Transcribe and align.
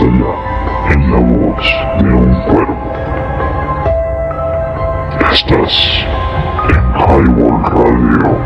en 0.00 0.20
la 1.10 1.18
voz 1.18 1.66
de 1.98 2.08
un 2.08 2.32
cuervo. 2.44 2.92
Estás 5.30 6.06
en 6.70 6.80
Highball 6.96 7.62
Radio. 7.64 8.38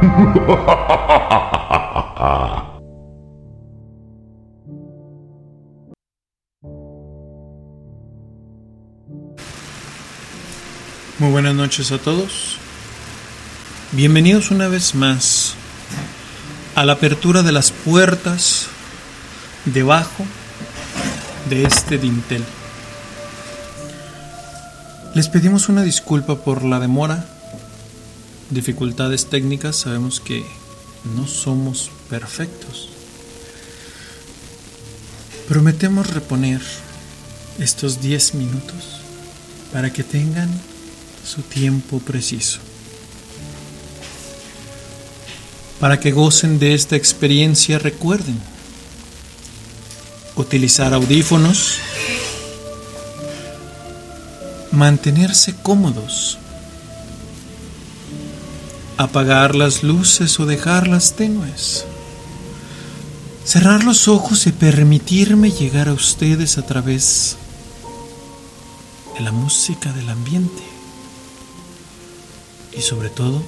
Muy 11.18 11.30
buenas 11.30 11.54
noches 11.54 11.92
a 11.92 11.98
todos. 11.98 12.56
Bienvenidos 13.92 14.50
una 14.50 14.68
vez 14.68 14.94
más 14.94 15.54
a 16.74 16.86
la 16.86 16.94
apertura 16.94 17.42
de 17.42 17.52
las 17.52 17.72
puertas 17.72 18.70
debajo 19.66 20.24
de 21.50 21.64
este 21.64 21.98
dintel. 21.98 22.44
Les 25.14 25.28
pedimos 25.28 25.68
una 25.68 25.82
disculpa 25.82 26.36
por 26.36 26.62
la 26.62 26.78
demora, 26.78 27.26
dificultades 28.50 29.26
técnicas, 29.26 29.74
sabemos 29.74 30.20
que 30.20 30.46
no 31.16 31.26
somos 31.26 31.90
perfectos. 32.08 32.88
Prometemos 35.48 36.14
reponer 36.14 36.60
estos 37.58 38.00
10 38.00 38.34
minutos 38.36 39.00
para 39.72 39.92
que 39.92 40.04
tengan 40.04 40.48
su 41.26 41.42
tiempo 41.42 41.98
preciso. 41.98 42.60
Para 45.80 45.98
que 45.98 46.12
gocen 46.12 46.60
de 46.60 46.74
esta 46.74 46.94
experiencia, 46.94 47.80
recuerden 47.80 48.38
utilizar 50.36 50.94
audífonos, 50.94 51.78
mantenerse 54.72 55.54
cómodos, 55.62 56.38
apagar 58.96 59.54
las 59.54 59.82
luces 59.82 60.38
o 60.40 60.46
dejarlas 60.46 61.14
tenues, 61.14 61.84
cerrar 63.44 63.84
los 63.84 64.08
ojos 64.08 64.46
y 64.46 64.52
permitirme 64.52 65.50
llegar 65.50 65.88
a 65.88 65.92
ustedes 65.92 66.58
a 66.58 66.66
través 66.66 67.36
de 69.14 69.20
la 69.20 69.32
música 69.32 69.92
del 69.92 70.08
ambiente 70.08 70.62
y 72.76 72.80
sobre 72.82 73.10
todo 73.10 73.42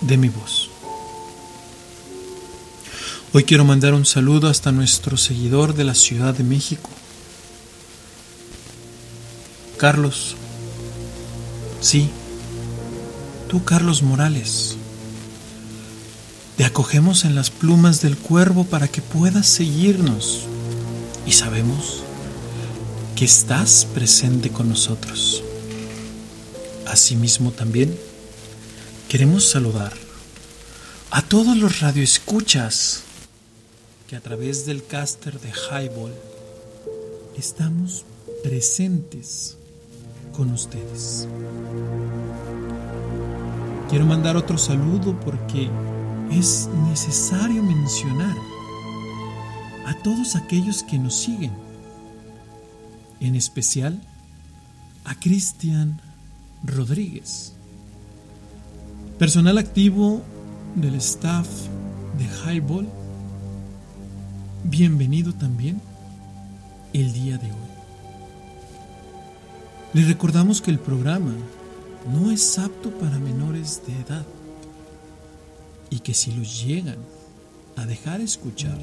de 0.00 0.16
mi 0.16 0.28
voz. 0.28 0.71
Hoy 3.34 3.44
quiero 3.44 3.64
mandar 3.64 3.94
un 3.94 4.04
saludo 4.04 4.48
hasta 4.48 4.72
nuestro 4.72 5.16
seguidor 5.16 5.72
de 5.72 5.84
la 5.84 5.94
Ciudad 5.94 6.34
de 6.34 6.44
México, 6.44 6.90
Carlos. 9.78 10.36
Sí, 11.80 12.10
tú 13.48 13.64
Carlos 13.64 14.02
Morales. 14.02 14.76
Te 16.58 16.66
acogemos 16.66 17.24
en 17.24 17.34
las 17.34 17.48
plumas 17.48 18.02
del 18.02 18.18
cuervo 18.18 18.64
para 18.64 18.86
que 18.86 19.00
puedas 19.00 19.46
seguirnos 19.46 20.40
y 21.26 21.32
sabemos 21.32 22.02
que 23.16 23.24
estás 23.24 23.86
presente 23.94 24.50
con 24.50 24.68
nosotros. 24.68 25.42
Asimismo 26.86 27.50
también 27.50 27.98
queremos 29.08 29.48
saludar 29.48 29.94
a 31.10 31.22
todos 31.22 31.56
los 31.56 31.80
radioescuchas 31.80 33.04
que 34.12 34.16
a 34.16 34.20
través 34.20 34.66
del 34.66 34.84
caster 34.84 35.40
de 35.40 35.48
Highball 35.48 36.12
estamos 37.38 38.04
presentes 38.42 39.56
con 40.36 40.50
ustedes. 40.50 41.26
Quiero 43.88 44.04
mandar 44.04 44.36
otro 44.36 44.58
saludo 44.58 45.18
porque 45.20 45.70
es 46.30 46.68
necesario 46.90 47.62
mencionar 47.62 48.36
a 49.86 49.94
todos 50.02 50.36
aquellos 50.36 50.82
que 50.82 50.98
nos 50.98 51.14
siguen, 51.14 51.52
en 53.20 53.34
especial 53.34 53.98
a 55.04 55.14
Cristian 55.14 56.02
Rodríguez, 56.62 57.54
personal 59.18 59.56
activo 59.56 60.20
del 60.74 60.96
staff 60.96 61.48
de 62.18 62.26
Highball. 62.44 63.01
Bienvenido 64.64 65.34
también 65.34 65.80
el 66.92 67.12
día 67.12 67.36
de 67.36 67.46
hoy. 67.46 67.72
Les 69.92 70.06
recordamos 70.06 70.62
que 70.62 70.70
el 70.70 70.78
programa 70.78 71.34
no 72.12 72.30
es 72.30 72.58
apto 72.60 72.90
para 72.90 73.18
menores 73.18 73.82
de 73.86 73.92
edad 73.92 74.24
y 75.90 75.98
que 75.98 76.14
si 76.14 76.30
los 76.32 76.64
llegan 76.64 76.98
a 77.74 77.86
dejar 77.86 78.20
escuchar, 78.20 78.78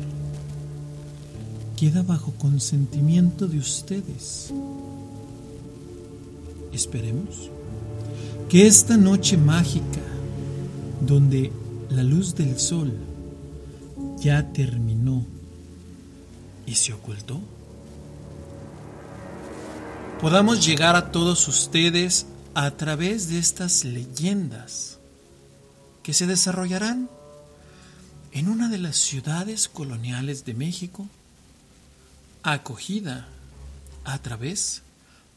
queda 1.78 2.03
bajo 2.03 2.34
consentimiento 2.34 3.47
de 3.47 3.59
ustedes. 3.59 4.53
Esperemos 6.73 7.50
que 8.50 8.68
esta 8.68 8.97
noche 8.97 9.38
mágica, 9.38 10.01
donde 11.07 11.53
la 11.89 12.03
luz 12.03 12.35
del 12.35 12.59
sol 12.59 12.91
ya 14.19 14.51
terminó 14.51 15.38
y 16.69 16.75
se 16.75 16.94
ocultó, 16.94 17.41
podamos 20.22 20.63
llegar 20.63 20.96
a 20.96 21.12
todos 21.12 21.47
ustedes 21.47 22.28
a 22.53 22.69
través 22.72 23.28
de 23.28 23.40
estas 23.40 23.85
leyendas 23.85 25.00
que 26.03 26.13
se 26.13 26.28
desarrollarán 26.28 27.09
en 28.34 28.50
una 28.50 28.69
de 28.69 28.78
las 28.78 28.97
ciudades 28.97 29.68
coloniales 29.68 30.46
de 30.46 30.53
México, 30.53 31.07
acogida 32.44 33.28
a 34.03 34.19
través 34.19 34.84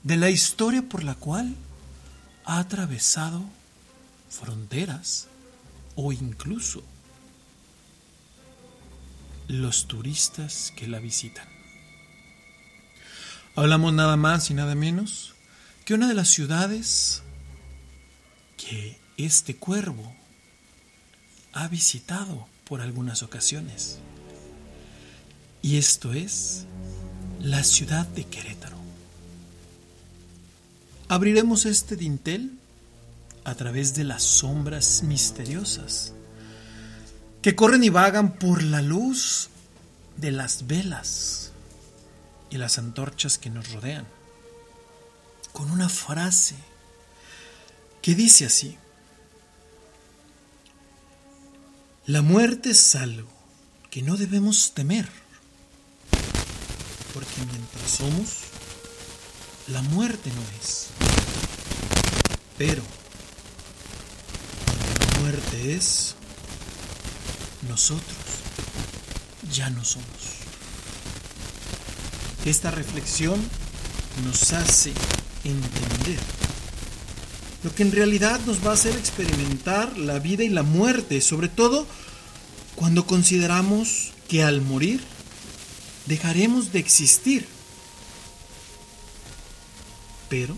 de 0.03 0.19
la 0.19 0.29
historia 0.29 0.83
por 0.83 1.03
la 1.03 1.15
cual 1.15 1.55
ha 2.45 2.59
atravesado 2.59 3.43
fronteras 4.29 5.29
o 5.97 6.13
incluso 6.13 6.83
los 9.49 9.89
turistas 9.89 10.73
que 10.77 10.87
la 10.87 10.99
visitan. 10.99 11.47
Hablamos 13.55 13.93
nada 13.93 14.17
más 14.17 14.51
y 14.51 14.55
nada 14.55 14.75
menos 14.75 15.35
que 15.85 15.95
una 15.95 16.09
de 16.09 16.15
las 16.15 16.29
ciudades 16.29 17.23
que 18.57 18.99
este 19.17 19.57
cuervo 19.57 20.15
ha 21.53 21.69
visitado 21.69 22.49
por 22.65 22.81
algunas 22.81 23.23
ocasiones. 23.23 23.99
Y 25.61 25.77
esto 25.77 26.13
es 26.13 26.67
la 27.41 27.63
ciudad 27.63 28.07
de 28.07 28.25
Querétaro. 28.25 28.79
Abriremos 31.09 31.67
este 31.67 31.97
dintel 31.97 32.53
a 33.45 33.55
través 33.55 33.95
de 33.95 34.05
las 34.05 34.23
sombras 34.23 35.03
misteriosas 35.03 36.15
que 37.43 37.57
corren 37.57 37.83
y 37.83 37.89
vagan 37.91 38.35
por 38.35 38.63
la 38.63 38.81
luz 38.81 39.51
de 40.17 40.31
las 40.31 40.69
velas 40.69 41.51
y 42.51 42.57
las 42.57 42.79
antorchas 42.79 43.37
que 43.37 43.51
nos 43.51 43.73
rodean, 43.73 44.07
con 45.53 45.71
una 45.71 45.89
frase 45.89 46.55
que 48.01 48.15
dice 48.15 48.47
así, 48.47 48.79
la 52.07 52.23
muerte 52.23 52.71
es 52.71 52.95
algo 52.95 53.29
que 53.91 54.03
no 54.03 54.17
debemos 54.17 54.73
temer, 54.75 55.09
porque 57.13 57.45
mientras 57.51 57.91
somos, 57.91 58.39
la 59.69 59.83
muerte 59.83 60.31
no 60.31 60.43
es, 60.61 60.89
pero 62.57 62.83
la 65.15 65.21
muerte 65.21 65.75
es, 65.75 66.15
nosotros 67.69 68.17
ya 69.53 69.71
no 69.71 69.85
somos. 69.85 70.07
Esta 72.45 72.71
reflexión 72.71 73.41
nos 74.25 74.53
hace 74.53 74.93
entender 75.45 76.19
lo 77.63 77.75
que 77.75 77.83
en 77.85 77.93
realidad 77.93 78.41
nos 78.47 78.65
va 78.67 78.71
a 78.71 78.75
hacer 78.75 78.97
experimentar 78.97 79.97
la 79.97 80.19
vida 80.19 80.43
y 80.43 80.49
la 80.49 80.63
muerte, 80.63 81.21
sobre 81.21 81.49
todo 81.49 81.87
cuando 82.75 83.07
consideramos 83.07 84.13
que 84.29 84.43
al 84.43 84.61
morir 84.61 85.01
dejaremos 86.07 86.73
de 86.73 86.81
existir. 86.81 87.47
Pero 90.29 90.57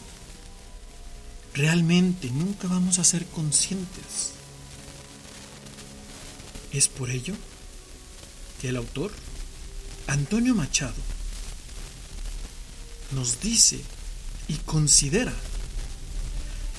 realmente 1.53 2.31
nunca 2.31 2.69
vamos 2.69 2.99
a 2.99 3.05
ser 3.05 3.27
conscientes. 3.27 4.34
Es 6.75 6.89
por 6.89 7.09
ello 7.09 7.35
que 8.61 8.71
el 8.71 8.77
autor 8.77 9.13
Antonio 10.09 10.57
Machado 10.57 11.01
nos 13.13 13.41
dice 13.41 13.81
y 14.49 14.55
considera 14.55 15.33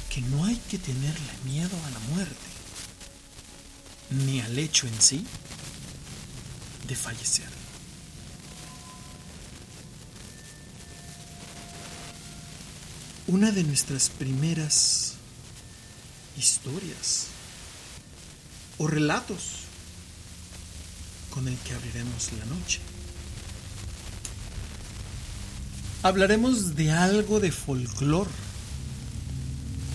que 0.09 0.19
no 0.19 0.43
hay 0.43 0.57
que 0.69 0.77
tenerle 0.77 1.31
miedo 1.45 1.77
a 1.85 1.91
la 1.91 1.99
muerte, 2.13 2.35
ni 4.09 4.41
al 4.41 4.59
hecho 4.59 4.85
en 4.85 5.01
sí 5.01 5.25
de 6.89 6.95
fallecer. 6.97 7.47
Una 13.27 13.51
de 13.51 13.63
nuestras 13.63 14.09
primeras 14.09 15.13
historias 16.37 17.27
o 18.77 18.87
relatos 18.87 19.64
con 21.35 21.49
el 21.49 21.57
que 21.57 21.73
abriremos 21.73 22.31
la 22.39 22.45
noche. 22.45 22.79
Hablaremos 26.01 26.75
de 26.75 26.91
algo 26.91 27.41
de 27.41 27.51
folclore 27.51 28.29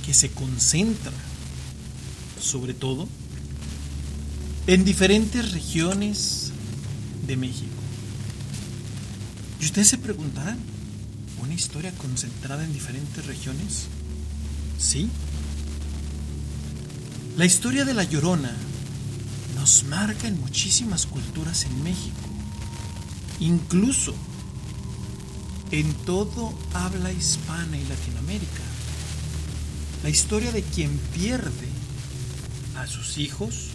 que 0.05 0.13
se 0.13 0.31
concentra, 0.31 1.13
sobre 2.39 2.75
todo, 2.75 3.09
en 4.67 4.85
diferentes 4.85 5.53
regiones 5.53 6.51
de 7.27 7.37
México. 7.37 7.71
Y 9.61 9.65
ustedes 9.65 9.89
se 9.89 9.99
preguntarán, 9.99 10.59
¿una 11.43 11.55
historia 11.55 11.93
concentrada 11.93 12.65
en 12.65 12.73
diferentes 12.75 13.25
regiones? 13.25 13.87
Sí. 14.79 15.09
La 17.39 17.47
historia 17.47 17.87
de 17.87 17.95
La 17.95 18.05
Llorona 18.05 18.55
nos 19.61 19.85
marca 19.85 20.27
en 20.27 20.41
muchísimas 20.41 21.05
culturas 21.05 21.67
en 21.67 21.85
México, 21.85 22.17
incluso 23.41 24.15
en 25.71 25.93
todo 26.07 26.55
habla 26.73 27.13
hispana 27.13 27.77
y 27.77 27.85
Latinoamérica. 27.85 28.63
La 30.03 30.09
historia 30.09 30.51
de 30.51 30.63
quien 30.63 30.97
pierde 31.13 31.69
a 32.79 32.87
sus 32.87 33.19
hijos 33.19 33.73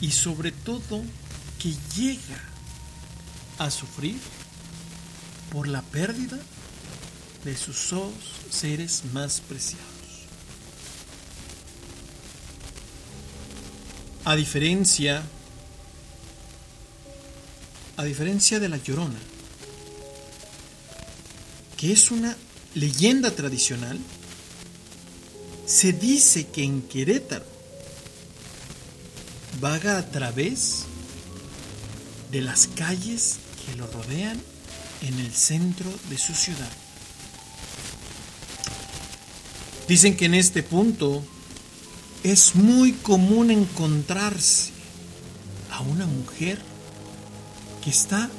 y 0.00 0.10
sobre 0.10 0.50
todo 0.50 1.00
que 1.60 1.72
llega 1.96 2.42
a 3.58 3.70
sufrir 3.70 4.18
por 5.52 5.68
la 5.68 5.82
pérdida 5.82 6.40
de 7.44 7.56
sus 7.56 7.94
seres 8.50 9.04
más 9.12 9.40
preciados. 9.40 9.93
A 14.24 14.36
diferencia 14.36 15.22
a 17.96 18.04
diferencia 18.04 18.58
de 18.58 18.68
la 18.68 18.78
Llorona, 18.78 19.18
que 21.76 21.92
es 21.92 22.10
una 22.10 22.36
leyenda 22.74 23.30
tradicional, 23.30 23.98
se 25.66 25.92
dice 25.92 26.48
que 26.48 26.64
en 26.64 26.82
Querétaro 26.82 27.44
vaga 29.60 29.98
a 29.98 30.10
través 30.10 30.84
de 32.32 32.40
las 32.40 32.66
calles 32.66 33.36
que 33.64 33.76
lo 33.76 33.86
rodean 33.86 34.40
en 35.02 35.20
el 35.20 35.32
centro 35.32 35.90
de 36.10 36.18
su 36.18 36.34
ciudad. 36.34 36.70
Dicen 39.86 40.16
que 40.16 40.24
en 40.24 40.34
este 40.34 40.62
punto 40.62 41.24
es 42.24 42.54
muy 42.54 42.92
común 42.92 43.50
encontrarse 43.50 44.72
a 45.70 45.82
una 45.82 46.06
mujer 46.06 46.58
que 47.82 47.90
está 47.90 48.30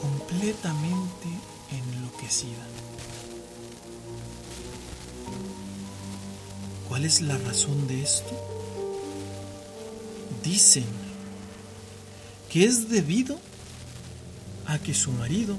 completamente 0.00 1.26
enloquecida. 1.72 2.64
¿Cuál 6.88 7.04
es 7.04 7.20
la 7.20 7.36
razón 7.38 7.88
de 7.88 8.00
esto? 8.00 8.30
Dicen 10.44 10.86
que 12.48 12.64
es 12.64 12.90
debido 12.90 13.40
a 14.66 14.78
que 14.78 14.94
su 14.94 15.10
marido 15.10 15.56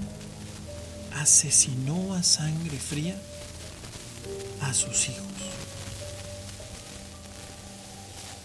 asesinó 1.17 2.13
a 2.13 2.23
sangre 2.23 2.77
fría 2.77 3.21
a 4.61 4.73
sus 4.73 5.09
hijos. 5.09 5.30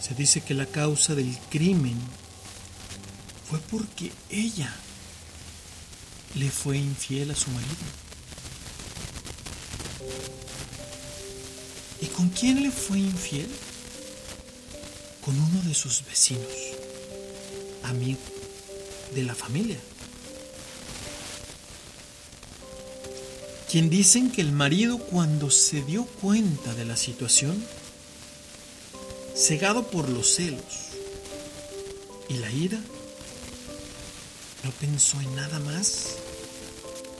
Se 0.01 0.13
dice 0.13 0.41
que 0.41 0.53
la 0.53 0.65
causa 0.65 1.15
del 1.15 1.37
crimen 1.49 1.97
fue 3.49 3.59
porque 3.59 4.11
ella 4.29 4.73
le 6.35 6.49
fue 6.49 6.77
infiel 6.77 7.31
a 7.31 7.35
su 7.35 7.49
marido. 7.51 8.07
¿Y 12.01 12.05
con 12.07 12.29
quién 12.29 12.61
le 12.61 12.71
fue 12.71 12.99
infiel? 12.99 13.49
Con 15.23 15.39
uno 15.39 15.61
de 15.63 15.73
sus 15.73 16.05
vecinos, 16.05 16.47
amigo 17.83 18.19
de 19.15 19.23
la 19.23 19.35
familia. 19.35 19.77
Quien 23.69 23.89
dicen 23.89 24.31
que 24.31 24.41
el 24.41 24.51
marido 24.51 24.97
cuando 24.97 25.49
se 25.49 25.81
dio 25.81 26.05
cuenta 26.05 26.73
de 26.73 26.85
la 26.85 26.95
situación, 26.95 27.61
cegado 29.37 29.83
por 29.83 30.09
los 30.09 30.33
celos 30.33 30.63
y 32.27 32.33
la 32.39 32.51
ira, 32.51 32.79
no 34.63 34.71
pensó 34.81 35.21
en 35.21 35.35
nada 35.35 35.59
más 35.59 36.15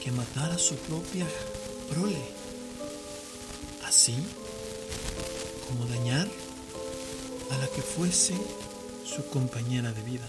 que 0.04 0.12
matar 0.12 0.52
a 0.52 0.58
su 0.58 0.75
propia 0.75 1.28
prole, 1.92 2.22
así 3.86 4.16
como 5.68 5.86
dañar 5.86 6.28
a 7.52 7.57
la 7.57 7.68
que 7.68 7.83
fuese 7.83 8.33
su 9.06 9.24
compañera 9.30 9.92
de 9.94 10.02
vida. 10.02 10.28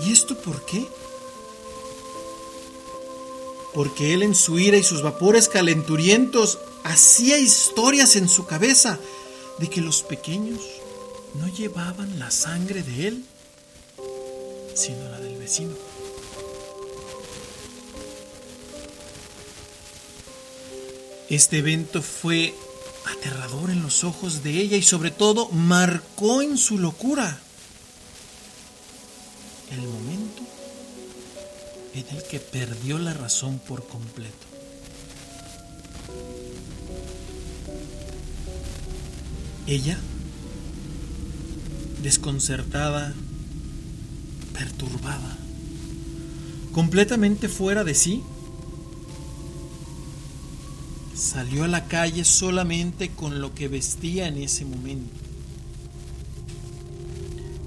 ¿Y 0.00 0.12
esto 0.12 0.36
por 0.36 0.66
qué? 0.66 0.86
Porque 3.74 4.12
él 4.12 4.22
en 4.22 4.34
su 4.34 4.58
ira 4.58 4.76
y 4.76 4.82
sus 4.82 5.02
vapores 5.02 5.48
calenturientos 5.48 6.58
hacía 6.84 7.38
historias 7.38 8.16
en 8.16 8.28
su 8.28 8.46
cabeza 8.46 8.98
de 9.58 9.68
que 9.70 9.80
los 9.80 10.02
pequeños 10.02 10.60
no 11.34 11.48
llevaban 11.48 12.18
la 12.18 12.30
sangre 12.30 12.82
de 12.82 13.08
él, 13.08 13.24
sino 14.74 15.08
la 15.08 15.20
del 15.20 15.38
vecino. 15.38 15.74
Este 21.28 21.58
evento 21.58 22.02
fue 22.02 22.54
aterrador 23.06 23.70
en 23.70 23.82
los 23.82 24.04
ojos 24.04 24.42
de 24.42 24.50
ella 24.60 24.76
y 24.76 24.82
sobre 24.82 25.10
todo 25.10 25.48
marcó 25.48 26.42
en 26.42 26.58
su 26.58 26.78
locura 26.78 27.40
que 32.32 32.40
perdió 32.40 32.98
la 32.98 33.12
razón 33.12 33.58
por 33.58 33.86
completo. 33.86 34.46
Ella 39.66 39.98
desconcertada, 42.02 43.12
perturbada, 44.54 45.36
completamente 46.72 47.50
fuera 47.50 47.84
de 47.84 47.94
sí, 47.94 48.22
salió 51.14 51.64
a 51.64 51.68
la 51.68 51.86
calle 51.86 52.24
solamente 52.24 53.10
con 53.10 53.42
lo 53.42 53.54
que 53.54 53.68
vestía 53.68 54.26
en 54.26 54.38
ese 54.38 54.64
momento. 54.64 55.12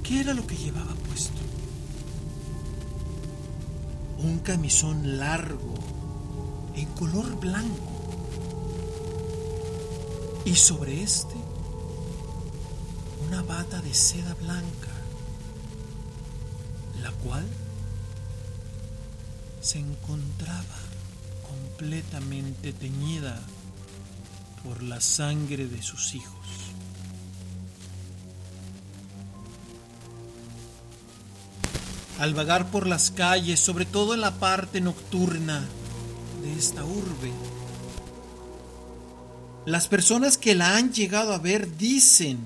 ¿Qué 0.01 0.21
era 0.21 0.33
lo 0.33 0.47
que 0.47 0.57
llevaba 0.57 0.95
camisón 4.45 5.17
largo, 5.17 5.73
en 6.75 6.85
color 6.93 7.39
blanco. 7.39 7.91
Y 10.45 10.55
sobre 10.55 11.01
este, 11.01 11.33
una 13.27 13.41
bata 13.41 13.81
de 13.81 13.93
seda 13.93 14.35
blanca, 14.35 14.93
la 17.01 17.11
cual 17.11 17.45
se 19.61 19.79
encontraba 19.79 20.79
completamente 21.49 22.71
teñida 22.71 23.41
por 24.63 24.83
la 24.83 25.01
sangre 25.01 25.65
de 25.65 25.81
sus 25.81 26.13
hijos. 26.13 26.64
Al 32.19 32.33
vagar 32.33 32.71
por 32.71 32.87
las 32.87 33.11
calles, 33.11 33.59
sobre 33.59 33.85
todo 33.85 34.13
en 34.13 34.21
la 34.21 34.31
parte 34.31 34.81
nocturna 34.81 35.65
de 36.41 36.53
esta 36.53 36.83
urbe, 36.83 37.31
las 39.65 39.87
personas 39.87 40.37
que 40.37 40.53
la 40.53 40.77
han 40.77 40.93
llegado 40.93 41.33
a 41.33 41.39
ver 41.39 41.75
dicen 41.77 42.37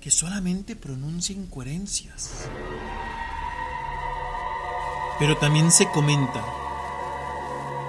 que 0.00 0.10
solamente 0.10 0.76
pronuncia 0.76 1.34
incoherencias. 1.34 2.30
Pero 5.18 5.36
también 5.36 5.70
se 5.70 5.88
comenta 5.90 6.44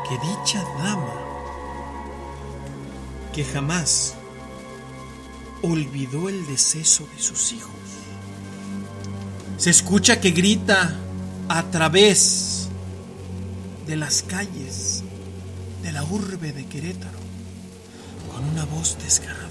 que 0.08 0.18
dicha 0.20 0.64
dama, 0.78 1.14
que 3.34 3.44
jamás 3.44 4.14
olvidó 5.62 6.30
el 6.30 6.46
deceso 6.48 7.08
de 7.16 7.22
sus 7.22 7.54
hijos, 7.54 7.72
se 9.58 9.70
escucha 9.70 10.20
que 10.20 10.32
grita 10.32 10.94
a 11.48 11.64
través 11.64 12.68
de 13.88 13.96
las 13.96 14.24
calles 14.24 15.04
de 15.84 15.92
la 15.92 16.04
urbe 16.04 16.52
de 16.52 16.66
Querétaro 16.66 17.20
con 18.34 18.44
una 18.50 18.66
voz 18.66 18.98
desgarradora. 19.04 19.45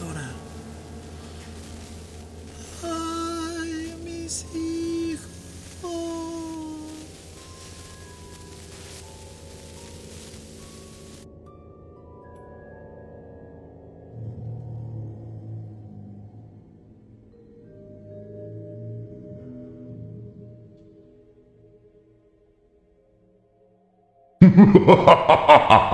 Ha 24.74 24.80
ha 24.80 25.14
ha 25.28 25.36
ha 25.46 25.78
ha! 25.88 25.93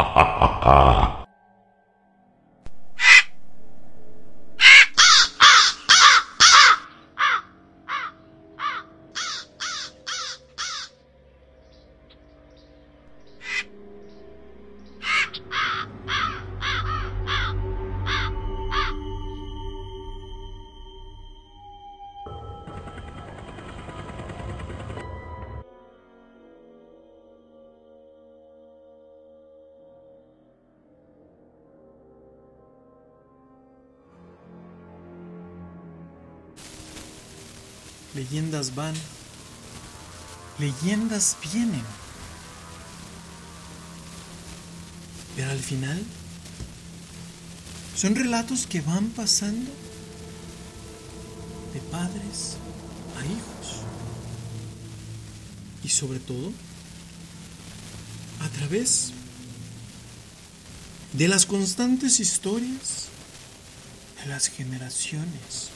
Leyendas 38.15 38.75
van, 38.75 38.95
leyendas 40.59 41.37
vienen. 41.53 41.85
Pero 45.37 45.51
al 45.51 45.61
final 45.61 46.05
son 47.97 48.15
relatos 48.15 48.67
que 48.67 48.81
van 48.81 49.11
pasando 49.11 49.71
de 51.73 51.81
padres 51.91 52.57
a 53.19 53.25
hijos. 53.25 53.83
Y 55.85 55.89
sobre 55.89 56.19
todo, 56.19 56.53
a 58.41 58.49
través 58.49 59.13
de 61.13 61.29
las 61.29 61.47
constantes 61.47 62.21
historias 62.21 63.09
de 64.21 64.27
las 64.31 64.49
generaciones. 64.49 65.71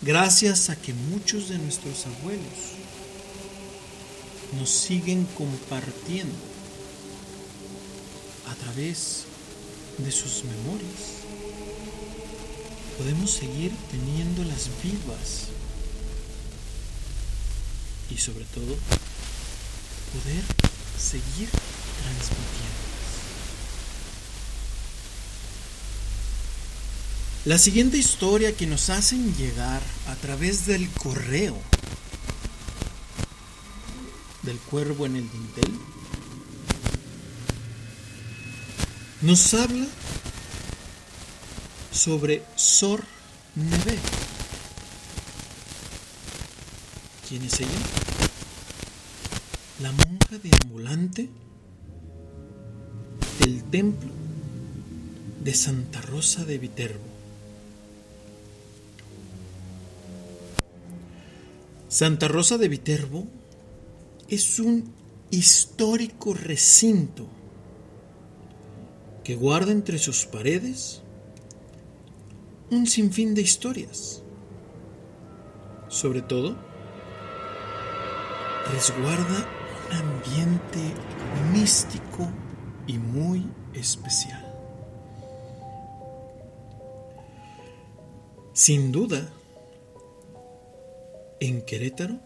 Gracias 0.00 0.70
a 0.70 0.76
que 0.76 0.94
muchos 0.94 1.48
de 1.48 1.58
nuestros 1.58 2.06
abuelos 2.06 2.78
nos 4.56 4.70
siguen 4.70 5.26
compartiendo 5.36 6.34
a 8.48 8.54
través 8.54 9.24
de 9.98 10.12
sus 10.12 10.44
memorias, 10.44 11.18
podemos 12.96 13.30
seguir 13.32 13.72
teniéndolas 13.90 14.70
vivas 14.82 15.48
y 18.10 18.16
sobre 18.16 18.44
todo 18.44 18.76
poder 20.12 20.44
seguir 20.96 21.48
transmitiendo. 22.02 22.77
La 27.44 27.56
siguiente 27.56 27.96
historia 27.96 28.54
que 28.56 28.66
nos 28.66 28.90
hacen 28.90 29.34
llegar 29.36 29.80
a 30.08 30.16
través 30.16 30.66
del 30.66 30.90
correo 30.90 31.56
del 34.42 34.58
cuervo 34.58 35.06
en 35.06 35.16
el 35.16 35.30
dintel 35.30 35.78
nos 39.22 39.54
habla 39.54 39.86
sobre 41.92 42.42
Sor 42.56 43.04
Neve. 43.54 43.98
¿Quién 47.28 47.44
es 47.44 47.60
ella? 47.60 47.68
La 49.80 49.92
monja 49.92 50.38
deambulante 50.42 51.30
del 53.38 53.62
templo 53.64 54.10
de 55.44 55.54
Santa 55.54 56.00
Rosa 56.02 56.44
de 56.44 56.58
Viterbo. 56.58 57.07
Santa 61.98 62.28
Rosa 62.28 62.58
de 62.58 62.68
Viterbo 62.68 63.26
es 64.28 64.60
un 64.60 64.94
histórico 65.32 66.32
recinto 66.32 67.26
que 69.24 69.34
guarda 69.34 69.72
entre 69.72 69.98
sus 69.98 70.24
paredes 70.24 71.02
un 72.70 72.86
sinfín 72.86 73.34
de 73.34 73.42
historias. 73.42 74.22
Sobre 75.88 76.22
todo, 76.22 76.56
resguarda 78.72 79.48
un 79.90 79.96
ambiente 79.96 80.78
místico 81.52 82.28
y 82.86 82.96
muy 82.96 83.44
especial. 83.74 84.46
Sin 88.52 88.92
duda, 88.92 89.32
en 91.40 91.62
Querétaro 91.62 92.18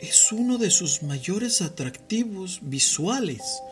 es 0.00 0.32
uno 0.32 0.58
de 0.58 0.70
sus 0.70 1.02
mayores 1.02 1.62
atractivos 1.62 2.58
visuales, 2.62 3.62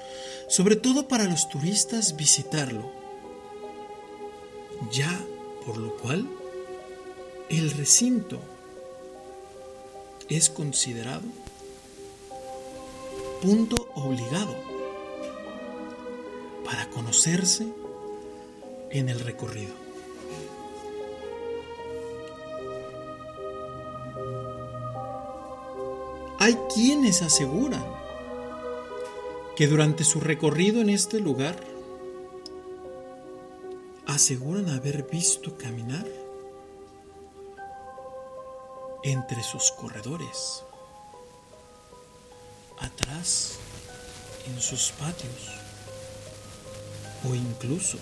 sobre 0.49 0.77
todo 0.77 1.09
para 1.09 1.25
los 1.25 1.49
turistas 1.49 2.17
visitarlo, 2.17 2.91
ya 4.93 5.21
por 5.67 5.77
lo 5.77 5.97
cual 5.97 6.29
el 7.49 7.71
recinto 7.73 8.41
es 10.29 10.49
considerado 10.49 11.25
punto 13.43 13.91
obligado 13.95 14.55
para 16.65 16.89
conocerse 16.91 17.67
en 18.91 19.09
el 19.09 19.19
recorrido. 19.19 19.90
Quienes 26.83 27.21
aseguran 27.21 27.85
que 29.55 29.67
durante 29.67 30.03
su 30.03 30.19
recorrido 30.19 30.81
en 30.81 30.89
este 30.89 31.21
lugar 31.21 31.63
aseguran 34.07 34.71
haber 34.71 35.03
visto 35.03 35.59
caminar 35.59 36.07
entre 39.03 39.43
sus 39.43 39.73
corredores, 39.73 40.65
atrás 42.79 43.59
en 44.47 44.59
sus 44.59 44.91
patios 44.93 45.51
o 47.31 47.35
incluso 47.35 47.99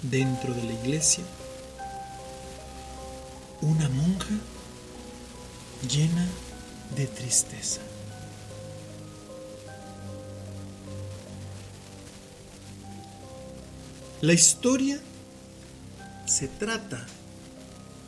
dentro 0.00 0.54
de 0.54 0.62
la 0.62 0.72
iglesia 0.72 1.24
una 3.60 3.86
monja 3.90 4.34
llena 5.86 6.26
de 6.96 7.06
tristeza. 7.06 7.80
La 14.20 14.32
historia 14.34 15.00
se 16.26 16.46
trata 16.48 17.06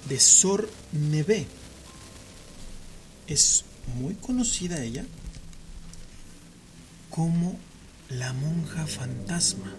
de 0.09 0.21
Sor 0.21 0.69
Neve. 0.93 1.47
Es 3.27 3.65
muy 3.99 4.15
conocida 4.15 4.83
ella 4.83 5.05
como 7.09 7.59
la 8.11 8.33
monja 8.33 8.87
fantasma. 8.87 9.73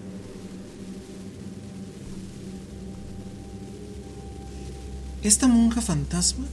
Esta 5.21 5.47
monja 5.47 5.81
fantasma 5.81 6.47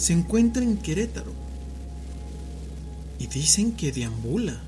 se 0.00 0.14
encuentra 0.14 0.62
en 0.62 0.78
Querétaro 0.78 1.30
y 3.18 3.26
dicen 3.26 3.72
que 3.72 3.92
deambula 3.92 4.58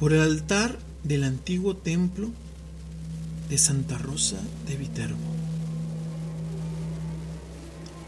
por 0.00 0.14
el 0.14 0.22
altar 0.22 0.78
del 1.04 1.24
antiguo 1.24 1.76
templo 1.76 2.30
de 3.50 3.58
Santa 3.58 3.98
Rosa 3.98 4.38
de 4.66 4.76
Viterbo 4.76 5.18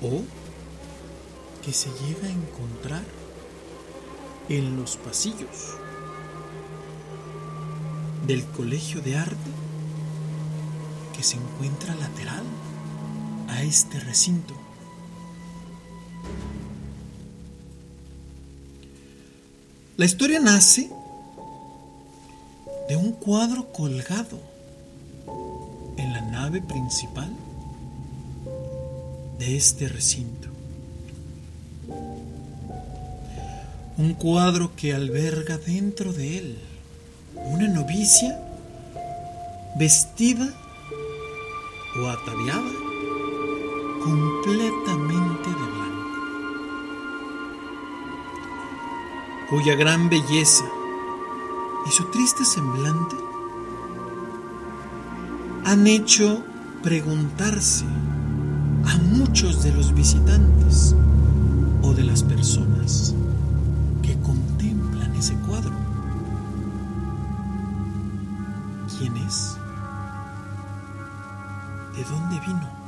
o 0.01 0.23
que 1.63 1.75
se 1.75 1.91
llega 1.91 2.29
a 2.29 2.33
encontrar 2.33 3.05
en 4.49 4.79
los 4.79 4.97
pasillos 4.97 5.77
del 8.27 8.43
Colegio 8.47 9.03
de 9.03 9.19
Arte 9.19 9.51
que 11.15 11.23
se 11.23 11.37
encuentra 11.37 11.95
lateral 11.95 12.45
a 13.49 13.63
este 13.65 14.01
recinto. 14.01 14.70
La 20.01 20.07
historia 20.07 20.41
nace 20.41 20.91
de 22.89 22.97
un 22.97 23.13
cuadro 23.13 23.71
colgado 23.71 24.41
en 25.99 26.13
la 26.15 26.23
nave 26.23 26.63
principal 26.63 27.31
de 29.39 29.59
este 29.59 29.89
recinto. 29.89 30.49
Un 33.99 34.15
cuadro 34.15 34.75
que 34.75 34.95
alberga 34.95 35.59
dentro 35.59 36.15
de 36.15 36.39
él 36.39 36.59
una 37.35 37.69
novicia 37.69 38.41
vestida 39.79 40.49
o 42.03 42.09
ataviada 42.09 42.73
completamente 44.03 45.51
de 45.51 45.57
blanco, 45.57 45.80
cuya 49.51 49.75
gran 49.75 50.09
belleza 50.09 50.65
y 51.85 51.91
su 51.91 52.05
triste 52.13 52.45
semblante 52.45 53.17
han 55.65 55.89
hecho 55.89 56.45
preguntarse 56.85 57.85
a 58.87 58.97
muchos 58.99 59.65
de 59.65 59.73
los 59.73 59.93
visitantes 59.93 60.95
o 61.83 61.93
de 61.93 62.05
las 62.05 62.23
personas 62.23 63.13
que 64.03 64.17
contemplan 64.21 65.17
ese 65.17 65.35
cuadro. 65.49 65.73
¿Quién 68.99 69.17
es? 69.17 69.57
¿De 71.97 72.05
dónde 72.05 72.39
vino? 72.47 72.80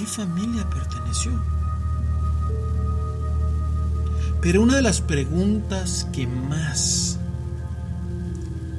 Qué 0.00 0.06
familia 0.06 0.66
perteneció? 0.70 1.32
Pero 4.40 4.62
una 4.62 4.76
de 4.76 4.82
las 4.82 5.02
preguntas 5.02 6.08
que 6.10 6.26
más 6.26 7.18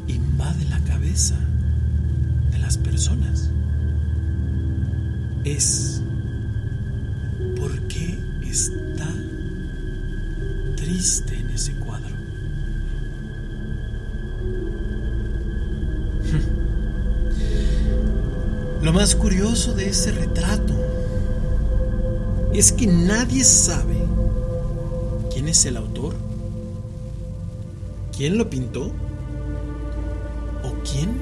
invade 0.07 0.65
la 0.65 0.79
cabeza 0.79 1.35
de 2.49 2.57
las 2.57 2.79
personas 2.79 3.51
es 5.43 6.01
¿por 7.55 7.71
qué 7.81 8.17
está 8.41 9.13
triste 10.75 11.37
en 11.37 11.51
ese 11.51 11.73
cuadro? 11.73 12.15
Lo 18.81 18.91
más 18.91 19.15
curioso 19.15 19.75
de 19.75 19.89
ese 19.89 20.11
retrato 20.13 20.90
es 22.53 22.71
que 22.73 22.85
nadie 22.85 23.43
sabe 23.43 23.95
quién 25.33 25.47
es 25.47 25.65
el 25.65 25.77
autor, 25.77 26.15
quién 28.15 28.37
lo 28.37 28.49
pintó 28.49 28.87
o 30.63 30.73
quién 30.83 31.17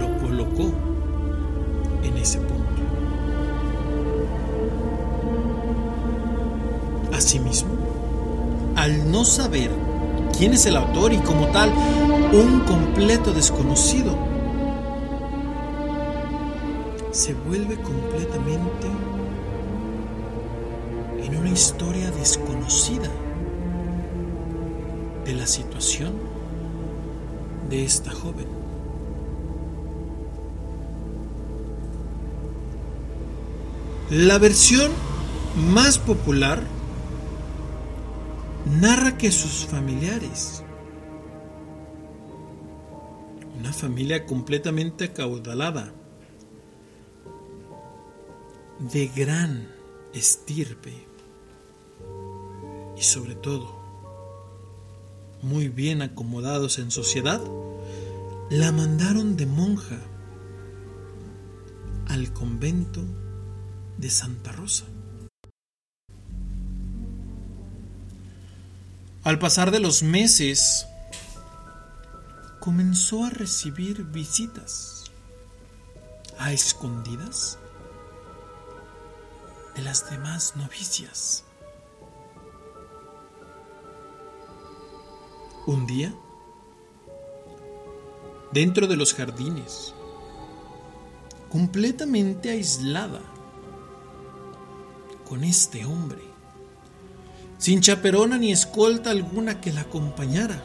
lo 0.00 0.18
colocó 0.18 0.72
en 2.02 2.16
ese 2.16 2.38
punto. 2.38 2.64
Asimismo, 7.12 7.70
al 8.74 9.10
no 9.10 9.24
saber 9.24 9.70
quién 10.36 10.54
es 10.54 10.66
el 10.66 10.76
autor 10.76 11.12
y 11.12 11.18
como 11.18 11.46
tal 11.48 11.72
un 12.32 12.60
completo 12.60 13.32
desconocido, 13.32 14.16
se 17.12 17.34
vuelve 17.34 17.76
completamente 17.80 18.86
historia 21.58 22.12
desconocida 22.12 23.10
de 25.24 25.34
la 25.34 25.44
situación 25.44 26.12
de 27.68 27.84
esta 27.84 28.12
joven. 28.12 28.46
La 34.08 34.38
versión 34.38 34.92
más 35.72 35.98
popular 35.98 36.62
narra 38.80 39.18
que 39.18 39.32
sus 39.32 39.66
familiares, 39.66 40.62
una 43.58 43.72
familia 43.72 44.26
completamente 44.26 45.06
acaudalada, 45.06 45.92
de 48.78 49.08
gran 49.08 49.74
estirpe 50.14 51.07
y 52.98 53.02
sobre 53.02 53.34
todo 53.34 53.78
muy 55.42 55.68
bien 55.68 56.02
acomodados 56.02 56.78
en 56.78 56.90
sociedad, 56.90 57.40
la 58.50 58.72
mandaron 58.72 59.36
de 59.36 59.46
monja 59.46 59.98
al 62.08 62.32
convento 62.32 63.04
de 63.98 64.10
Santa 64.10 64.50
Rosa. 64.52 64.84
Al 69.22 69.38
pasar 69.38 69.70
de 69.70 69.80
los 69.80 70.02
meses, 70.02 70.86
comenzó 72.60 73.24
a 73.24 73.30
recibir 73.30 74.04
visitas 74.04 75.04
a 76.38 76.52
escondidas 76.52 77.58
de 79.76 79.82
las 79.82 80.10
demás 80.10 80.56
novicias. 80.56 81.44
Un 85.68 85.86
día, 85.86 86.14
dentro 88.52 88.86
de 88.86 88.96
los 88.96 89.12
jardines, 89.12 89.92
completamente 91.50 92.48
aislada 92.48 93.20
con 95.28 95.44
este 95.44 95.84
hombre, 95.84 96.22
sin 97.58 97.82
chaperona 97.82 98.38
ni 98.38 98.50
escolta 98.50 99.10
alguna 99.10 99.60
que 99.60 99.70
la 99.70 99.82
acompañara, 99.82 100.64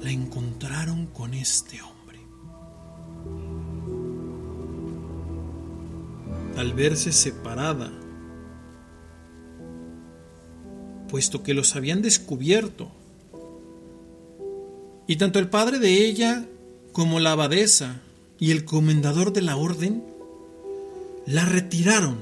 la 0.00 0.10
encontraron 0.10 1.04
con 1.04 1.34
este 1.34 1.82
hombre. 1.82 2.20
Al 6.56 6.72
verse 6.72 7.12
separada, 7.12 7.92
puesto 11.10 11.42
que 11.42 11.52
los 11.52 11.76
habían 11.76 12.00
descubierto, 12.00 12.90
y 15.10 15.16
tanto 15.16 15.40
el 15.40 15.48
padre 15.48 15.80
de 15.80 16.06
ella 16.06 16.44
como 16.92 17.18
la 17.18 17.32
abadesa 17.32 18.00
y 18.38 18.52
el 18.52 18.64
comendador 18.64 19.32
de 19.32 19.42
la 19.42 19.56
orden 19.56 20.04
la 21.26 21.44
retiraron 21.44 22.20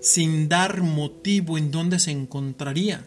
sin 0.00 0.48
dar 0.48 0.80
motivo 0.80 1.58
en 1.58 1.70
dónde 1.70 1.98
se 1.98 2.10
encontraría. 2.10 3.06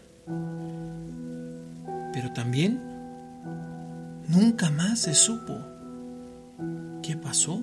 Pero 2.12 2.32
también 2.34 2.80
nunca 4.28 4.70
más 4.70 5.00
se 5.00 5.14
supo 5.14 5.58
qué 7.02 7.16
pasó 7.16 7.60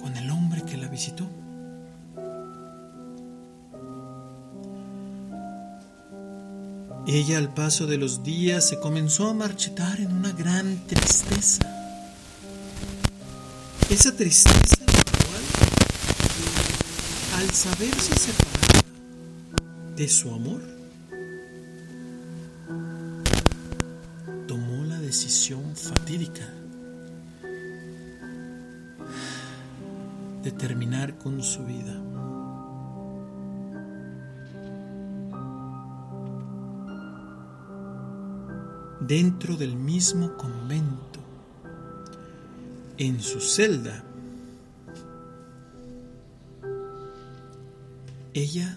con 0.00 0.16
el 0.16 0.30
hombre 0.30 0.62
que 0.62 0.78
la 0.78 0.88
visitó. 0.88 1.28
Ella 7.06 7.38
al 7.38 7.54
paso 7.54 7.86
de 7.86 7.96
los 7.96 8.22
días 8.22 8.68
se 8.68 8.78
comenzó 8.80 9.28
a 9.28 9.34
marchitar 9.34 10.00
en 10.00 10.12
una 10.12 10.32
gran 10.32 10.86
tristeza. 10.86 11.62
Esa 13.88 14.14
tristeza 14.14 14.76
la 17.32 17.38
al 17.38 17.50
saberse 17.50 18.14
separada 18.14 18.82
de 19.96 20.08
su 20.08 20.30
amor, 20.30 20.78
decisión 25.08 25.74
fatídica 25.74 26.46
de 30.42 30.52
terminar 30.52 31.16
con 31.16 31.42
su 31.42 31.64
vida. 31.64 31.94
Dentro 39.08 39.56
del 39.56 39.74
mismo 39.74 40.36
convento, 40.36 41.20
en 42.98 43.22
su 43.22 43.40
celda, 43.40 44.04
ella 48.34 48.76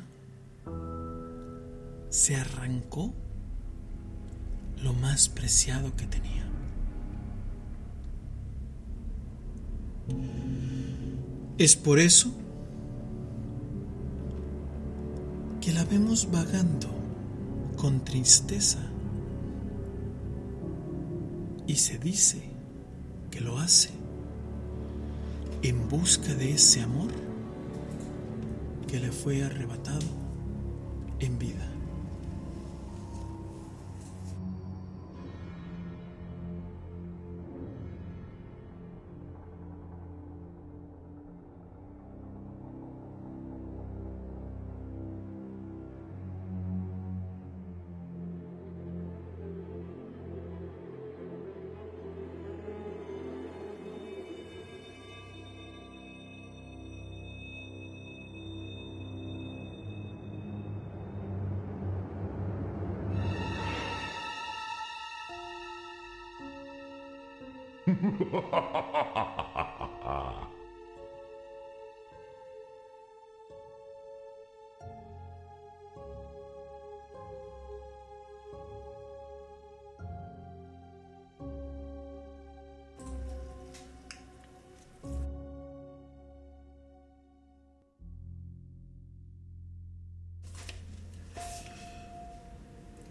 se 2.08 2.38
arrancó 2.38 3.14
lo 4.82 4.94
más 4.94 5.28
preciado 5.28 5.94
que 5.98 6.08
tenía. 6.08 6.46
Es 11.58 11.76
por 11.76 12.00
eso 12.00 12.32
que 15.60 15.74
la 15.74 15.84
vemos 15.84 16.32
vagando 16.32 16.88
con 17.76 18.06
tristeza 18.06 18.80
y 21.68 21.76
se 21.76 21.98
dice 21.98 22.42
que 23.30 23.40
lo 23.40 23.58
hace 23.60 23.90
en 25.64 25.88
busca 25.90 26.34
de 26.34 26.54
ese 26.54 26.82
amor 26.82 27.12
que 28.88 29.00
le 29.00 29.12
fue 29.12 29.44
arrebatado 29.44 30.06
en 31.20 31.38
vida. 31.38 31.70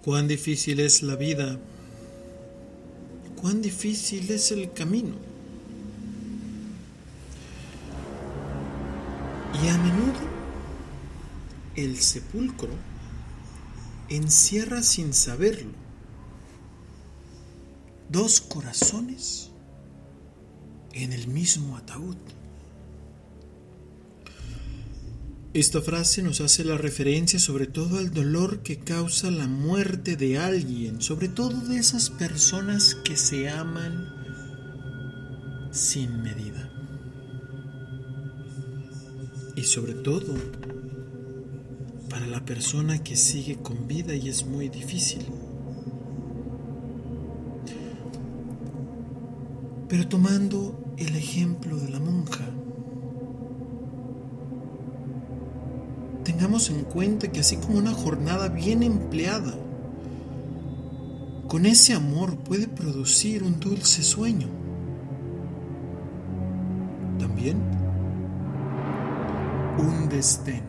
Cuán 0.02 0.28
difícil 0.28 0.80
es 0.80 1.02
la 1.02 1.14
vida, 1.14 1.58
difícil 3.62 4.30
es 4.30 4.50
el 4.52 4.72
camino. 4.72 5.16
Y 9.62 9.68
a 9.68 9.78
menudo 9.78 10.20
el 11.76 11.98
sepulcro 11.98 12.70
encierra 14.08 14.82
sin 14.82 15.12
saberlo 15.12 15.72
dos 18.08 18.40
corazones 18.40 19.50
en 20.92 21.12
el 21.12 21.28
mismo 21.28 21.76
ataúd. 21.76 22.16
Esta 25.52 25.82
frase 25.82 26.22
nos 26.22 26.40
hace 26.40 26.62
la 26.62 26.78
referencia 26.78 27.40
sobre 27.40 27.66
todo 27.66 27.98
al 27.98 28.12
dolor 28.12 28.62
que 28.62 28.78
causa 28.78 29.32
la 29.32 29.48
muerte 29.48 30.14
de 30.14 30.38
alguien, 30.38 31.02
sobre 31.02 31.26
todo 31.26 31.60
de 31.62 31.76
esas 31.76 32.08
personas 32.08 32.94
que 32.94 33.16
se 33.16 33.48
aman 33.48 34.14
sin 35.72 36.22
medida. 36.22 36.70
Y 39.56 39.64
sobre 39.64 39.94
todo 39.94 40.36
para 42.08 42.28
la 42.28 42.44
persona 42.44 43.02
que 43.02 43.16
sigue 43.16 43.56
con 43.56 43.88
vida 43.88 44.14
y 44.14 44.28
es 44.28 44.46
muy 44.46 44.68
difícil. 44.68 45.26
Pero 49.88 50.06
tomando 50.06 50.94
el 50.96 51.16
ejemplo 51.16 51.76
de 51.76 51.90
la 51.90 51.98
monja, 51.98 52.49
en 56.58 56.82
cuenta 56.82 57.30
que 57.30 57.40
así 57.40 57.56
como 57.56 57.78
una 57.78 57.92
jornada 57.92 58.48
bien 58.48 58.82
empleada, 58.82 59.54
con 61.48 61.64
ese 61.64 61.94
amor 61.94 62.38
puede 62.38 62.66
producir 62.66 63.44
un 63.44 63.60
dulce 63.60 64.02
sueño. 64.02 64.48
También 67.18 67.58
un 69.78 70.08
destén 70.08 70.64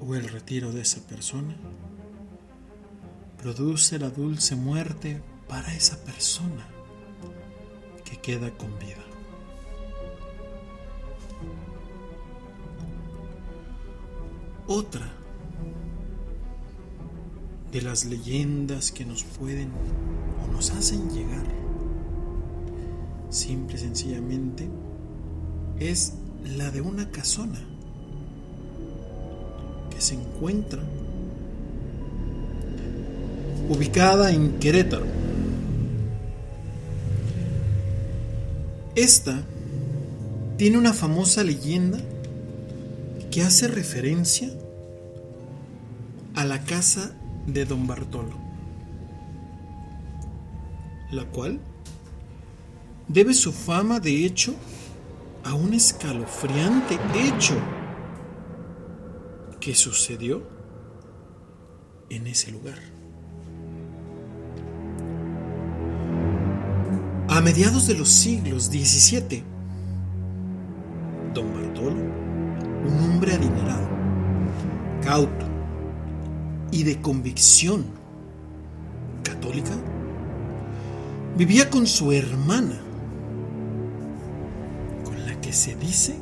o 0.00 0.14
el 0.14 0.28
retiro 0.28 0.72
de 0.72 0.80
esa 0.80 1.00
persona 1.06 1.54
produce 3.36 3.98
la 3.98 4.08
dulce 4.08 4.56
muerte 4.56 5.22
para 5.46 5.74
esa 5.74 6.02
persona 6.04 6.66
que 8.04 8.16
queda 8.16 8.50
con 8.56 8.78
vida. 8.78 9.13
Otra 14.66 15.06
de 17.70 17.82
las 17.82 18.06
leyendas 18.06 18.92
que 18.92 19.04
nos 19.04 19.22
pueden 19.22 19.68
o 20.42 20.50
nos 20.50 20.70
hacen 20.70 21.10
llegar, 21.10 21.44
simple 23.28 23.76
y 23.76 23.78
sencillamente, 23.78 24.66
es 25.78 26.14
la 26.56 26.70
de 26.70 26.80
una 26.80 27.10
casona 27.10 27.60
que 29.90 30.00
se 30.00 30.14
encuentra 30.14 30.82
ubicada 33.68 34.32
en 34.32 34.58
Querétaro. 34.60 35.06
Esta 38.94 39.42
tiene 40.56 40.78
una 40.78 40.94
famosa 40.94 41.44
leyenda 41.44 41.98
que 43.34 43.42
hace 43.42 43.66
referencia 43.66 44.48
a 46.36 46.44
la 46.44 46.62
casa 46.62 47.16
de 47.48 47.64
don 47.64 47.84
Bartolo, 47.84 48.38
la 51.10 51.24
cual 51.24 51.58
debe 53.08 53.34
su 53.34 53.50
fama 53.50 53.98
de 53.98 54.24
hecho 54.24 54.54
a 55.42 55.52
un 55.52 55.74
escalofriante 55.74 56.96
hecho 57.12 57.56
que 59.58 59.74
sucedió 59.74 60.48
en 62.10 62.28
ese 62.28 62.52
lugar. 62.52 62.78
A 67.28 67.40
mediados 67.40 67.88
de 67.88 67.94
los 67.94 68.10
siglos 68.10 68.66
XVII, 68.66 69.53
y 76.72 76.82
de 76.82 77.00
convicción 77.02 77.84
católica, 79.22 79.72
vivía 81.36 81.68
con 81.68 81.86
su 81.86 82.10
hermana, 82.10 82.80
con 85.04 85.26
la 85.26 85.38
que 85.42 85.52
se 85.52 85.76
dice 85.76 86.16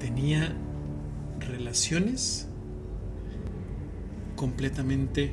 tenía 0.00 0.56
relaciones 1.38 2.48
completamente 4.34 5.32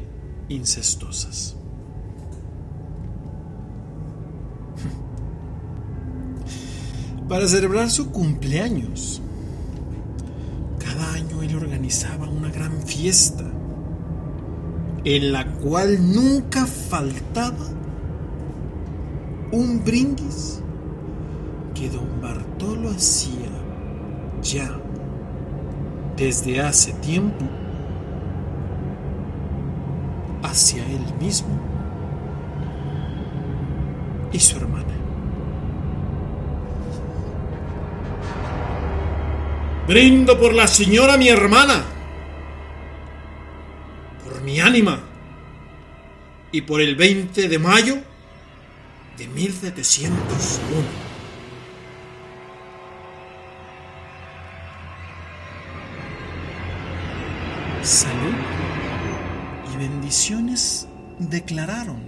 incestuosas. 0.49 1.55
Para 7.27 7.47
celebrar 7.47 7.89
su 7.89 8.11
cumpleaños, 8.11 9.19
organizaba 11.55 12.27
una 12.27 12.49
gran 12.49 12.81
fiesta 12.81 13.43
en 15.03 15.31
la 15.31 15.45
cual 15.45 16.13
nunca 16.13 16.65
faltaba 16.65 17.65
un 19.51 19.83
brindis 19.83 20.61
que 21.73 21.89
don 21.89 22.21
Bartolo 22.21 22.89
hacía 22.89 23.49
ya 24.41 24.79
desde 26.17 26.61
hace 26.61 26.93
tiempo 26.93 27.45
hacia 30.43 30.85
él 30.85 31.03
mismo 31.19 31.59
y 34.31 34.39
su 34.39 34.57
hermana. 34.57 34.84
Brindo 39.87 40.39
por 40.39 40.55
la 40.55 40.65
señora 40.65 41.15
mi 41.15 41.29
hermana, 41.29 41.83
por 44.23 44.41
mi 44.41 44.59
ánima 44.59 44.99
y 46.51 46.61
por 46.61 46.81
el 46.81 46.95
20 46.95 47.47
de 47.47 47.59
mayo 47.59 47.97
de 49.15 49.27
1701. 49.27 51.05
Salud 57.83 58.33
y 59.71 59.77
bendiciones 59.77 60.87
declararon 61.19 62.01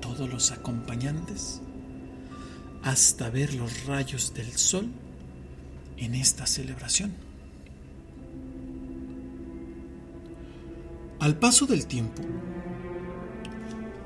todos 0.00 0.28
los 0.28 0.50
acompañantes 0.50 1.60
hasta 2.82 3.30
ver 3.30 3.54
los 3.54 3.86
rayos 3.86 4.34
del 4.34 4.50
sol 4.58 4.88
en 6.04 6.14
esta 6.16 6.46
celebración. 6.46 7.12
Al 11.20 11.36
paso 11.36 11.66
del 11.66 11.86
tiempo, 11.86 12.22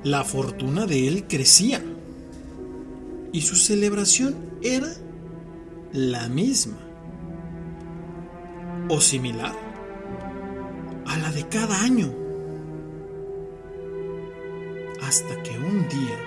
la 0.04 0.22
fortuna 0.22 0.84
de 0.84 1.08
él 1.08 1.26
crecía 1.26 1.82
y 3.32 3.40
su 3.40 3.56
celebración 3.56 4.36
era 4.62 4.92
la 5.92 6.28
misma 6.28 6.78
o 8.88 9.00
similar 9.00 9.54
a 11.06 11.16
la 11.16 11.32
de 11.32 11.48
cada 11.48 11.80
año. 11.80 12.12
Hasta 15.00 15.42
que 15.42 15.58
un 15.58 15.88
día, 15.88 16.18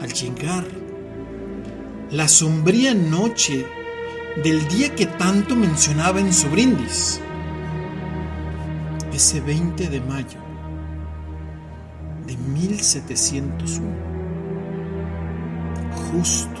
al 0.00 0.12
llegar 0.12 0.85
la 2.10 2.28
sombría 2.28 2.94
noche 2.94 3.66
del 4.42 4.66
día 4.68 4.94
que 4.94 5.06
tanto 5.06 5.56
mencionaba 5.56 6.20
en 6.20 6.32
su 6.32 6.48
brindis, 6.48 7.20
ese 9.12 9.40
20 9.40 9.88
de 9.88 10.00
mayo 10.00 10.38
de 12.26 12.36
1701, 12.36 13.86
justo 16.12 16.60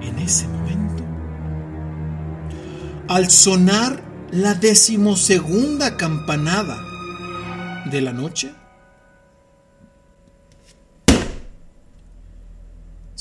en 0.00 0.18
ese 0.18 0.48
momento, 0.48 1.04
al 3.08 3.30
sonar 3.30 4.02
la 4.30 4.54
decimosegunda 4.54 5.96
campanada 5.96 6.80
de 7.90 8.00
la 8.00 8.12
noche, 8.12 8.54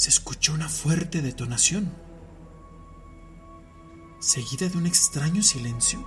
se 0.01 0.09
escuchó 0.09 0.55
una 0.55 0.67
fuerte 0.67 1.21
detonación, 1.21 1.91
seguida 4.19 4.67
de 4.67 4.75
un 4.75 4.87
extraño 4.87 5.43
silencio 5.43 6.03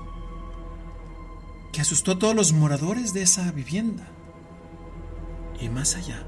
que 1.73 1.81
asustó 1.81 2.11
a 2.11 2.19
todos 2.19 2.35
los 2.35 2.53
moradores 2.53 3.15
de 3.15 3.23
esa 3.23 3.53
vivienda. 3.53 4.09
Y 5.61 5.69
más 5.69 5.95
allá, 5.95 6.27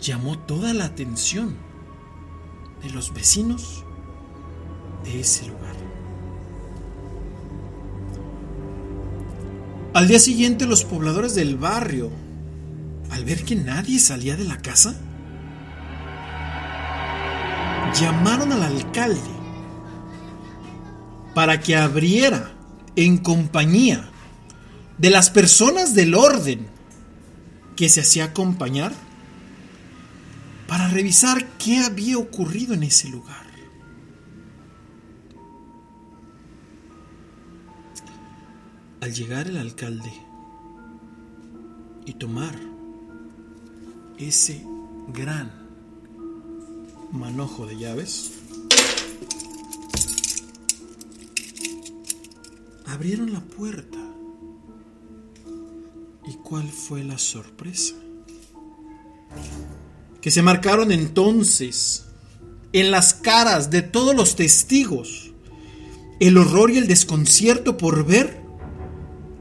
llamó 0.00 0.38
toda 0.38 0.72
la 0.72 0.86
atención 0.86 1.54
de 2.82 2.88
los 2.88 3.12
vecinos 3.12 3.84
de 5.04 5.20
ese 5.20 5.48
lugar. 5.48 5.76
Al 9.92 10.08
día 10.08 10.18
siguiente 10.18 10.64
los 10.64 10.86
pobladores 10.86 11.34
del 11.34 11.58
barrio, 11.58 12.10
al 13.10 13.22
ver 13.26 13.44
que 13.44 13.54
nadie 13.54 13.98
salía 13.98 14.34
de 14.34 14.44
la 14.44 14.62
casa, 14.62 14.98
llamaron 17.94 18.52
al 18.52 18.62
alcalde 18.62 19.20
para 21.34 21.60
que 21.60 21.76
abriera 21.76 22.52
en 22.96 23.18
compañía 23.18 24.10
de 24.98 25.10
las 25.10 25.30
personas 25.30 25.94
del 25.94 26.14
orden 26.14 26.66
que 27.76 27.88
se 27.88 28.00
hacía 28.00 28.24
acompañar 28.24 28.92
para 30.68 30.88
revisar 30.88 31.46
qué 31.58 31.80
había 31.80 32.18
ocurrido 32.18 32.74
en 32.74 32.82
ese 32.82 33.08
lugar. 33.08 33.42
Al 39.00 39.12
llegar 39.12 39.48
el 39.48 39.56
alcalde 39.56 40.12
y 42.06 42.12
tomar 42.14 42.54
ese 44.16 44.64
gran 45.08 45.61
manojo 47.12 47.66
de 47.66 47.76
llaves, 47.76 48.32
abrieron 52.86 53.32
la 53.32 53.40
puerta. 53.40 53.98
¿Y 56.26 56.34
cuál 56.36 56.68
fue 56.68 57.04
la 57.04 57.18
sorpresa? 57.18 57.94
Que 60.20 60.30
se 60.30 60.42
marcaron 60.42 60.92
entonces 60.92 62.06
en 62.72 62.90
las 62.90 63.12
caras 63.14 63.70
de 63.70 63.82
todos 63.82 64.14
los 64.14 64.36
testigos 64.36 65.32
el 66.20 66.38
horror 66.38 66.70
y 66.70 66.78
el 66.78 66.86
desconcierto 66.86 67.76
por 67.76 68.06
ver 68.06 68.40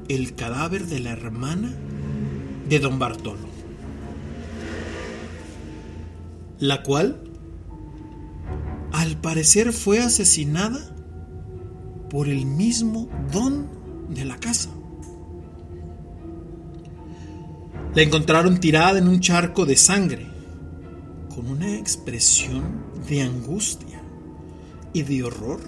el 0.08 0.34
cadáver 0.36 0.88
de 0.88 1.00
la 1.00 1.12
hermana 1.12 1.74
de 2.68 2.80
don 2.80 2.98
Bartolo, 2.98 3.48
la 6.58 6.82
cual 6.82 7.31
al 8.92 9.18
parecer 9.18 9.74
fue 9.74 10.00
asesinada 10.00 10.80
por 12.10 12.28
el 12.28 12.46
mismo 12.46 13.08
don 13.32 13.68
de 14.10 14.26
la 14.26 14.38
casa. 14.38 14.70
La 17.96 18.02
encontraron 18.02 18.60
tirada 18.60 19.00
en 19.00 19.08
un 19.08 19.20
charco 19.20 19.66
de 19.66 19.76
sangre, 19.76 20.28
con 21.34 21.48
una 21.48 21.76
expresión 21.76 22.86
de 23.08 23.22
angustia 23.22 24.02
y 24.94 25.04
de 25.04 25.24
horror 25.24 25.60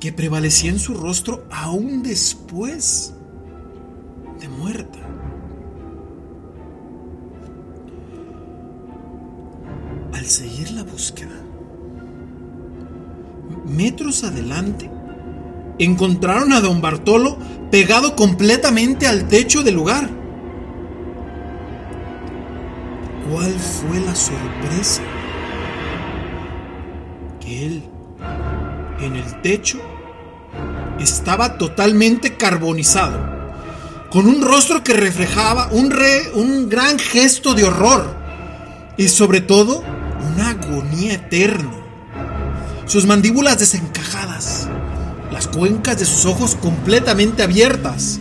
que 0.00 0.12
prevalecía 0.12 0.70
en 0.70 0.78
su 0.78 0.94
rostro 0.94 1.46
aún 1.50 2.02
después 2.02 3.14
de 4.40 4.48
muerta. 4.48 4.98
Al 10.12 10.26
seguir 10.26 10.70
la 10.72 10.82
búsqueda, 10.82 11.45
metros 13.66 14.24
adelante, 14.24 14.90
encontraron 15.78 16.52
a 16.52 16.60
don 16.60 16.80
Bartolo 16.80 17.36
pegado 17.70 18.16
completamente 18.16 19.06
al 19.06 19.28
techo 19.28 19.62
del 19.62 19.74
lugar. 19.74 20.08
¿Cuál 23.30 23.52
fue 23.52 24.00
la 24.00 24.14
sorpresa? 24.14 25.02
Que 27.40 27.66
él, 27.66 27.82
en 29.00 29.16
el 29.16 29.42
techo, 29.42 29.78
estaba 31.00 31.58
totalmente 31.58 32.36
carbonizado 32.36 33.36
con 34.10 34.26
un 34.26 34.40
rostro 34.40 34.82
que 34.82 34.94
reflejaba 34.94 35.68
un, 35.72 35.92
un 36.34 36.68
gran 36.68 36.98
gesto 36.98 37.54
de 37.54 37.64
horror 37.64 38.16
y 38.96 39.08
sobre 39.08 39.40
todo 39.40 39.82
una 40.32 40.50
agonía 40.50 41.14
eterna. 41.14 41.85
Sus 42.86 43.04
mandíbulas 43.04 43.58
desencajadas, 43.58 44.68
las 45.32 45.48
cuencas 45.48 45.98
de 45.98 46.04
sus 46.04 46.24
ojos 46.24 46.54
completamente 46.54 47.42
abiertas, 47.42 48.20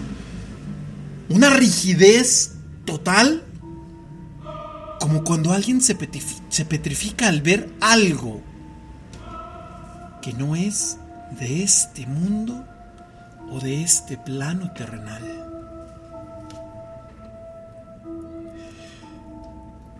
una 1.30 1.52
rigidez 1.52 2.54
total, 2.84 3.44
como 5.00 5.24
cuando 5.24 5.54
alguien 5.54 5.82
se, 5.82 5.94
petrifica 5.94 7.28
al 7.28 7.44
ver 7.44 7.70
algo 7.80 8.42
que 10.24 10.34
no 10.34 10.56
es 10.56 10.98
de 11.40 11.62
este 11.62 12.08
mundo 12.08 12.66
o 13.52 13.60
de 13.60 13.84
este 13.84 14.18
plano 14.18 14.72
terrenal. 14.72 15.22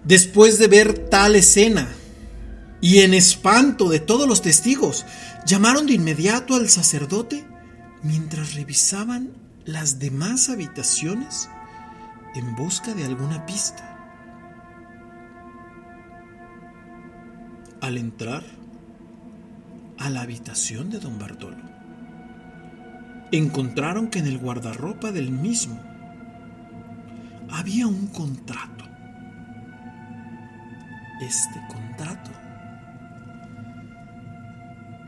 Después 0.04 0.58
de 0.58 0.68
ver 0.68 1.08
tal 1.10 1.36
escena, 1.36 1.88
y 2.86 3.00
en 3.00 3.16
espanto 3.16 3.90
de 3.90 4.00
todos 4.00 4.28
los 4.28 4.44
testigos, 4.44 5.08
llamaron 5.44 5.88
de 5.88 5.94
inmediato 5.94 6.54
al 6.54 6.70
sacerdote 6.70 7.44
mientras 8.04 8.54
revisaban 8.54 9.32
las 9.66 9.98
demás 9.98 10.50
habitaciones 10.50 11.50
en 12.36 12.56
busca 12.56 12.94
de 12.94 13.04
alguna 13.04 13.44
pista. 13.48 13.98
Al 17.82 17.98
entrar 17.98 18.44
a 19.98 20.12
la 20.12 20.22
habitación 20.22 20.92
de 20.92 21.00
don 21.00 21.18
Bartolo, 21.18 21.64
encontraron 23.32 24.10
que 24.10 24.20
en 24.20 24.28
el 24.28 24.38
guardarropa 24.38 25.12
del 25.12 25.32
mismo 25.32 25.82
había 27.50 27.88
un 27.88 28.06
contrato. 28.10 28.86
Este 31.20 31.60
contrato 31.68 32.45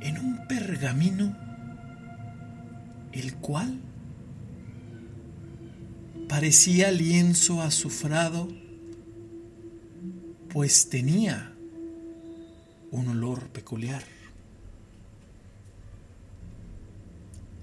en 0.08 0.20
un 0.20 0.48
pergamino 0.48 1.36
el 3.12 3.36
cual 3.36 3.80
parecía 6.30 6.92
lienzo 6.92 7.62
azufrado, 7.62 8.48
pues 10.50 10.90
tenía 10.90 11.54
un 12.92 13.10
olor 13.10 13.50
peculiar. 13.50 14.04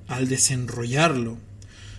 Al 0.06 0.28
desenrollarlo, 0.28 1.38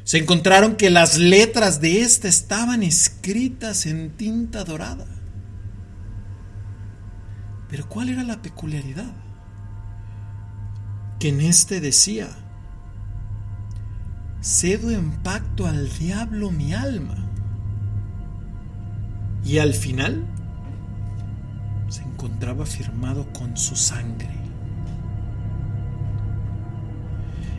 se 0.04 0.20
encontraron 0.20 0.76
que 0.76 0.92
las 0.92 1.18
letras 1.18 1.82
de 1.82 2.02
ésta 2.02 2.28
estaban 2.28 2.84
escritas 2.84 3.88
en 3.88 4.12
tinta 4.12 4.64
dorada. 4.64 5.08
Pero 7.68 7.90
¿cuál 7.90 8.10
era 8.10 8.24
la 8.24 8.42
peculiaridad? 8.42 9.25
Que 11.20 11.30
en 11.30 11.42
este 11.42 11.80
decía, 11.80 12.30
cedo 14.46 14.92
en 14.92 15.12
pacto 15.24 15.66
al 15.66 15.90
diablo 15.98 16.52
mi 16.52 16.74
alma. 16.74 17.16
Y 19.44 19.58
al 19.58 19.74
final 19.74 20.24
se 21.88 22.04
encontraba 22.04 22.66
firmado 22.66 23.26
con 23.34 23.58
su 23.58 23.76
sangre. 23.76 24.30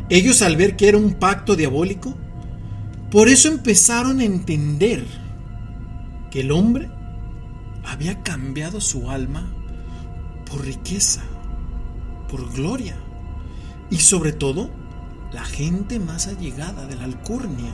Ellos 0.09 0.43
al 0.43 0.57
ver 0.57 0.77
que 0.77 0.89
era 0.89 0.99
un 0.99 1.15
pacto 1.15 1.57
diabólico, 1.57 2.17
por 3.11 3.29
eso 3.29 3.49
empezaron 3.49 4.21
a 4.21 4.25
entender 4.25 5.05
que 6.31 6.41
el 6.41 6.53
hombre 6.53 6.89
había 7.85 8.23
cambiado 8.23 8.81
su 8.81 9.11
alma 9.11 9.53
por 10.45 10.65
riqueza, 10.65 11.23
por 12.29 12.53
gloria 12.53 12.97
y 13.91 13.99
sobre 13.99 14.33
todo 14.33 14.71
la 15.33 15.45
gente 15.45 15.99
más 15.99 16.27
allegada 16.27 16.87
de 16.87 16.97
la 16.97 17.05
alcurnia. 17.05 17.73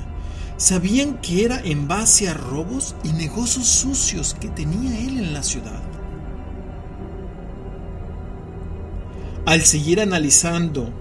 Sabían 0.56 1.20
que 1.20 1.44
era 1.44 1.60
en 1.60 1.88
base 1.88 2.28
a 2.28 2.34
robos 2.34 2.94
y 3.02 3.12
negocios 3.12 3.66
sucios 3.66 4.34
que 4.34 4.48
tenía 4.48 4.98
él 5.00 5.18
en 5.18 5.32
la 5.32 5.42
ciudad. 5.42 5.82
Al 9.44 9.62
seguir 9.62 10.00
analizando 10.00 10.92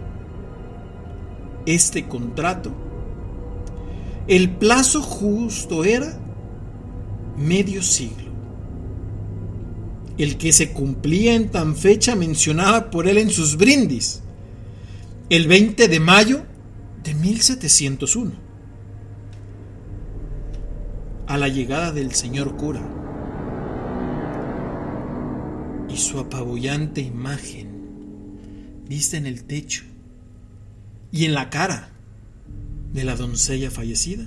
este 1.65 2.07
contrato, 2.07 2.71
el 4.27 4.49
plazo 4.49 5.01
justo 5.01 5.83
era 5.83 6.17
medio 7.37 7.83
siglo, 7.83 8.31
el 10.17 10.37
que 10.37 10.53
se 10.53 10.71
cumplía 10.71 11.35
en 11.35 11.49
tan 11.49 11.75
fecha 11.75 12.15
mencionada 12.15 12.89
por 12.89 13.07
él 13.07 13.17
en 13.17 13.29
sus 13.29 13.57
brindis, 13.57 14.21
el 15.31 15.47
20 15.47 15.87
de 15.87 15.99
mayo 16.01 16.45
de 17.05 17.13
1701, 17.13 18.33
a 21.25 21.37
la 21.37 21.47
llegada 21.47 21.93
del 21.93 22.11
señor 22.11 22.57
cura 22.57 22.81
y 25.87 25.95
su 25.95 26.19
apabullante 26.19 26.99
imagen 26.99 27.69
vista 28.89 29.15
en 29.15 29.25
el 29.25 29.45
techo 29.45 29.85
y 31.13 31.23
en 31.23 31.33
la 31.33 31.49
cara 31.49 31.91
de 32.91 33.05
la 33.05 33.15
doncella 33.15 33.71
fallecida. 33.71 34.25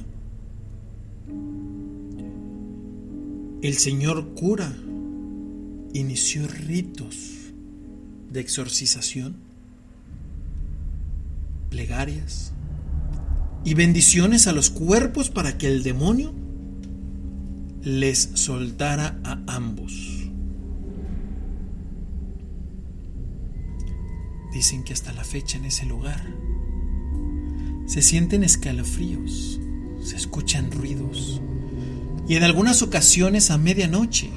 El 3.60 3.74
señor 3.74 4.32
cura 4.32 4.74
inició 5.92 6.48
ritos 6.48 7.52
de 8.30 8.40
exorcización 8.40 9.43
plegarias 11.74 12.52
y 13.64 13.74
bendiciones 13.74 14.46
a 14.46 14.52
los 14.52 14.70
cuerpos 14.70 15.28
para 15.28 15.58
que 15.58 15.66
el 15.66 15.82
demonio 15.82 16.32
les 17.82 18.30
soltara 18.34 19.18
a 19.24 19.42
ambos. 19.48 19.92
Dicen 24.52 24.84
que 24.84 24.92
hasta 24.92 25.12
la 25.14 25.24
fecha 25.24 25.58
en 25.58 25.64
ese 25.64 25.84
lugar 25.84 26.24
se 27.86 28.02
sienten 28.02 28.44
escalofríos, 28.44 29.58
se 30.00 30.14
escuchan 30.14 30.70
ruidos 30.70 31.42
y 32.28 32.36
en 32.36 32.44
algunas 32.44 32.82
ocasiones 32.82 33.50
a 33.50 33.58
medianoche 33.58 34.30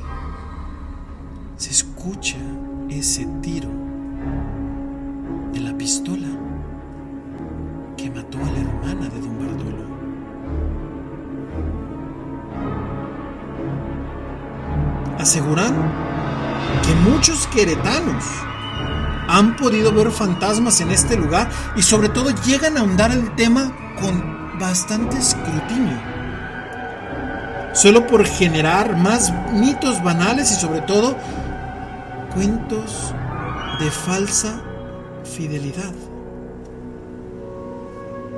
se 1.58 1.70
escucha 1.70 2.38
ese 2.90 3.28
tiro 3.44 3.70
de 5.54 5.60
la 5.60 5.78
pistola 5.78 6.47
mató 8.18 8.40
a 8.40 8.52
la 8.52 8.60
hermana 8.60 9.10
de 9.10 9.22
don 9.22 9.38
Bartolo. 9.38 9.86
Aseguran 15.20 15.74
que 16.84 16.96
muchos 17.10 17.46
queretanos 17.48 18.24
han 19.28 19.56
podido 19.56 19.92
ver 19.94 20.10
fantasmas 20.10 20.82
en 20.82 20.90
este 20.90 21.16
lugar 21.16 21.48
y 21.76 21.84
sobre 21.84 22.10
todo 22.10 22.32
llegan 22.44 22.78
a 22.78 22.80
ahondar 22.80 23.12
el 23.12 23.36
tema 23.36 23.72
con 24.02 24.58
bastante 24.60 25.18
escrutinio. 25.18 26.00
Solo 27.74 28.08
por 28.08 28.26
generar 28.26 28.98
más 28.98 29.32
mitos 29.54 30.02
banales 30.02 30.52
y 30.52 30.56
sobre 30.56 30.82
todo 30.82 31.16
cuentos 32.34 33.14
de 33.80 33.92
falsa 33.92 34.60
fidelidad. 35.24 36.07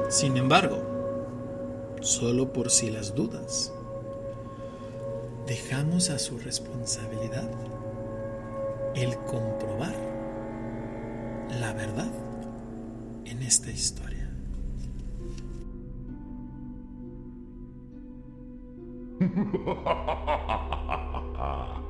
Sin 0.09 0.37
embargo, 0.37 0.81
solo 2.01 2.51
por 2.51 2.71
si 2.71 2.89
las 2.89 3.13
dudas, 3.13 3.71
dejamos 5.45 6.09
a 6.09 6.17
su 6.17 6.39
responsabilidad 6.39 7.47
el 8.95 9.15
comprobar 9.17 9.93
la 11.59 11.73
verdad 11.73 12.11
en 13.25 13.43
esta 13.43 13.69
historia. 13.69 14.33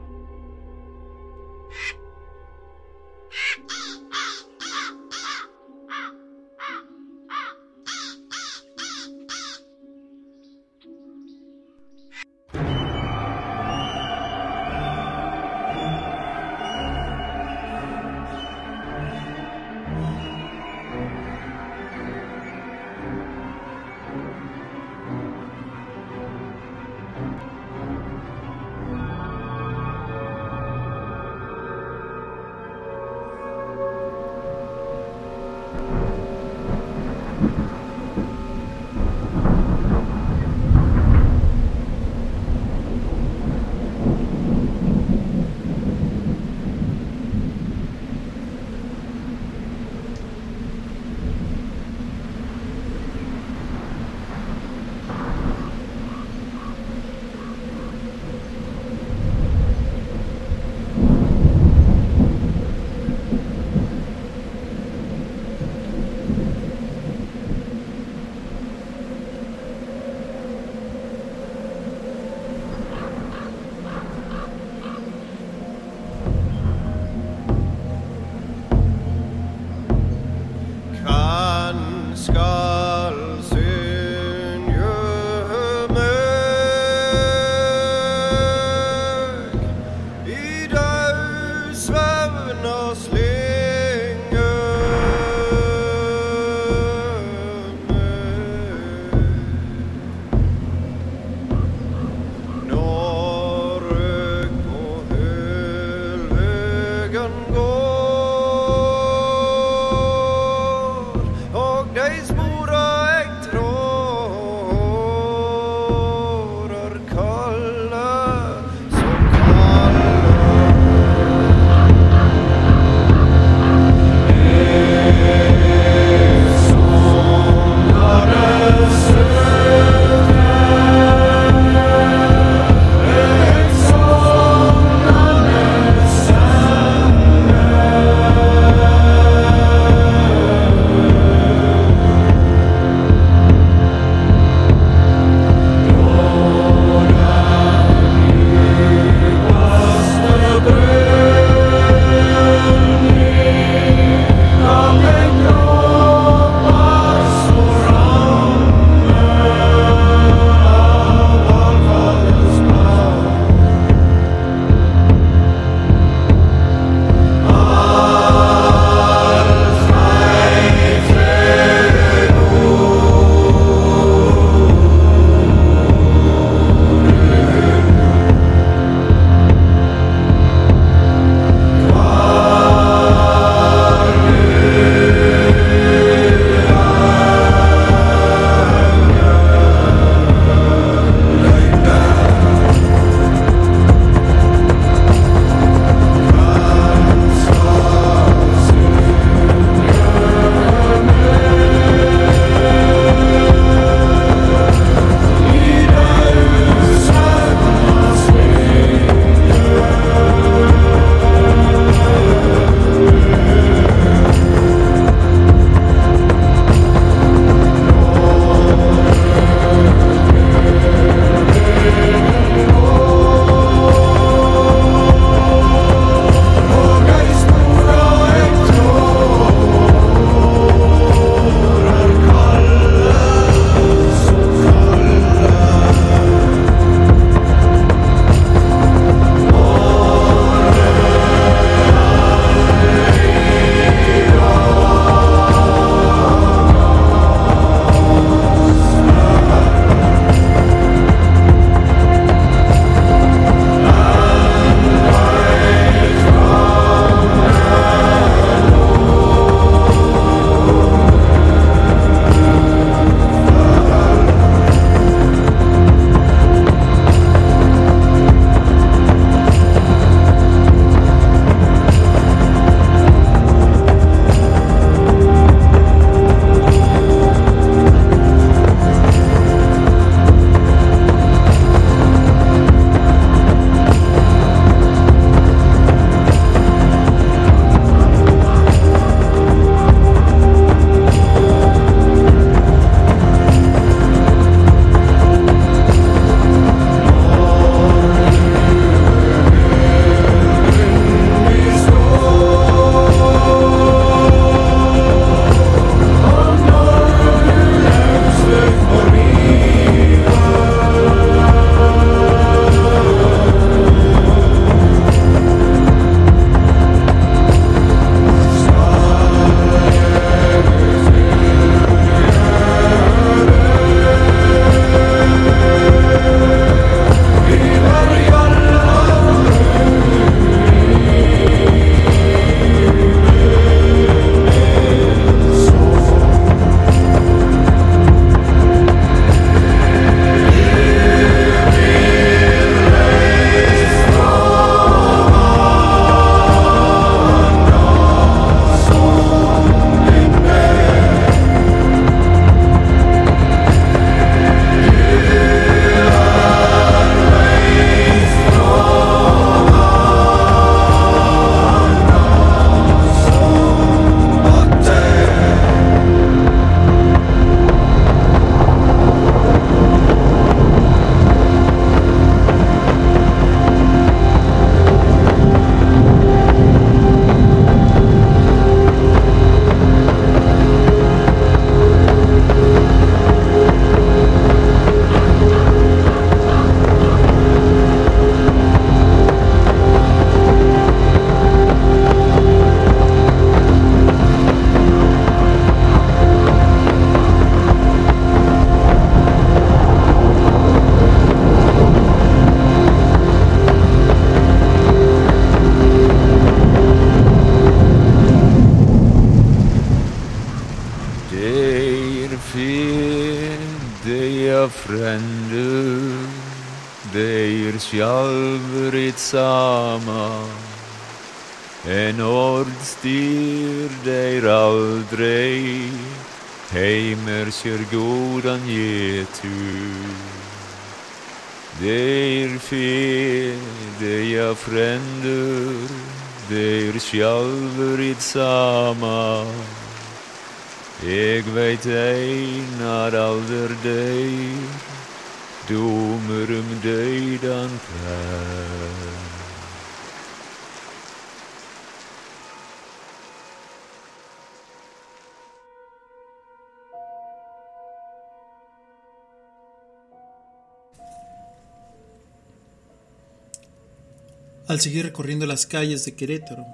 Al 464.79 464.83
seguir 464.83 465.03
recorriendo 465.03 465.45
las 465.45 465.65
calles 465.65 466.05
de 466.05 466.15
Querétaro, 466.15 466.65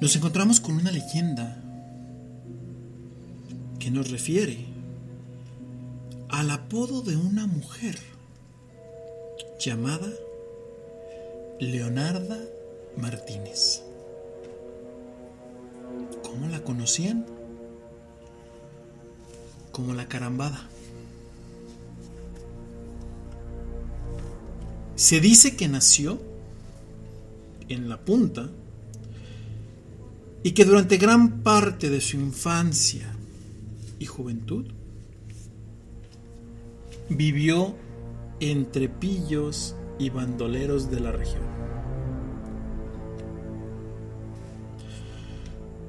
nos 0.00 0.16
encontramos 0.16 0.58
con 0.58 0.74
una 0.74 0.90
leyenda 0.90 1.56
que 3.78 3.92
nos 3.92 4.10
refiere 4.10 4.61
Se 25.02 25.18
dice 25.18 25.56
que 25.56 25.66
nació 25.66 26.22
en 27.68 27.88
la 27.88 28.04
punta 28.04 28.48
y 30.44 30.52
que 30.52 30.64
durante 30.64 30.96
gran 30.96 31.42
parte 31.42 31.90
de 31.90 32.00
su 32.00 32.18
infancia 32.18 33.12
y 33.98 34.06
juventud 34.06 34.64
vivió 37.08 37.74
entre 38.38 38.88
pillos 38.88 39.74
y 39.98 40.10
bandoleros 40.10 40.88
de 40.88 41.00
la 41.00 41.10
región. 41.10 41.42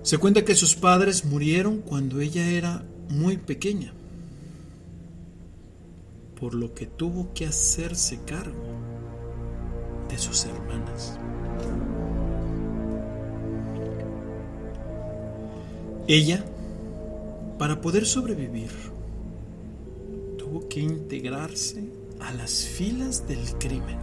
Se 0.02 0.18
cuenta 0.18 0.44
que 0.44 0.56
sus 0.56 0.74
padres 0.74 1.24
murieron 1.24 1.82
cuando 1.82 2.20
ella 2.20 2.50
era 2.50 2.84
muy 3.10 3.38
pequeña, 3.38 3.94
por 6.40 6.56
lo 6.56 6.74
que 6.74 6.88
tuvo 6.88 7.32
que 7.36 7.46
hacerse 7.46 8.20
cargo 8.26 8.93
de 10.14 10.20
sus 10.20 10.46
hermanas. 10.46 11.18
Ella, 16.08 16.44
para 17.58 17.82
poder 17.82 18.06
sobrevivir, 18.06 18.70
tuvo 20.38 20.68
que 20.70 20.82
integrarse 20.82 21.90
a 22.20 22.32
las 22.34 22.64
filas 22.64 23.28
del 23.28 23.44
crimen. 23.58 23.98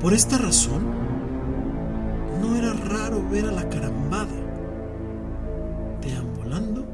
Por 0.00 0.14
esta 0.14 0.38
razón, 0.38 0.82
no 2.40 2.56
era 2.56 2.72
raro 2.72 3.22
ver 3.30 3.46
a 3.46 3.52
la 3.52 3.68
carambada 3.68 4.32
deambulando 6.00 6.86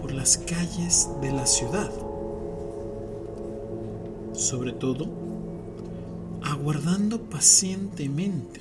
por 0.00 0.12
las 0.12 0.38
calles 0.38 1.08
de 1.20 1.32
la 1.32 1.46
ciudad, 1.46 1.90
sobre 4.38 4.70
todo 4.72 5.08
aguardando 6.44 7.20
pacientemente 7.22 8.60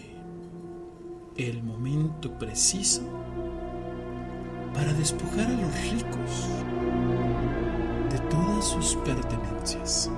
el 1.36 1.62
momento 1.62 2.32
preciso 2.40 3.04
para 4.74 4.92
despojar 4.94 5.46
a 5.46 5.52
los 5.52 5.92
ricos 5.92 6.48
de 8.12 8.20
todas 8.30 8.66
sus 8.66 8.96
pertenencias. 9.06 10.10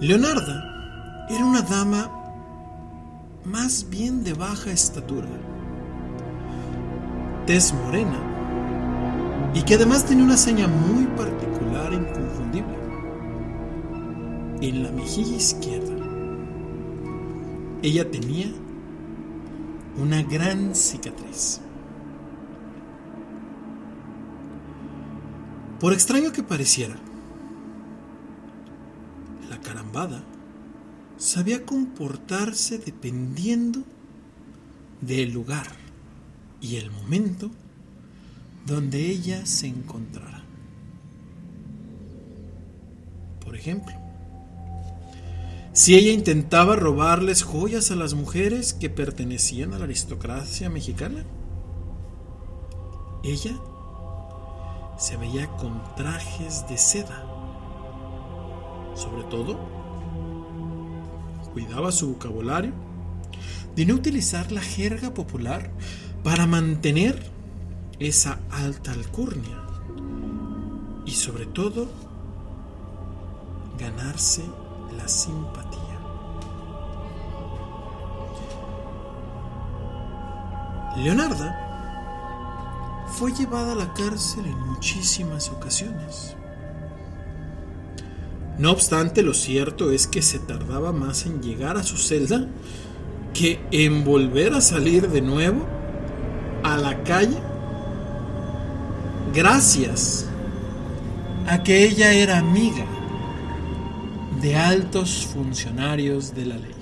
Leonarda 0.00 1.26
era 1.30 1.44
una 1.44 1.62
dama 1.62 2.10
más 3.44 3.88
bien 3.88 4.24
de 4.24 4.34
baja 4.34 4.72
estatura, 4.72 5.28
tez 7.46 7.72
morena, 7.72 8.31
y 9.54 9.62
que 9.62 9.74
además 9.74 10.06
tenía 10.06 10.24
una 10.24 10.36
seña 10.36 10.66
muy 10.66 11.04
particular 11.16 11.92
e 11.92 11.96
inconfundible 11.96 12.76
en 14.60 14.82
la 14.82 14.92
mejilla 14.92 15.36
izquierda. 15.36 15.92
Ella 17.82 18.10
tenía 18.10 18.52
una 20.00 20.22
gran 20.22 20.74
cicatriz. 20.74 21.60
Por 25.80 25.92
extraño 25.92 26.32
que 26.32 26.44
pareciera, 26.44 26.94
la 29.50 29.60
carambada 29.60 30.22
sabía 31.16 31.66
comportarse 31.66 32.78
dependiendo 32.78 33.82
del 35.00 35.32
lugar 35.32 35.66
y 36.60 36.76
el 36.76 36.90
momento 36.92 37.50
donde 38.66 39.10
ella 39.10 39.44
se 39.46 39.66
encontrara. 39.66 40.42
Por 43.44 43.56
ejemplo, 43.56 43.94
si 45.72 45.94
ella 45.94 46.12
intentaba 46.12 46.76
robarles 46.76 47.42
joyas 47.42 47.90
a 47.90 47.96
las 47.96 48.14
mujeres 48.14 48.74
que 48.74 48.90
pertenecían 48.90 49.72
a 49.72 49.78
la 49.78 49.84
aristocracia 49.84 50.68
mexicana, 50.68 51.24
ella 53.24 53.58
se 54.98 55.16
veía 55.16 55.48
con 55.56 55.82
trajes 55.96 56.66
de 56.68 56.76
seda. 56.76 57.24
Sobre 58.94 59.24
todo, 59.24 59.58
cuidaba 61.52 61.90
su 61.90 62.14
vocabulario 62.14 62.72
de 63.74 63.86
no 63.86 63.94
utilizar 63.94 64.52
la 64.52 64.60
jerga 64.60 65.14
popular 65.14 65.70
para 66.22 66.46
mantener 66.46 67.30
esa 68.06 68.40
alta 68.50 68.92
alcurnia 68.92 69.58
y 71.04 71.12
sobre 71.12 71.46
todo 71.46 71.88
ganarse 73.78 74.42
la 74.96 75.08
simpatía. 75.08 75.80
Leonarda 80.96 81.58
fue 83.08 83.32
llevada 83.32 83.72
a 83.72 83.76
la 83.76 83.92
cárcel 83.94 84.46
en 84.46 84.58
muchísimas 84.58 85.50
ocasiones. 85.50 86.36
No 88.58 88.70
obstante, 88.70 89.22
lo 89.22 89.34
cierto 89.34 89.90
es 89.90 90.06
que 90.06 90.22
se 90.22 90.38
tardaba 90.38 90.92
más 90.92 91.26
en 91.26 91.42
llegar 91.42 91.76
a 91.76 91.82
su 91.82 91.96
celda 91.96 92.46
que 93.32 93.64
en 93.70 94.04
volver 94.04 94.52
a 94.52 94.60
salir 94.60 95.08
de 95.08 95.22
nuevo 95.22 95.66
a 96.62 96.76
la 96.76 97.02
calle 97.02 97.38
gracias 99.32 100.26
a 101.46 101.62
que 101.62 101.84
ella 101.84 102.12
era 102.12 102.38
amiga 102.38 102.84
de 104.40 104.56
altos 104.56 105.26
funcionarios 105.26 106.34
de 106.34 106.46
la 106.46 106.56
ley. 106.56 106.74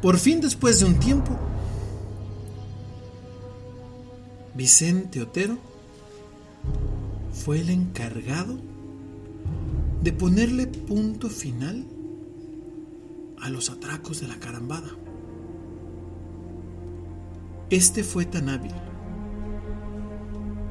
Por 0.00 0.18
fin, 0.18 0.40
después 0.40 0.80
de 0.80 0.84
un 0.84 0.98
tiempo, 0.98 1.36
Vicente 4.54 5.22
Otero 5.22 5.56
fue 7.32 7.60
el 7.60 7.70
encargado 7.70 8.58
de 10.02 10.12
ponerle 10.12 10.66
punto 10.66 11.30
final 11.30 11.86
a 13.40 13.48
los 13.48 13.70
atracos 13.70 14.20
de 14.20 14.28
la 14.28 14.36
carambada. 14.36 14.90
Este 17.70 18.04
fue 18.04 18.26
tan 18.26 18.48
hábil 18.48 18.74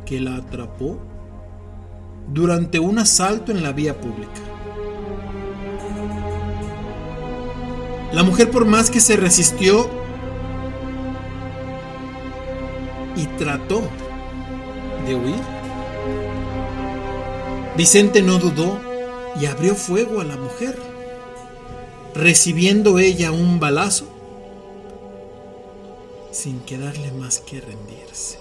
que 0.05 0.19
la 0.19 0.35
atrapó 0.35 0.99
durante 2.31 2.79
un 2.79 2.99
asalto 2.99 3.51
en 3.51 3.63
la 3.63 3.71
vía 3.71 3.99
pública. 3.99 4.41
La 8.11 8.23
mujer 8.23 8.51
por 8.51 8.65
más 8.65 8.91
que 8.91 8.99
se 8.99 9.17
resistió, 9.17 9.89
y 13.15 13.25
trató 13.37 13.81
de 15.05 15.15
huir. 15.15 15.41
Vicente 17.77 18.21
no 18.21 18.37
dudó 18.37 18.79
y 19.39 19.45
abrió 19.45 19.75
fuego 19.75 20.21
a 20.21 20.23
la 20.23 20.37
mujer, 20.37 20.77
recibiendo 22.13 22.99
ella 22.99 23.31
un 23.31 23.59
balazo 23.59 24.12
sin 26.43 26.59
quedarle 26.59 27.09
más 27.13 27.39
que 27.39 27.61
rendirse. 27.61 28.37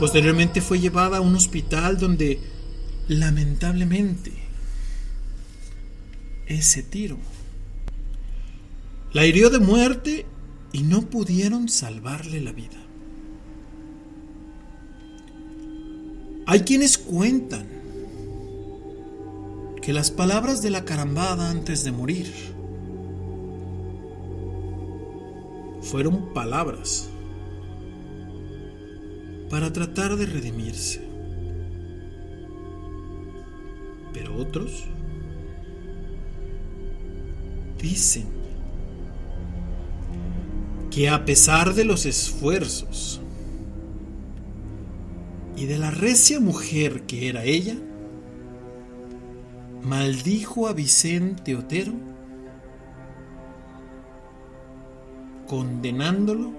Posteriormente 0.00 0.62
fue 0.62 0.80
llevada 0.80 1.18
a 1.18 1.20
un 1.20 1.34
hospital 1.34 1.98
donde 1.98 2.40
lamentablemente 3.08 4.32
ese 6.46 6.82
tiro 6.82 7.18
la 9.12 9.26
hirió 9.26 9.50
de 9.50 9.58
muerte 9.58 10.24
y 10.72 10.80
no 10.80 11.02
pudieron 11.02 11.68
salvarle 11.68 12.40
la 12.40 12.52
vida. 12.52 12.80
Hay 16.46 16.60
quienes 16.60 16.96
cuentan 16.96 17.68
que 19.82 19.92
las 19.92 20.10
palabras 20.10 20.62
de 20.62 20.70
la 20.70 20.86
carambada 20.86 21.50
antes 21.50 21.84
de 21.84 21.92
morir 21.92 22.53
fueron 25.84 26.32
palabras 26.32 27.10
para 29.50 29.72
tratar 29.72 30.16
de 30.16 30.26
redimirse. 30.26 31.00
Pero 34.12 34.36
otros 34.36 34.84
dicen 37.80 38.26
que 40.90 41.08
a 41.08 41.24
pesar 41.24 41.74
de 41.74 41.84
los 41.84 42.06
esfuerzos 42.06 43.20
y 45.56 45.66
de 45.66 45.78
la 45.78 45.90
recia 45.90 46.40
mujer 46.40 47.02
que 47.02 47.28
era 47.28 47.44
ella, 47.44 47.76
maldijo 49.82 50.66
a 50.66 50.72
Vicente 50.72 51.54
Otero, 51.54 51.92
condenándolo 55.54 56.50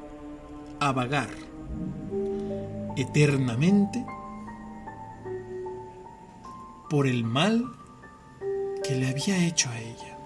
a 0.79 0.93
vagar 0.93 1.27
eternamente 2.95 4.05
por 6.89 7.05
el 7.05 7.25
mal 7.25 7.61
que 8.85 8.95
le 8.95 9.09
había 9.09 9.45
hecho 9.45 9.69
a 9.69 9.77
ella. 9.81 10.17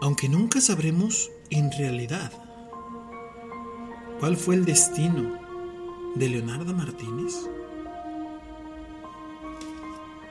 Aunque 0.00 0.30
nunca 0.30 0.62
sabremos 0.62 1.30
en 1.50 1.70
realidad 1.70 2.32
cuál 4.18 4.38
fue 4.38 4.54
el 4.54 4.64
destino 4.64 5.38
de 6.14 6.30
Leonardo 6.30 6.72
Martínez, 6.72 7.34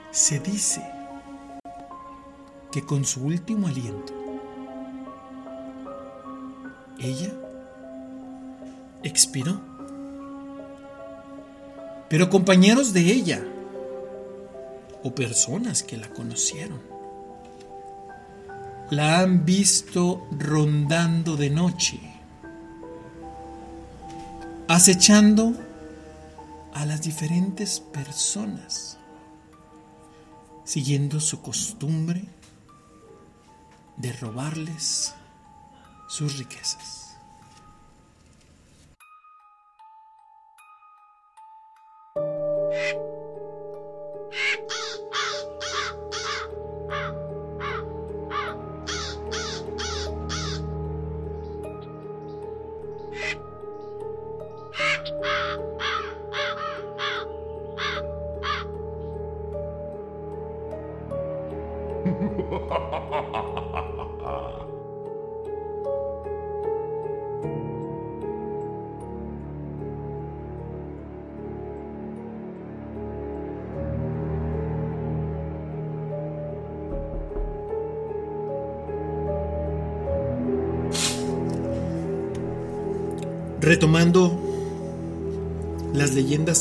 se 0.09 0.39
dice 0.39 0.83
que 2.71 2.83
con 2.83 3.05
su 3.05 3.23
último 3.23 3.67
aliento, 3.67 4.14
ella 6.99 7.33
expiró. 9.03 9.59
Pero 12.09 12.29
compañeros 12.29 12.93
de 12.93 13.01
ella 13.01 13.43
o 15.03 15.13
personas 15.13 15.83
que 15.83 15.97
la 15.97 16.09
conocieron 16.09 16.95
la 18.89 19.19
han 19.19 19.45
visto 19.45 20.27
rondando 20.31 21.35
de 21.37 21.49
noche, 21.49 21.99
acechando 24.67 25.53
a 26.73 26.85
las 26.85 27.01
diferentes 27.01 27.79
personas, 27.79 28.97
siguiendo 30.63 31.19
su 31.19 31.41
costumbre 31.41 32.25
de 33.97 34.13
robarles 34.13 35.15
sus 36.07 36.37
riquezas. 36.37 37.04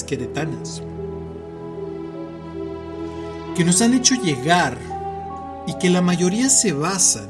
Queretanas 0.04 0.82
que 3.56 3.64
nos 3.64 3.80
han 3.82 3.94
hecho 3.94 4.14
llegar 4.16 4.76
y 5.66 5.74
que 5.78 5.90
la 5.90 6.02
mayoría 6.02 6.48
se 6.48 6.72
basan 6.72 7.28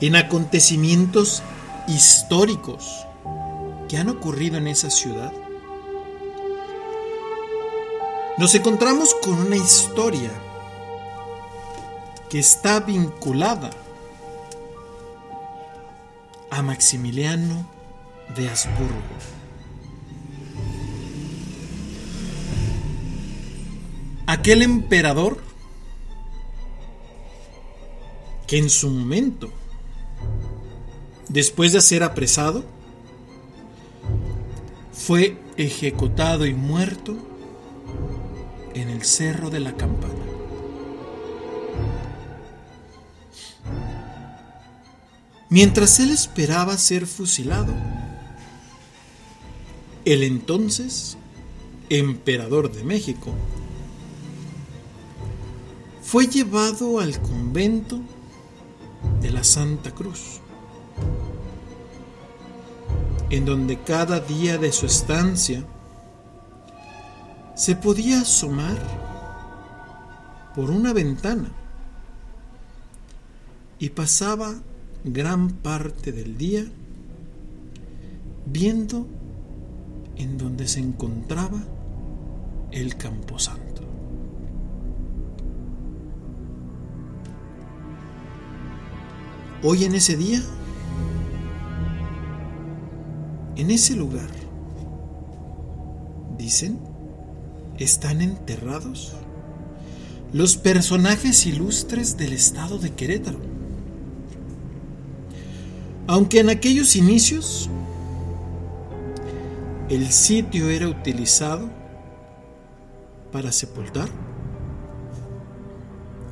en 0.00 0.16
acontecimientos 0.16 1.42
históricos 1.86 3.06
que 3.88 3.98
han 3.98 4.08
ocurrido 4.08 4.56
en 4.56 4.66
esa 4.66 4.90
ciudad. 4.90 5.32
Nos 8.38 8.54
encontramos 8.54 9.14
con 9.22 9.34
una 9.34 9.56
historia 9.56 10.30
que 12.30 12.38
está 12.38 12.80
vinculada 12.80 13.70
a 16.50 16.62
Maximiliano 16.62 17.66
de 18.34 18.48
Habsburgo. 18.48 19.39
Aquel 24.40 24.62
emperador 24.62 25.36
que 28.46 28.56
en 28.56 28.70
su 28.70 28.88
momento, 28.88 29.50
después 31.28 31.74
de 31.74 31.82
ser 31.82 32.02
apresado, 32.02 32.64
fue 34.94 35.36
ejecutado 35.58 36.46
y 36.46 36.54
muerto 36.54 37.18
en 38.72 38.88
el 38.88 39.04
Cerro 39.04 39.50
de 39.50 39.60
la 39.60 39.76
Campana. 39.76 40.24
Mientras 45.50 46.00
él 46.00 46.12
esperaba 46.12 46.78
ser 46.78 47.06
fusilado, 47.06 47.74
el 50.06 50.22
entonces 50.22 51.18
emperador 51.90 52.72
de 52.72 52.84
México 52.84 53.34
fue 56.10 56.26
llevado 56.26 56.98
al 56.98 57.20
convento 57.20 58.00
de 59.20 59.30
la 59.30 59.44
Santa 59.44 59.92
Cruz, 59.92 60.40
en 63.30 63.44
donde 63.44 63.78
cada 63.78 64.18
día 64.18 64.58
de 64.58 64.72
su 64.72 64.86
estancia 64.86 65.64
se 67.54 67.76
podía 67.76 68.22
asomar 68.22 68.76
por 70.56 70.72
una 70.72 70.92
ventana 70.92 71.52
y 73.78 73.90
pasaba 73.90 74.52
gran 75.04 75.50
parte 75.50 76.10
del 76.10 76.36
día 76.36 76.64
viendo 78.46 79.06
en 80.16 80.38
donde 80.38 80.66
se 80.66 80.80
encontraba 80.80 81.62
el 82.72 82.96
camposanto. 82.96 83.79
Hoy 89.62 89.84
en 89.84 89.94
ese 89.94 90.16
día, 90.16 90.40
en 93.56 93.70
ese 93.70 93.94
lugar, 93.94 94.30
dicen, 96.38 96.78
están 97.78 98.22
enterrados 98.22 99.12
los 100.32 100.56
personajes 100.56 101.44
ilustres 101.44 102.16
del 102.16 102.32
estado 102.32 102.78
de 102.78 102.94
Querétaro. 102.94 103.38
Aunque 106.06 106.40
en 106.40 106.48
aquellos 106.48 106.96
inicios 106.96 107.68
el 109.90 110.10
sitio 110.10 110.70
era 110.70 110.88
utilizado 110.88 111.68
para 113.30 113.52
sepultar 113.52 114.08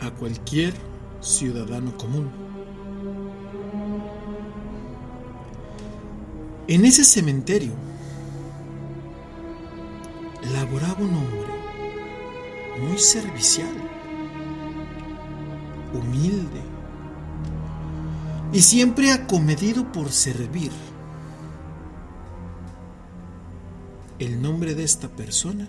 a 0.01 0.11
cualquier 0.13 0.73
ciudadano 1.21 1.95
común. 1.99 2.48
En 6.69 6.85
ese 6.85 7.03
cementerio 7.03 7.73
laboraba 10.53 10.99
un 10.99 11.15
hombre 11.15 11.49
muy 12.79 12.99
servicial, 12.99 13.75
humilde 15.95 16.61
y 18.53 18.61
siempre 18.61 19.13
acomedido 19.13 19.91
por 19.93 20.13
servir. 20.13 20.71
El 24.19 24.43
nombre 24.43 24.75
de 24.75 24.85
esta 24.85 25.09
persona 25.09 25.69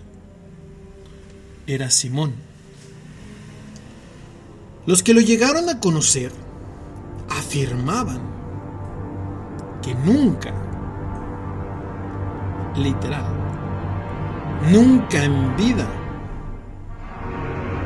era 1.66 1.90
Simón. 1.90 2.34
Los 4.84 5.02
que 5.02 5.14
lo 5.14 5.20
llegaron 5.20 5.68
a 5.70 5.80
conocer 5.80 6.32
afirmaban 7.30 8.20
que 9.82 9.94
nunca, 9.94 10.52
literal, 12.76 13.24
nunca 14.70 15.24
en 15.24 15.56
vida 15.56 15.86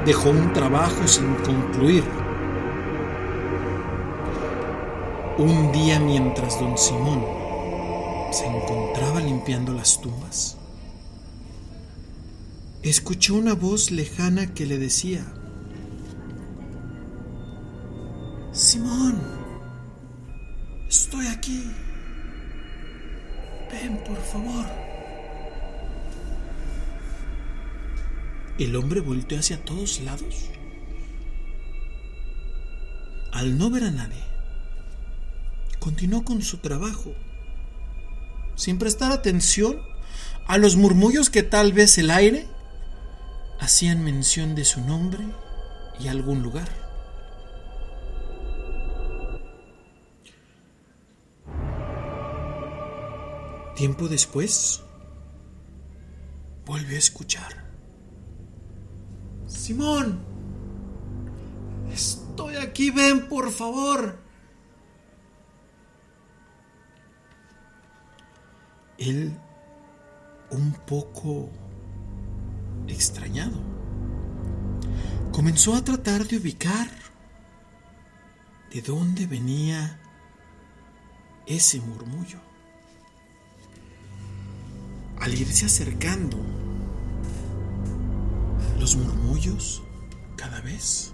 dejó 0.05 0.31
un 0.31 0.53
trabajo 0.53 1.07
sin 1.07 1.35
concluir. 1.37 2.05
Un 5.39 5.73
día 5.73 5.99
mientras 5.99 6.61
don 6.61 6.79
Simón 6.79 7.25
se 8.31 8.47
encontraba 8.47 9.21
limpiando 9.21 9.73
las 9.73 10.01
tumbas, 10.01 10.57
escuchó 12.83 13.35
una 13.35 13.55
voz 13.55 13.91
lejana 13.91 14.55
que 14.55 14.67
le 14.67 14.79
decía, 14.79 15.25
El 28.59 28.77
hombre 28.77 29.01
volteó 29.01 29.41
hacia 29.41 29.65
todos 29.65 30.01
lados. 30.01 30.51
Al 33.33 33.59
no 33.59 33.69
ver 33.69 33.83
a 33.83 33.91
nadie, 33.91 34.23
continuó 35.81 36.25
con 36.25 36.41
su 36.41 36.59
trabajo, 36.59 37.15
sin 38.55 38.79
prestar 38.79 39.11
atención 39.11 39.81
a 40.47 40.57
los 40.57 40.77
murmullos 40.77 41.31
que 41.31 41.43
tal 41.43 41.73
vez 41.73 41.99
el 41.99 42.13
aire 42.13 42.47
hacían 43.59 44.05
mención 44.05 44.55
de 44.55 44.65
su 44.65 44.81
nombre 44.81 45.25
y 45.99 46.07
algún 46.07 46.45
lugar. 46.45 46.69
Tiempo 53.75 54.07
después, 54.07 54.81
volvió 56.65 56.95
a 56.95 57.01
escuchar. 57.01 57.74
Simón, 59.47 60.21
estoy 61.93 62.57
aquí, 62.57 62.91
ven 62.91 63.29
por 63.29 63.51
favor. 63.51 64.19
Él, 68.99 69.37
un 70.51 70.73
poco 70.87 71.51
extrañado, 72.89 73.59
comenzó 75.33 75.75
a 75.75 75.85
tratar 75.85 76.27
de 76.27 76.39
ubicar 76.39 76.89
de 78.73 78.83
dónde 78.83 79.27
venía 79.27 80.01
ese 81.47 81.81
murmullo 81.81 82.39
al 85.21 85.33
irse 85.35 85.67
acercando, 85.67 86.39
los 88.79 88.97
murmullos 88.97 89.83
cada 90.37 90.61
vez 90.61 91.13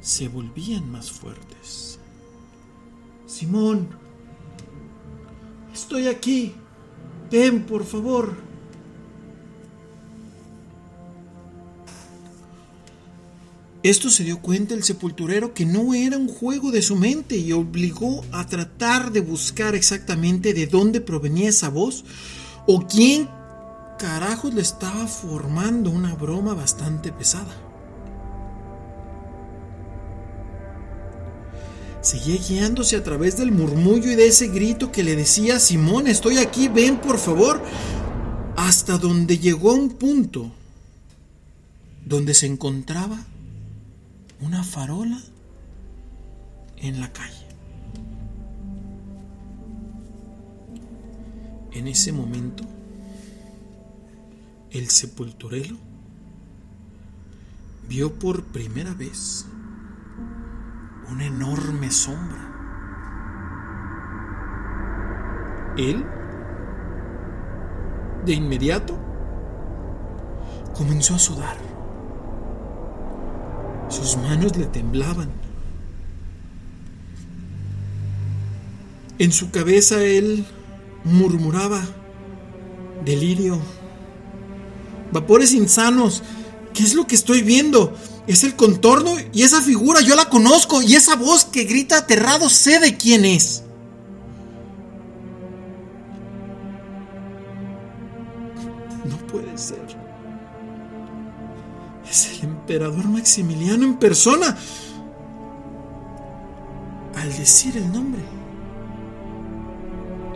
se 0.00 0.28
volvían 0.28 0.90
más 0.90 1.10
fuertes. 1.10 1.98
Simón, 3.26 3.88
estoy 5.72 6.08
aquí. 6.08 6.54
Ven, 7.30 7.64
por 7.64 7.84
favor. 7.84 8.36
Esto 13.82 14.10
se 14.10 14.22
dio 14.22 14.40
cuenta 14.40 14.74
el 14.74 14.84
sepulturero 14.84 15.54
que 15.54 15.66
no 15.66 15.92
era 15.94 16.16
un 16.16 16.28
juego 16.28 16.70
de 16.70 16.82
su 16.82 16.94
mente 16.94 17.36
y 17.36 17.52
obligó 17.52 18.24
a 18.30 18.46
tratar 18.46 19.10
de 19.10 19.20
buscar 19.20 19.74
exactamente 19.74 20.54
de 20.54 20.66
dónde 20.68 21.00
provenía 21.00 21.48
esa 21.48 21.68
voz 21.68 22.04
¿O 22.66 22.86
quién 22.86 23.28
carajos 24.02 24.52
le 24.52 24.62
estaba 24.62 25.06
formando 25.06 25.88
una 25.88 26.12
broma 26.16 26.54
bastante 26.54 27.12
pesada? 27.12 27.54
Seguía 32.00 32.36
guiándose 32.36 32.96
a 32.96 33.04
través 33.04 33.36
del 33.36 33.52
murmullo 33.52 34.10
y 34.10 34.16
de 34.16 34.26
ese 34.26 34.48
grito 34.48 34.90
que 34.90 35.04
le 35.04 35.14
decía, 35.14 35.60
Simón, 35.60 36.08
estoy 36.08 36.38
aquí, 36.38 36.66
ven 36.66 36.98
por 36.98 37.16
favor, 37.16 37.62
hasta 38.56 38.98
donde 38.98 39.38
llegó 39.38 39.70
a 39.70 39.74
un 39.74 39.90
punto 39.90 40.50
donde 42.04 42.34
se 42.34 42.46
encontraba 42.46 43.24
una 44.40 44.64
farola 44.64 45.20
en 46.78 47.00
la 47.00 47.12
calle. 47.12 47.46
En 51.70 51.86
ese 51.86 52.10
momento, 52.10 52.64
el 54.72 54.88
sepulturero 54.88 55.76
vio 57.88 58.14
por 58.14 58.42
primera 58.44 58.94
vez 58.94 59.46
una 61.10 61.26
enorme 61.26 61.90
sombra. 61.90 62.48
Él, 65.76 66.04
de 68.24 68.32
inmediato, 68.32 68.98
comenzó 70.74 71.16
a 71.16 71.18
sudar. 71.18 71.56
Sus 73.88 74.16
manos 74.16 74.56
le 74.56 74.66
temblaban. 74.66 75.30
En 79.18 79.32
su 79.32 79.50
cabeza 79.50 80.02
él 80.02 80.46
murmuraba. 81.04 81.82
Delirio. 83.04 83.58
Vapores 85.12 85.52
insanos. 85.52 86.22
¿Qué 86.72 86.82
es 86.82 86.94
lo 86.94 87.06
que 87.06 87.14
estoy 87.14 87.42
viendo? 87.42 87.94
Es 88.26 88.44
el 88.44 88.56
contorno 88.56 89.14
y 89.32 89.42
esa 89.42 89.60
figura 89.60 90.00
yo 90.00 90.16
la 90.16 90.28
conozco 90.28 90.80
y 90.80 90.94
esa 90.94 91.16
voz 91.16 91.44
que 91.44 91.64
grita 91.64 91.98
aterrado 91.98 92.48
sé 92.48 92.78
de 92.78 92.96
quién 92.96 93.24
es. 93.24 93.62
No 99.04 99.16
puede 99.26 99.56
ser. 99.58 99.84
Es 102.08 102.30
el 102.30 102.44
emperador 102.48 103.06
Maximiliano 103.08 103.84
en 103.84 103.98
persona. 103.98 104.56
Al 107.16 107.36
decir 107.36 107.76
el 107.76 107.92
nombre, 107.92 108.22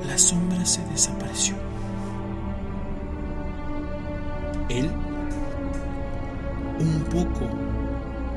la 0.06 0.18
sombra 0.18 0.64
se 0.66 0.84
desapareció. 0.86 1.65
Él, 4.68 4.90
un 6.80 7.04
poco 7.04 7.48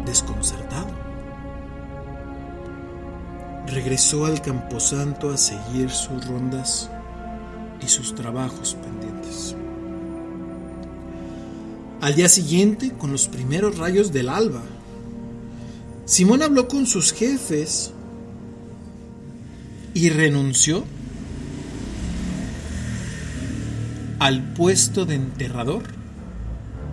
desconcertado, 0.06 0.90
regresó 3.68 4.26
al 4.26 4.42
camposanto 4.42 5.32
a 5.32 5.38
seguir 5.38 5.90
sus 5.90 6.26
rondas 6.26 6.90
y 7.82 7.88
sus 7.88 8.16
trabajos 8.16 8.76
pendientes. 8.76 9.56
Al 12.02 12.16
día 12.16 12.30
siguiente, 12.30 12.94
con 12.94 13.12
los 13.12 13.28
primeros 13.28 13.78
rayos 13.78 14.12
del 14.12 14.30
alba, 14.30 14.62
Simón 16.06 16.42
habló 16.42 16.68
con 16.68 16.88
sus 16.88 17.12
jefes 17.12 17.92
y 19.94 20.10
renunció 20.10 20.86
al 24.20 24.54
puesto 24.54 25.06
de 25.06 25.16
enterrador, 25.16 25.84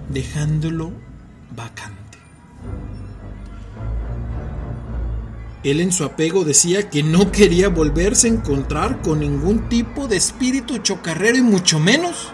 dejándolo 0.09 0.93
vacante. 1.55 2.19
Él 5.63 5.81
en 5.81 5.91
su 5.91 6.05
apego 6.05 6.45
decía 6.45 6.91
que 6.91 7.03
no 7.03 7.33
quería 7.33 7.69
volverse 7.69 8.29
a 8.29 8.31
encontrar 8.33 9.03
con 9.03 9.21
ningún 9.21 9.69
tipo 9.69 10.07
de 10.07 10.17
espíritu 10.17 10.79
chocarrero 10.79 11.39
y 11.39 11.43
mucho 11.43 11.81
menos 11.81 12.33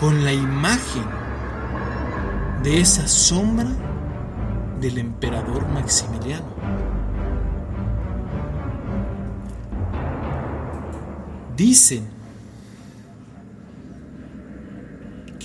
con 0.00 0.24
la 0.24 0.32
imagen 0.32 1.04
de 2.64 2.80
esa 2.80 3.06
sombra 3.06 3.68
del 4.80 4.98
emperador 4.98 5.68
Maximiliano. 5.68 6.46
Dicen 11.56 12.19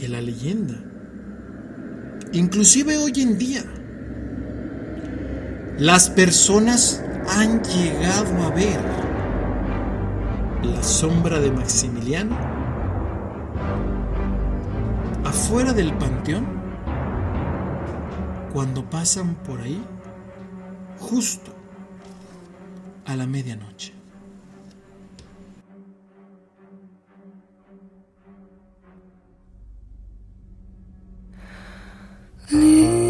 la 0.08 0.22
leyenda, 0.22 0.76
inclusive 2.32 2.98
hoy 2.98 3.14
en 3.18 3.38
día, 3.38 3.64
las 5.78 6.10
personas 6.10 7.04
han 7.30 7.62
llegado 7.64 8.44
a 8.44 8.50
ver 8.52 8.80
la 10.64 10.84
sombra 10.84 11.40
de 11.40 11.52
Maximiliano 11.52 12.38
afuera 15.26 15.74
del 15.74 15.94
panteón 15.98 16.46
cuando 18.54 18.90
pasan 18.90 19.36
por 19.44 19.60
ahí 19.60 19.84
justo 20.98 21.52
a 23.06 23.16
la 23.16 23.28
medianoche. 23.28 23.95
你。 32.50 33.05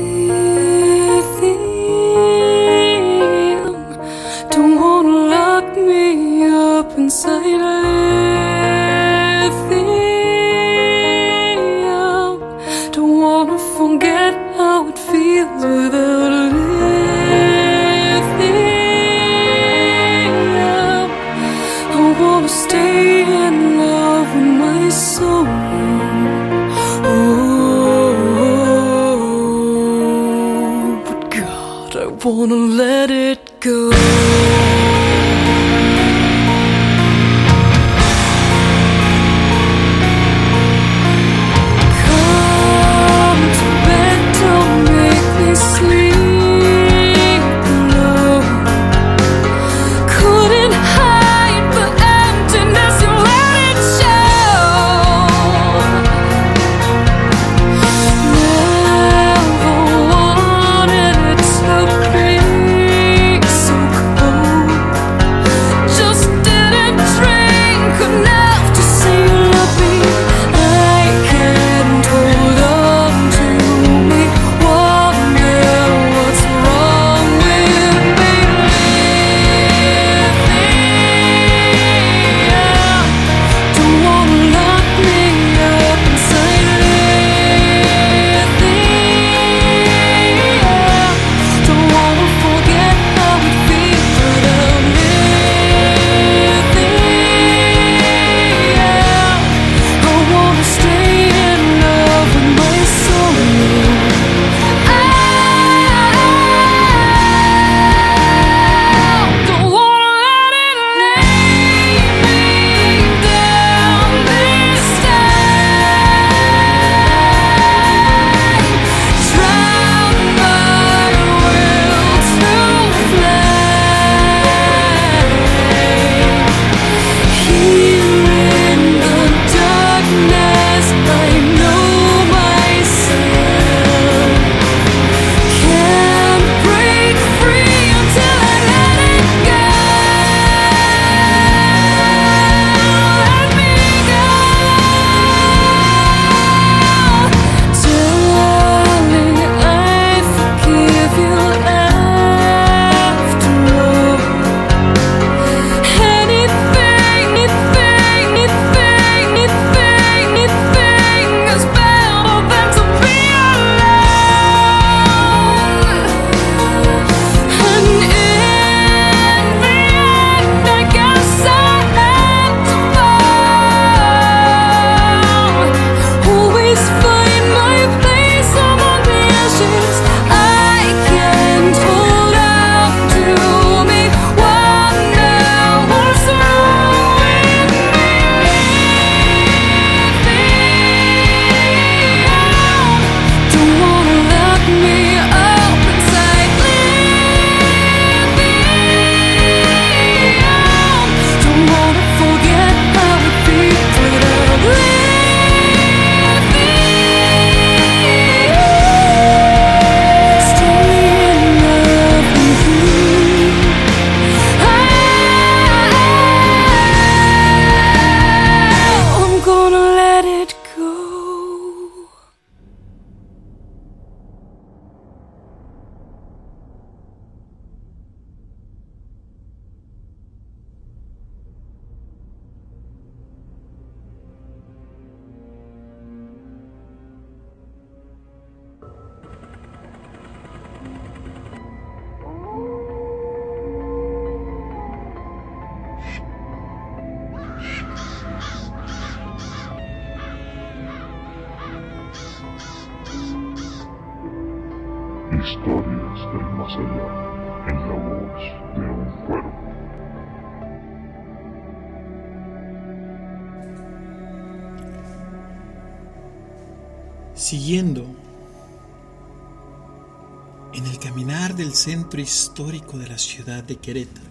Histórico 272.25 272.97
de 272.97 273.07
la 273.07 273.19
ciudad 273.19 273.63
de 273.63 273.75
Querétaro, 273.75 274.25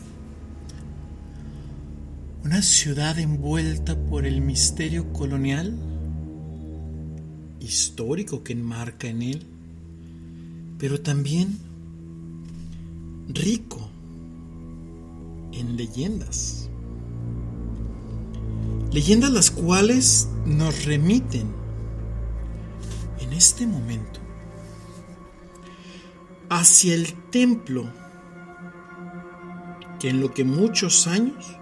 una 2.42 2.61
ciudad 2.61 3.16
envuelta 3.20 3.97
por 3.97 4.26
el 4.26 4.40
misterio 4.40 5.12
colonial 5.12 5.78
histórico 7.61 8.42
que 8.42 8.53
enmarca 8.53 9.07
en 9.07 9.22
él, 9.22 9.47
pero 10.76 11.01
también 11.03 11.57
rico 13.28 13.88
en 15.53 15.76
leyendas. 15.76 16.68
Leyendas 18.90 19.30
las 19.30 19.53
cuales 19.53 20.28
nos 20.45 20.84
remiten 20.84 21.47
en 23.20 23.32
este 23.32 23.68
momento 23.68 24.24
hacia 26.49 26.95
el 26.95 27.14
templo 27.30 27.90
que 29.99 30.11
en 30.11 30.20
lo 30.20 30.34
que 30.34 30.45
muchos 30.45 31.07
años 31.07 31.57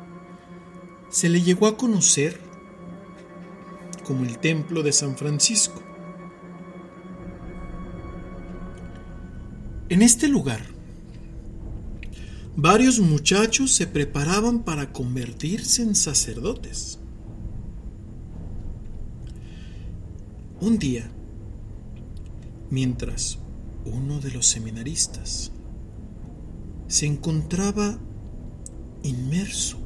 se 1.08 1.28
le 1.28 1.42
llegó 1.42 1.66
a 1.66 1.76
conocer 1.76 2.40
como 4.04 4.24
el 4.24 4.38
templo 4.38 4.82
de 4.82 4.92
San 4.92 5.16
Francisco. 5.16 5.82
En 9.88 10.02
este 10.02 10.26
lugar, 10.26 10.60
varios 12.56 12.98
muchachos 12.98 13.72
se 13.72 13.86
preparaban 13.86 14.62
para 14.64 14.92
convertirse 14.92 15.82
en 15.82 15.94
sacerdotes. 15.94 16.98
Un 20.60 20.78
día, 20.78 21.10
mientras 22.70 23.41
uno 23.84 24.20
de 24.20 24.30
los 24.30 24.46
seminaristas. 24.46 25.52
Se 26.88 27.06
encontraba 27.06 27.98
inmerso 29.02 29.78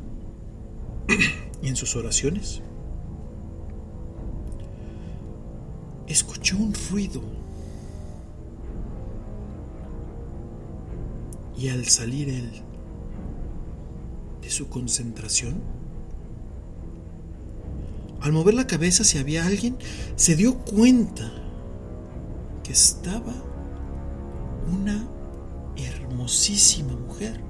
en 1.62 1.76
sus 1.76 1.96
oraciones, 1.96 2.62
escuchó 6.06 6.56
un 6.56 6.74
ruido. 6.90 7.22
Y 11.58 11.68
al 11.68 11.86
salir 11.86 12.28
él 12.28 12.50
de 14.42 14.50
su 14.50 14.68
concentración, 14.68 15.54
al 18.20 18.32
mover 18.32 18.54
la 18.54 18.66
cabeza 18.66 19.04
si 19.04 19.18
había 19.18 19.46
alguien, 19.46 19.76
se 20.16 20.36
dio 20.36 20.58
cuenta 20.58 21.32
que 22.62 22.72
estaba 22.72 23.32
una 24.72 25.06
hermosísima 25.76 26.94
mujer 26.94 27.40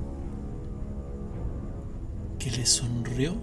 que 2.39 2.51
le 2.51 2.67
sonrió 2.67 3.35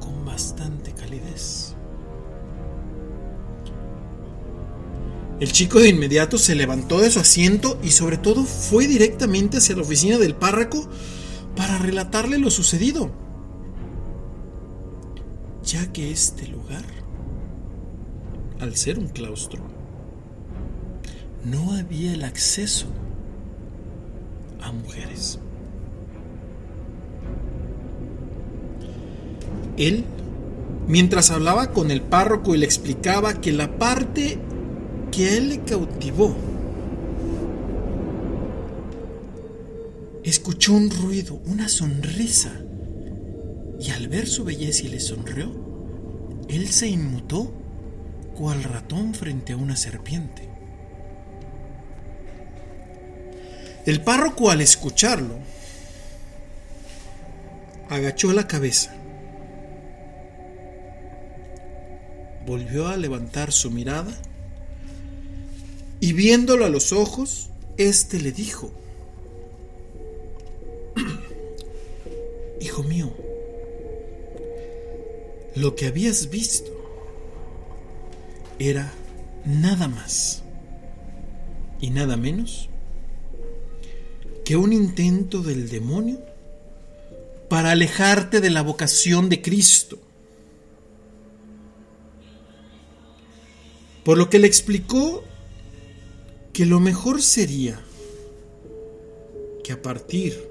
con 0.00 0.24
bastante 0.24 0.92
calidez. 0.92 1.74
El 5.38 5.52
chico 5.52 5.80
de 5.80 5.90
inmediato 5.90 6.38
se 6.38 6.54
levantó 6.54 7.00
de 7.00 7.10
su 7.10 7.20
asiento 7.20 7.78
y 7.82 7.90
sobre 7.90 8.16
todo 8.16 8.44
fue 8.44 8.86
directamente 8.86 9.58
hacia 9.58 9.76
la 9.76 9.82
oficina 9.82 10.16
del 10.16 10.34
párroco 10.34 10.88
para 11.54 11.76
relatarle 11.78 12.38
lo 12.38 12.50
sucedido, 12.50 13.10
ya 15.62 15.92
que 15.92 16.10
este 16.10 16.46
lugar, 16.46 16.84
al 18.60 18.76
ser 18.76 18.98
un 18.98 19.08
claustro, 19.08 19.75
no 21.50 21.72
había 21.72 22.12
el 22.12 22.24
acceso 22.24 22.86
a 24.60 24.72
mujeres. 24.72 25.38
Él, 29.76 30.04
mientras 30.88 31.30
hablaba 31.30 31.72
con 31.72 31.90
el 31.90 32.02
párroco 32.02 32.54
y 32.54 32.58
le 32.58 32.66
explicaba 32.66 33.40
que 33.40 33.52
la 33.52 33.78
parte 33.78 34.38
que 35.12 35.28
a 35.28 35.36
él 35.36 35.48
le 35.50 35.60
cautivó, 35.60 36.34
escuchó 40.24 40.74
un 40.74 40.90
ruido, 40.90 41.40
una 41.46 41.68
sonrisa, 41.68 42.52
y 43.78 43.90
al 43.90 44.08
ver 44.08 44.26
su 44.26 44.42
belleza 44.44 44.86
y 44.86 44.88
le 44.88 45.00
sonrió, 45.00 45.52
él 46.48 46.68
se 46.68 46.88
inmutó 46.88 47.52
cual 48.34 48.64
ratón 48.64 49.14
frente 49.14 49.52
a 49.52 49.56
una 49.56 49.76
serpiente. 49.76 50.55
El 53.86 54.00
párroco 54.00 54.50
al 54.50 54.60
escucharlo 54.60 55.36
agachó 57.88 58.32
la 58.32 58.48
cabeza, 58.48 58.92
volvió 62.44 62.88
a 62.88 62.96
levantar 62.96 63.52
su 63.52 63.70
mirada 63.70 64.12
y 66.00 66.14
viéndolo 66.14 66.64
a 66.64 66.68
los 66.68 66.92
ojos, 66.92 67.50
éste 67.76 68.18
le 68.18 68.32
dijo, 68.32 68.72
Hijo 72.60 72.82
mío, 72.82 73.14
lo 75.54 75.76
que 75.76 75.86
habías 75.86 76.28
visto 76.28 76.72
era 78.58 78.92
nada 79.44 79.86
más 79.86 80.42
y 81.80 81.90
nada 81.90 82.16
menos 82.16 82.68
que 84.46 84.54
un 84.54 84.72
intento 84.72 85.42
del 85.42 85.68
demonio 85.68 86.20
para 87.48 87.72
alejarte 87.72 88.40
de 88.40 88.48
la 88.48 88.62
vocación 88.62 89.28
de 89.28 89.42
Cristo. 89.42 89.98
Por 94.04 94.16
lo 94.16 94.30
que 94.30 94.38
le 94.38 94.46
explicó 94.46 95.24
que 96.52 96.64
lo 96.64 96.78
mejor 96.78 97.22
sería 97.22 97.82
que 99.64 99.72
a 99.72 99.82
partir 99.82 100.48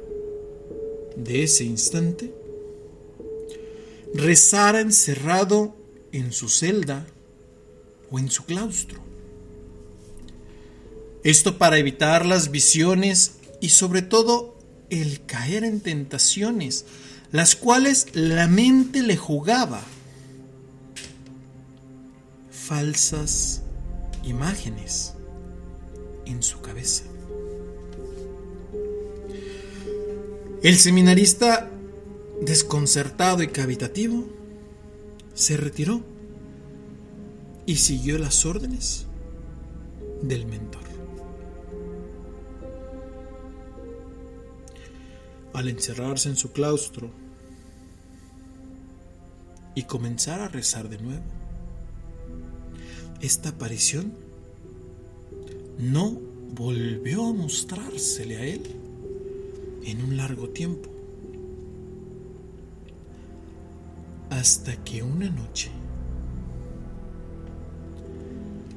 de 1.16 1.44
ese 1.44 1.64
instante 1.64 2.36
rezara 4.14 4.82
encerrado 4.82 5.74
en 6.12 6.34
su 6.34 6.50
celda 6.50 7.08
o 8.12 8.20
en 8.20 8.30
su 8.30 8.44
claustro. 8.44 9.00
Esto 11.24 11.58
para 11.58 11.78
evitar 11.78 12.26
las 12.26 12.52
visiones 12.52 13.38
y 13.66 13.70
sobre 13.70 14.04
todo 14.04 14.60
el 14.92 15.26
caer 15.26 15.64
en 15.64 15.82
tentaciones, 15.82 16.86
las 17.32 17.56
cuales 17.56 18.06
la 18.14 18.48
mente 18.48 19.02
le 19.02 19.18
jugaba 19.18 19.82
falsas 22.52 23.64
imágenes 24.24 25.16
en 26.28 26.44
su 26.44 26.62
cabeza. 26.62 27.06
El 30.62 30.78
seminarista, 30.78 31.72
desconcertado 32.44 33.42
y 33.42 33.48
cavitativo, 33.48 34.28
se 35.34 35.58
retiró 35.58 36.04
y 37.66 37.78
siguió 37.78 38.20
las 38.20 38.46
órdenes 38.46 39.08
del 40.22 40.46
mentor. 40.46 40.85
Al 45.56 45.70
encerrarse 45.70 46.28
en 46.28 46.36
su 46.36 46.52
claustro 46.52 47.10
y 49.74 49.84
comenzar 49.84 50.42
a 50.42 50.50
rezar 50.50 50.90
de 50.90 50.98
nuevo, 50.98 51.24
esta 53.22 53.50
aparición 53.50 54.14
no 55.80 56.20
volvió 56.54 57.26
a 57.26 57.34
mostrársele 57.34 58.36
a 58.36 58.46
él 58.46 58.64
en 59.86 60.04
un 60.04 60.18
largo 60.18 60.50
tiempo. 60.50 60.90
Hasta 64.30 64.84
que 64.84 65.04
una 65.04 65.30
noche 65.30 65.72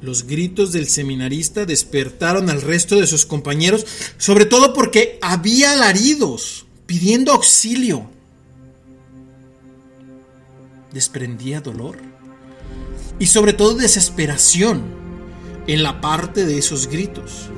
los 0.00 0.28
gritos 0.28 0.70
del 0.70 0.86
seminarista 0.86 1.66
despertaron 1.66 2.50
al 2.50 2.62
resto 2.62 3.00
de 3.00 3.08
sus 3.08 3.26
compañeros, 3.26 3.84
sobre 4.16 4.44
todo 4.44 4.72
porque 4.72 5.18
había 5.20 5.72
alaridos 5.72 6.67
pidiendo 6.88 7.32
auxilio. 7.32 8.08
Desprendía 10.90 11.60
dolor 11.60 11.98
y 13.18 13.26
sobre 13.26 13.52
todo 13.52 13.74
desesperación 13.74 14.84
en 15.66 15.82
la 15.82 16.00
parte 16.00 16.46
de 16.46 16.56
esos 16.56 16.86
gritos. 16.86 17.50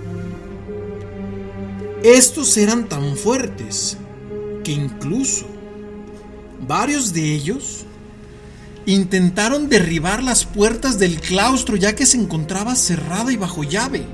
Estos 2.03 2.57
eran 2.57 2.89
tan 2.89 3.17
fuertes 3.17 3.97
que 4.65 4.73
incluso 4.73 5.47
varios 6.67 7.13
de 7.13 7.33
ellos 7.33 7.85
intentaron 8.85 9.69
derribar 9.69 10.25
las 10.25 10.45
puertas 10.45 10.99
del 10.99 11.21
claustro 11.21 11.77
ya 11.77 11.95
que 11.95 12.05
se 12.05 12.17
encontraba 12.17 12.75
cerrada 12.75 13.31
y 13.31 13.37
bajo 13.37 13.63
llave. 13.63 14.05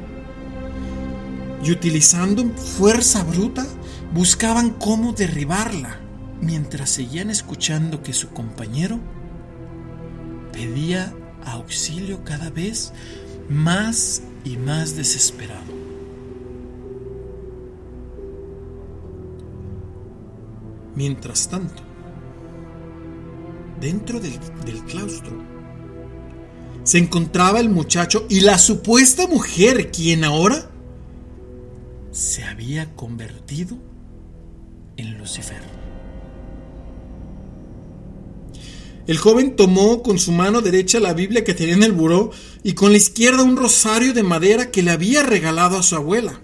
Y 1.64 1.71
utilizando 1.71 2.45
fuerza 2.51 3.25
bruta, 3.25 3.67
buscaban 4.17 4.71
cómo 4.71 5.12
derribarla, 5.12 6.01
mientras 6.41 6.89
seguían 6.89 7.29
escuchando 7.29 8.03
que 8.03 8.14
su 8.14 8.31
compañero 8.31 8.99
pedía 10.55 11.12
auxilio 11.45 12.25
cada 12.25 12.49
vez 12.49 12.95
más 13.51 14.23
y 14.43 14.57
más 14.57 14.97
desesperado. 14.97 15.71
Mientras 20.95 21.49
tanto, 21.51 21.83
dentro 23.79 24.19
del, 24.19 24.39
claustro 24.87 25.45
se 26.85 26.97
encontraba 26.97 27.61
el 27.61 27.69
muchacho 27.69 28.25
y 28.31 28.41
la 28.41 28.57
supuesta 28.57 29.27
mujer, 29.27 29.91
quien 29.91 30.25
ahora 30.25 30.71
se 32.12 32.45
había 32.45 32.95
convertido 32.95 33.77
Lucifer. 35.05 35.61
El 39.07 39.18
joven 39.18 39.55
tomó 39.55 40.03
con 40.03 40.18
su 40.18 40.32
mano 40.32 40.62
derecha 40.62 40.99
la 40.99 41.14
Biblia 41.14 41.44
que 41.44 41.55
tenía 41.55 41.74
en 41.74 41.84
el 41.84 41.92
buró 41.92 42.32
y 42.64 42.72
con 42.72 42.90
la 42.90 42.99
izquierda 42.99 43.44
un 43.44 43.57
rosario 43.57 44.12
de 44.12 44.24
madera 44.24 44.70
que 44.70 44.82
le 44.82 44.90
había 44.90 45.22
regalado 45.22 45.78
a 45.78 45.82
su 45.82 45.94
abuela. 45.94 46.40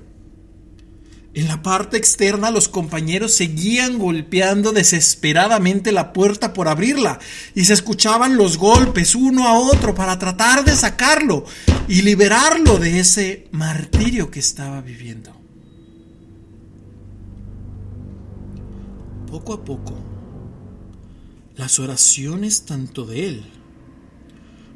En 1.35 1.49
la 1.49 1.63
parte 1.63 1.97
externa 1.97 2.51
los 2.51 2.69
compañeros 2.69 3.33
seguían 3.33 3.99
golpeando 3.99 4.73
desesperadamente 4.73 5.91
la 5.91 6.13
puerta 6.13 6.53
por 6.53 6.69
abrirla 6.69 7.19
y 7.55 7.65
se 7.65 7.73
escuchaban 7.73 8.37
los 8.37 8.59
golpes 8.59 9.15
uno 9.15 9.49
a 9.49 9.59
otro 9.59 9.95
para 9.95 10.19
tratar 10.19 10.65
de 10.65 10.77
sacarlo 10.77 11.45
y 11.89 12.03
liberarlo 12.03 12.79
de 12.79 13.01
ese 13.01 13.49
martirio 13.51 14.31
que 14.31 14.41
estaba 14.41 14.83
viviendo. 14.83 15.42
Poco 19.33 19.55
a 19.55 19.65
poco, 19.65 19.95
las 21.57 21.79
oraciones 21.79 22.67
tanto 22.67 23.07
de 23.07 23.29
él 23.29 23.43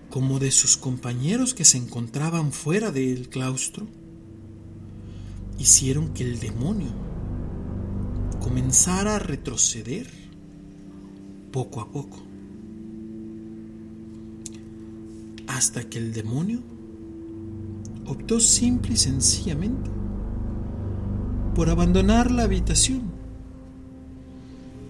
como 0.09 0.39
de 0.39 0.51
sus 0.51 0.79
compañeros 0.79 1.53
que 1.53 1.67
se 1.67 1.77
encontraban 1.77 2.53
fuera 2.53 2.91
del 2.91 3.29
claustro 3.29 3.87
hicieron 5.59 6.15
que 6.15 6.25
el 6.25 6.41
demonio 6.41 6.89
comenzara 8.41 9.17
a 9.17 9.19
retroceder 9.19 10.07
poco 11.53 11.83
a 11.83 11.93
poco. 11.93 12.17
Hasta 15.49 15.85
que 15.85 15.99
el 15.99 16.15
demonio 16.15 16.63
optó 18.07 18.41
simple 18.41 18.95
y 18.95 18.97
sencillamente 18.97 19.91
por 21.55 21.69
abandonar 21.69 22.31
la 22.31 22.45
habitación, 22.45 23.16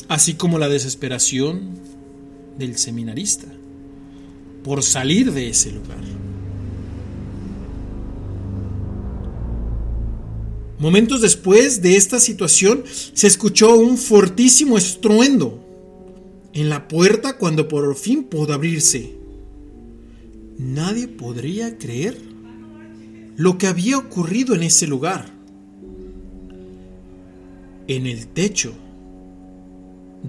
así 0.08 0.34
como 0.34 0.58
la 0.58 0.68
desesperación 0.68 1.78
del 2.58 2.76
seminarista 2.78 3.46
por 4.62 4.82
salir 4.82 5.32
de 5.32 5.48
ese 5.48 5.70
lugar. 5.70 6.02
Momentos 10.78 11.22
después 11.22 11.80
de 11.80 11.96
esta 11.96 12.20
situación 12.20 12.84
se 12.86 13.26
escuchó 13.26 13.76
un 13.76 13.96
fortísimo 13.96 14.76
estruendo 14.76 15.62
en 16.52 16.68
la 16.68 16.88
puerta 16.88 17.38
cuando 17.38 17.68
por 17.68 17.94
fin 17.96 18.24
pudo 18.24 18.52
abrirse. 18.52 19.14
Nadie 20.58 21.08
podría 21.08 21.78
creer 21.78 22.18
lo 23.36 23.58
que 23.58 23.68
había 23.68 23.98
ocurrido 23.98 24.54
en 24.54 24.64
ese 24.64 24.86
lugar. 24.86 25.32
En 27.88 28.06
el 28.06 28.26
techo 28.26 28.74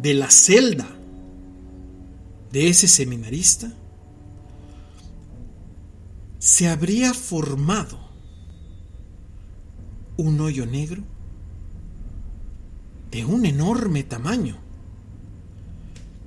de 0.02 0.14
la 0.14 0.30
celda 0.30 0.88
de 2.52 2.70
ese 2.70 2.88
seminarista 2.88 3.72
se 6.40 6.70
habría 6.70 7.14
formado 7.14 8.00
un 10.18 10.40
hoyo 10.40 10.66
negro 10.66 11.04
de 13.12 13.26
un 13.26 13.46
enorme 13.46 14.04
tamaño 14.04 14.58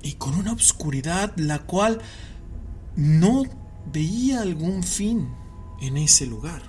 y 0.03 0.13
con 0.13 0.35
una 0.35 0.53
oscuridad 0.53 1.33
la 1.37 1.59
cual 1.59 2.01
no 2.95 3.43
veía 3.91 4.41
algún 4.41 4.83
fin 4.83 5.29
en 5.81 5.97
ese 5.97 6.25
lugar. 6.25 6.61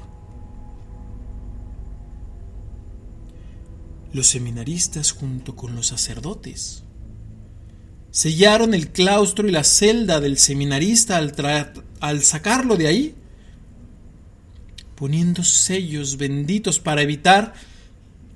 Los 4.13 4.29
seminaristas 4.29 5.13
junto 5.13 5.57
con 5.57 5.75
los 5.75 5.89
sacerdotes 5.89 6.85
sellaron 8.13 8.75
el 8.75 8.91
claustro 8.91 9.49
y 9.49 9.51
la 9.51 9.65
celda 9.65 10.21
del 10.21 10.39
seminarista 10.39 11.17
al, 11.17 11.35
al 11.99 12.23
sacarlo 12.23 12.77
de 12.77 12.87
ahí 12.87 13.15
poniendo 14.95 15.43
sellos 15.43 16.19
benditos 16.19 16.79
para 16.79 17.03
evitar 17.03 17.55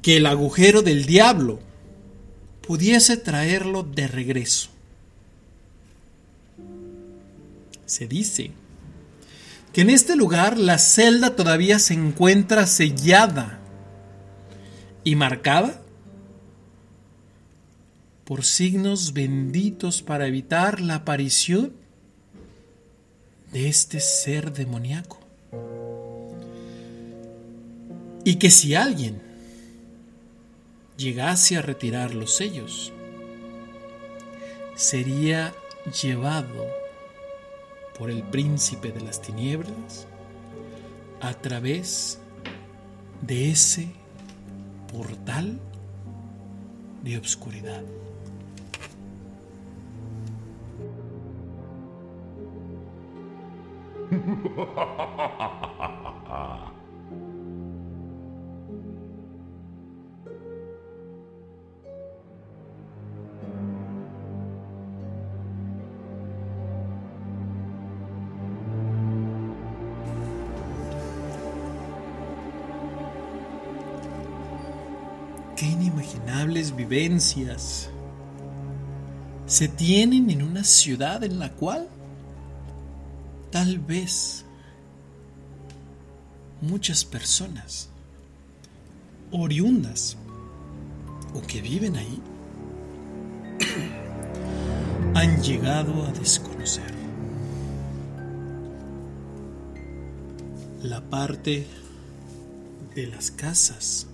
que 0.02 0.16
el 0.16 0.26
agujero 0.26 0.82
del 0.82 1.04
diablo 1.04 1.60
pudiese 2.66 3.16
traerlo 3.16 3.84
de 3.84 4.08
regreso. 4.08 4.70
Se 7.84 8.08
dice 8.08 8.50
que 9.72 9.82
en 9.82 9.90
este 9.90 10.16
lugar 10.16 10.58
la 10.58 10.78
celda 10.78 11.36
todavía 11.36 11.78
se 11.78 11.94
encuentra 11.94 12.66
sellada 12.66 13.60
y 15.04 15.14
marcada 15.14 15.82
por 18.26 18.44
signos 18.44 19.12
benditos 19.12 20.02
para 20.02 20.26
evitar 20.26 20.80
la 20.80 20.96
aparición 20.96 21.72
de 23.52 23.68
este 23.68 24.00
ser 24.00 24.52
demoníaco 24.52 25.20
y 28.24 28.34
que 28.34 28.50
si 28.50 28.74
alguien 28.74 29.22
llegase 30.96 31.56
a 31.56 31.62
retirar 31.62 32.16
los 32.16 32.34
sellos, 32.34 32.92
sería 34.74 35.54
llevado 36.02 36.66
por 37.96 38.10
el 38.10 38.24
príncipe 38.24 38.90
de 38.90 39.02
las 39.02 39.22
tinieblas 39.22 40.08
a 41.20 41.34
través 41.34 42.18
de 43.22 43.52
ese 43.52 43.86
portal 44.92 45.60
de 47.04 47.18
obscuridad. 47.18 47.84
Qué 54.08 54.16
inimaginables 75.66 76.76
vivencias 76.76 77.90
se 79.46 79.68
tienen 79.68 80.30
en 80.30 80.42
una 80.42 80.62
ciudad 80.62 81.24
en 81.24 81.40
la 81.40 81.50
cual 81.50 81.88
tal 83.56 83.78
vez 83.78 84.44
muchas 86.60 87.06
personas 87.06 87.88
oriundas 89.30 90.18
o 91.32 91.40
que 91.40 91.62
viven 91.62 91.96
ahí 91.96 92.20
han 95.14 95.42
llegado 95.42 96.04
a 96.04 96.12
desconocer 96.12 96.92
la 100.82 101.00
parte 101.00 101.66
de 102.94 103.06
las 103.06 103.30
casas 103.30 104.06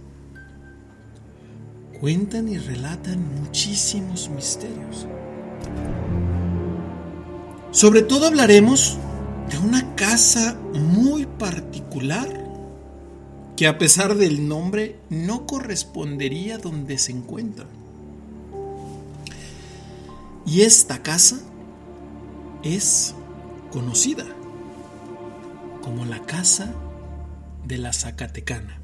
cuentan 2.00 2.48
y 2.48 2.58
relatan 2.58 3.42
muchísimos 3.42 4.28
misterios. 4.28 5.08
Sobre 7.72 8.02
todo 8.02 8.28
hablaremos 8.28 8.98
de 9.50 9.58
una 9.58 9.94
casa 9.96 10.54
muy 10.74 11.26
particular 11.26 12.28
que 13.56 13.66
a 13.66 13.78
pesar 13.78 14.16
del 14.16 14.48
nombre 14.48 14.98
no 15.10 15.46
correspondería 15.46 16.58
donde 16.58 16.98
se 16.98 17.12
encuentra. 17.12 17.66
Y 20.46 20.62
esta 20.62 21.02
casa 21.02 21.40
es 22.62 23.14
conocida 23.70 24.24
como 25.82 26.04
la 26.04 26.20
casa 26.26 26.74
de 27.64 27.78
la 27.78 27.92
Zacatecana. 27.92 28.78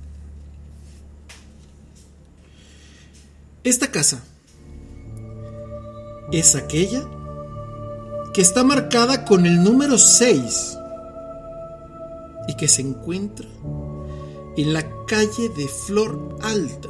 Esta 3.65 3.91
casa 3.91 4.23
es 6.33 6.55
aquella 6.55 7.09
que 8.39 8.43
está 8.43 8.63
marcada 8.63 9.25
con 9.25 9.47
el 9.47 9.65
número 9.65 9.99
6 9.99 10.79
y 12.47 12.55
que 12.55 12.69
se 12.69 12.83
encuentra 12.83 13.49
en 14.57 14.73
la 14.73 14.89
calle 15.09 15.49
de 15.57 15.67
Flor 15.67 16.39
Alta. 16.41 16.89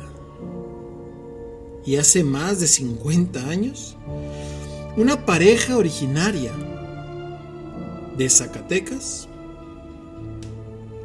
Y 1.86 1.96
hace 1.96 2.22
más 2.22 2.60
de 2.60 2.66
50 2.66 3.48
años, 3.48 3.96
una 4.98 5.24
pareja 5.24 5.78
originaria 5.78 6.52
de 8.18 8.28
Zacatecas 8.28 9.26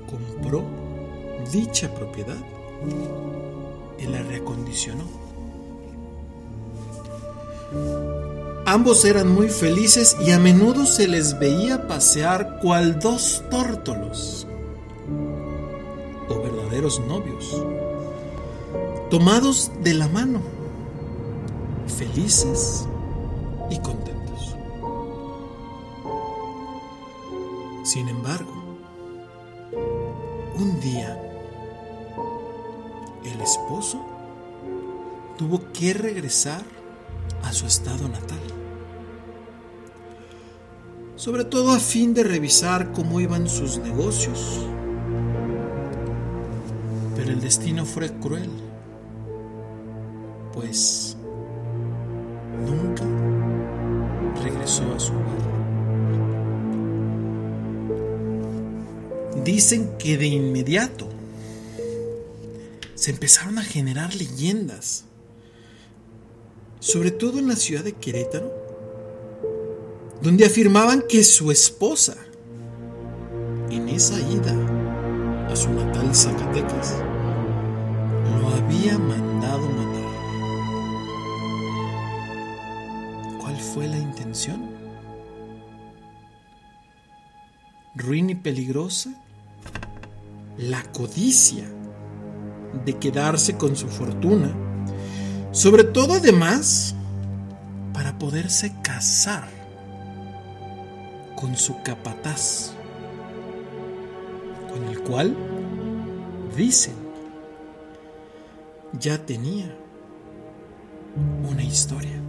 compró 0.10 0.66
dicha 1.54 1.96
propiedad 1.96 2.44
y 3.98 4.08
la 4.08 4.22
reacondicionó. 4.24 5.06
Ambos 8.66 9.04
eran 9.04 9.28
muy 9.28 9.50
felices 9.50 10.16
y 10.26 10.32
a 10.32 10.40
menudo 10.40 10.86
se 10.86 11.08
les 11.08 11.38
veía 11.38 11.86
pasear 11.86 12.60
cual 12.62 12.98
dos 13.00 13.44
tórtolos 13.52 14.48
o 16.30 16.42
verdaderos 16.42 17.02
novios, 17.02 17.62
tomados 19.10 19.70
de 19.84 19.94
la 19.94 20.08
mano, 20.08 20.40
felices 21.98 22.88
y 23.70 23.80
contentos. 23.80 24.56
Sin 27.84 28.08
embargo, 28.08 28.78
un 30.56 30.80
día 30.80 31.20
el 33.26 33.42
esposo 33.42 34.00
tuvo 35.38 35.60
que 35.74 35.94
regresar 35.94 36.64
a 37.44 37.52
su 37.52 37.66
estado 37.66 38.08
natal, 38.08 38.40
sobre 41.24 41.46
todo 41.46 41.72
a 41.72 41.80
fin 41.80 42.14
de 42.14 42.22
revisar 42.22 42.92
cómo 42.92 43.22
iban 43.22 43.48
sus 43.48 43.78
negocios. 43.78 44.60
Pero 47.16 47.32
el 47.32 47.40
destino 47.40 47.86
fue 47.86 48.12
cruel, 48.12 48.50
pues 50.54 51.16
nunca 52.66 53.06
regresó 54.44 54.84
a 54.94 55.00
su 55.00 55.14
hogar. 55.14 55.44
Dicen 59.46 59.92
que 59.98 60.18
de 60.18 60.28
inmediato 60.28 61.08
se 62.96 63.12
empezaron 63.12 63.60
a 63.60 63.64
generar 63.64 64.14
leyendas, 64.14 65.06
sobre 66.82 67.12
todo 67.12 67.40
en 67.40 67.48
la 67.48 67.56
ciudad 67.56 67.86
de 67.86 67.94
Querétaro, 67.94 68.63
donde 70.22 70.46
afirmaban 70.46 71.04
que 71.08 71.24
su 71.24 71.52
esposa, 71.52 72.16
en 73.70 73.90
esa 73.90 74.20
ida 74.20 74.54
a 75.50 75.56
su 75.56 75.70
natal 75.72 76.14
Zacatecas, 76.16 76.96
lo 78.40 78.48
había 78.50 78.98
mandado 78.98 79.70
matar. 79.70 80.04
¿Cuál 83.40 83.58
fue 83.58 83.88
la 83.88 83.98
intención? 83.98 84.72
Ruin 87.96 88.30
y 88.30 88.36
peligrosa 88.36 89.12
la 90.58 90.84
codicia 90.92 91.66
de 92.86 92.98
quedarse 92.98 93.58
con 93.58 93.76
su 93.76 93.88
fortuna, 93.88 94.52
sobre 95.52 95.84
todo 95.84 96.14
además 96.14 96.96
para 97.94 98.18
poderse 98.18 98.74
casar 98.82 99.63
con 101.36 101.56
su 101.56 101.82
capataz, 101.84 102.72
con 104.72 104.84
el 104.86 105.00
cual, 105.02 105.36
dicen, 106.56 106.96
ya 109.00 109.18
tenía 109.18 109.76
una 111.50 111.64
historia. 111.64 112.20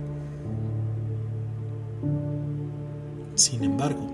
Sin 3.34 3.64
embargo, 3.64 4.08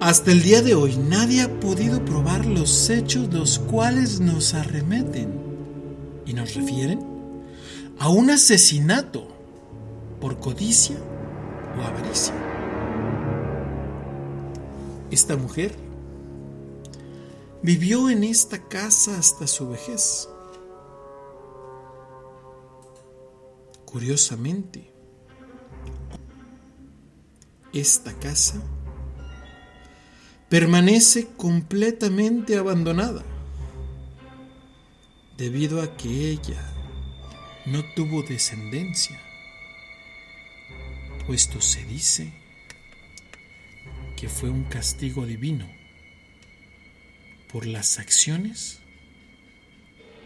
hasta 0.00 0.32
el 0.32 0.42
día 0.42 0.62
de 0.62 0.74
hoy 0.74 0.96
nadie 0.96 1.42
ha 1.42 1.60
podido 1.60 2.04
probar 2.04 2.44
los 2.44 2.90
hechos 2.90 3.32
los 3.32 3.58
cuales 3.60 4.18
nos 4.18 4.52
arremeten 4.54 5.32
y 6.26 6.32
nos 6.32 6.54
refieren 6.54 7.00
a 7.98 8.08
un 8.08 8.30
asesinato 8.30 9.28
por 10.20 10.40
codicia 10.40 10.96
o 11.78 11.82
avaricia. 11.82 12.34
Esta 15.10 15.36
mujer 15.36 15.74
vivió 17.62 18.10
en 18.10 18.24
esta 18.24 18.68
casa 18.68 19.18
hasta 19.18 19.46
su 19.46 19.68
vejez. 19.68 20.28
Curiosamente, 23.84 24.90
esta 27.72 28.12
casa 28.14 28.60
permanece 30.48 31.28
completamente 31.36 32.56
abandonada 32.58 33.22
debido 35.36 35.82
a 35.82 35.96
que 35.96 36.30
ella 36.30 36.62
no 37.66 37.82
tuvo 37.94 38.22
descendencia, 38.22 39.18
puesto 41.26 41.60
se 41.60 41.84
dice 41.84 42.32
que 44.16 44.28
fue 44.28 44.50
un 44.50 44.64
castigo 44.64 45.26
divino 45.26 45.68
por 47.50 47.66
las 47.66 47.98
acciones 47.98 48.80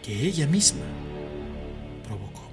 que 0.02 0.26
ella 0.26 0.46
misma 0.46 0.84
provocó. 2.04 2.45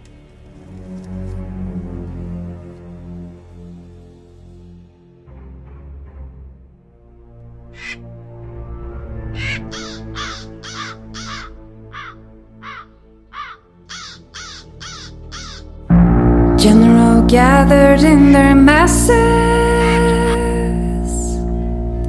Gathered 17.34 18.04
in 18.04 18.32
their 18.32 18.54
masses, 18.54 19.10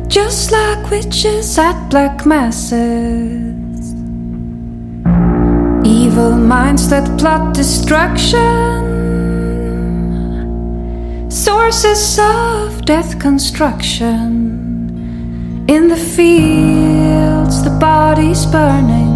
just 0.06 0.52
like 0.52 0.90
witches 0.90 1.58
at 1.58 1.88
black 1.88 2.26
masses. 2.26 3.94
Evil 5.82 6.32
minds 6.32 6.90
that 6.90 7.18
plot 7.18 7.54
destruction, 7.54 8.42
sources 11.30 12.18
of 12.18 12.84
death 12.84 13.18
construction. 13.18 14.04
In 15.70 15.88
the 15.88 15.96
fields, 15.96 17.64
the 17.64 17.74
bodies 17.80 18.44
burning 18.44 19.14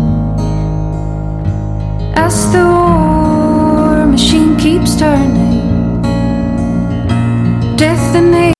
as 2.17 2.51
the 2.51 2.65
war 2.65 4.07
machine 4.07 4.57
keeps 4.57 4.97
turning. 4.97 5.38
Death 7.79 8.17
and 8.17 8.58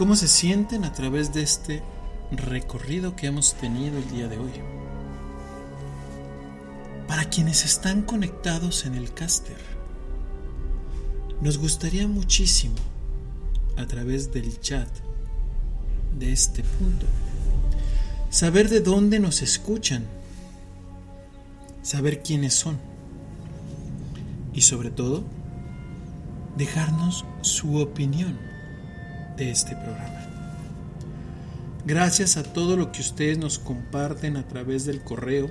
cómo 0.00 0.16
se 0.16 0.28
sienten 0.28 0.86
a 0.86 0.94
través 0.94 1.34
de 1.34 1.42
este 1.42 1.82
recorrido 2.32 3.16
que 3.16 3.26
hemos 3.26 3.52
tenido 3.52 3.98
el 3.98 4.10
día 4.10 4.28
de 4.28 4.38
hoy. 4.38 4.50
Para 7.06 7.26
quienes 7.26 7.66
están 7.66 8.00
conectados 8.00 8.86
en 8.86 8.94
el 8.94 9.12
caster, 9.12 9.58
nos 11.42 11.58
gustaría 11.58 12.08
muchísimo 12.08 12.76
a 13.76 13.84
través 13.84 14.32
del 14.32 14.58
chat 14.58 14.88
de 16.18 16.32
este 16.32 16.62
punto 16.62 17.04
saber 18.30 18.70
de 18.70 18.80
dónde 18.80 19.20
nos 19.20 19.42
escuchan, 19.42 20.06
saber 21.82 22.22
quiénes 22.22 22.54
son 22.54 22.78
y 24.54 24.62
sobre 24.62 24.90
todo 24.90 25.24
dejarnos 26.56 27.26
su 27.42 27.76
opinión 27.76 28.49
este 29.40 29.74
programa. 29.74 30.20
Gracias 31.86 32.36
a 32.36 32.42
todo 32.42 32.76
lo 32.76 32.92
que 32.92 33.00
ustedes 33.00 33.38
nos 33.38 33.58
comparten 33.58 34.36
a 34.36 34.46
través 34.46 34.84
del 34.84 35.00
correo, 35.02 35.48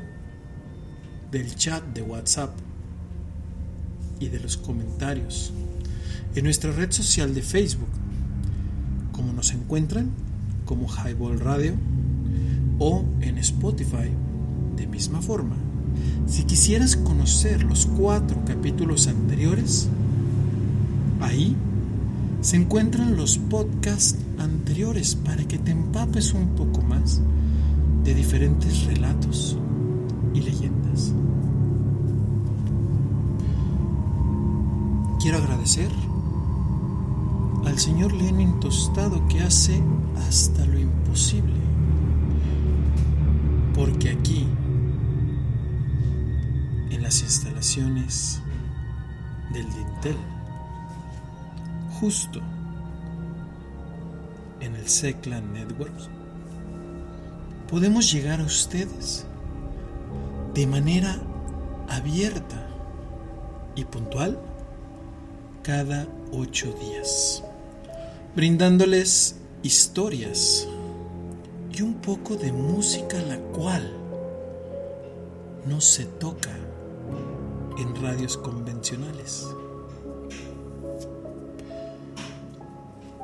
del 1.32 1.56
chat 1.56 1.84
de 1.94 2.02
WhatsApp 2.02 2.52
y 4.20 4.28
de 4.28 4.40
los 4.40 4.58
comentarios 4.58 5.52
en 6.36 6.44
nuestra 6.44 6.72
red 6.72 6.92
social 6.92 7.34
de 7.34 7.42
Facebook, 7.42 7.90
como 9.12 9.34
nos 9.34 9.52
encuentran 9.52 10.12
como 10.66 10.88
Highball 10.88 11.40
Radio 11.40 11.74
o 12.78 13.04
en 13.22 13.40
Spotify 13.40 14.12
de 14.76 14.86
misma 14.86 15.22
forma. 15.22 15.56
Si 16.28 16.44
quisieras 16.44 16.96
conocer 16.96 17.64
los 17.64 17.88
cuatro 17.88 18.46
capítulos 18.46 19.08
anteriores, 19.08 19.90
ahí 21.22 21.56
se 22.42 22.56
encuentran 22.56 23.18
los 23.18 23.38
podcasts 23.38 24.18
anteriores 24.38 25.16
para 25.16 25.44
que 25.46 25.58
te 25.58 25.72
empapes 25.72 26.34
un 26.34 26.56
poco 26.56 26.82
más 26.82 27.22
de 28.04 28.14
diferentes 28.14 28.86
relatos 28.86 29.58
y 30.34 30.42
leyendas. 30.42 31.14
Quiero 35.20 35.38
agradecer 35.38 35.92
al 37.66 37.78
señor 37.78 38.14
Lenin 38.14 38.60
Tostado 38.62 39.28
que 39.28 39.42
hace 39.42 39.84
hasta 40.28 40.66
lo 40.66 40.80
imposible. 40.80 41.60
Porque 43.76 44.10
aquí, 44.10 44.48
en 46.90 47.04
las 47.04 47.22
instalaciones 47.22 48.42
del 49.54 49.66
Dintel, 49.66 50.39
justo 52.00 52.40
en 54.62 54.76
el 54.76 54.88
Seclan 54.88 55.54
Network, 55.54 55.94
podemos 57.70 58.12
llegar 58.12 58.40
a 58.40 58.44
ustedes 58.44 59.26
de 60.54 60.66
manera 60.66 61.20
abierta 61.90 62.68
y 63.76 63.84
puntual 63.86 64.40
cada 65.64 66.08
ocho 66.32 66.74
días, 66.74 67.44
brindándoles 68.36 69.36
historias 69.62 70.68
y 71.72 71.82
un 71.82 71.96
poco 71.96 72.36
de 72.36 72.52
música 72.52 73.22
la 73.22 73.38
cual 73.38 73.94
no 75.66 75.82
se 75.82 76.06
toca 76.06 76.56
en 77.78 78.02
radios 78.02 78.38
convencionales. 78.38 79.46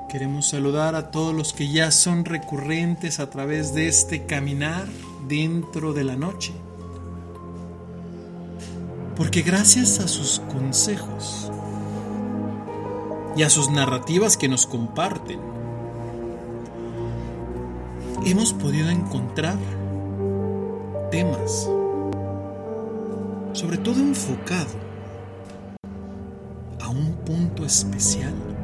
Queremos 0.09 0.47
saludar 0.47 0.93
a 0.95 1.09
todos 1.09 1.33
los 1.33 1.51
que 1.51 1.67
ya 1.67 1.89
son 1.89 2.25
recurrentes 2.25 3.19
a 3.19 3.29
través 3.29 3.73
de 3.73 3.87
este 3.87 4.25
caminar 4.25 4.85
dentro 5.27 5.93
de 5.93 6.03
la 6.03 6.15
noche. 6.15 6.53
Porque 9.17 9.41
gracias 9.41 9.99
a 9.99 10.07
sus 10.07 10.39
consejos 10.51 11.51
y 13.35 13.43
a 13.43 13.49
sus 13.49 13.69
narrativas 13.71 14.37
que 14.37 14.47
nos 14.47 14.67
comparten, 14.67 15.39
hemos 18.25 18.53
podido 18.53 18.89
encontrar 18.89 19.57
temas, 21.09 21.69
sobre 23.53 23.77
todo 23.79 23.99
enfocado 23.99 24.85
a 26.79 26.89
un 26.89 27.13
punto 27.25 27.65
especial 27.65 28.54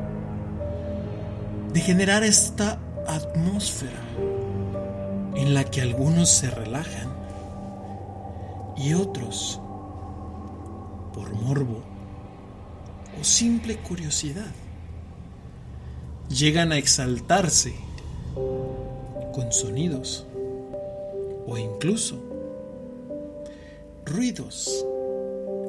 de 1.74 1.80
generar 1.80 2.24
esta 2.24 2.80
atmósfera 3.08 4.02
en 5.36 5.54
la 5.54 5.64
que 5.64 5.82
algunos 5.82 6.30
se 6.30 6.50
relajan 6.50 7.10
y 8.76 8.94
otros, 8.94 9.60
por 11.14 11.34
morbo 11.34 11.84
o 13.20 13.24
simple 13.24 13.78
curiosidad, 13.78 14.52
llegan 16.30 16.72
a 16.72 16.78
exaltarse 16.78 17.74
con 19.34 19.52
sonidos 19.52 20.26
o 21.48 21.58
incluso 21.58 22.20
ruidos 24.06 24.86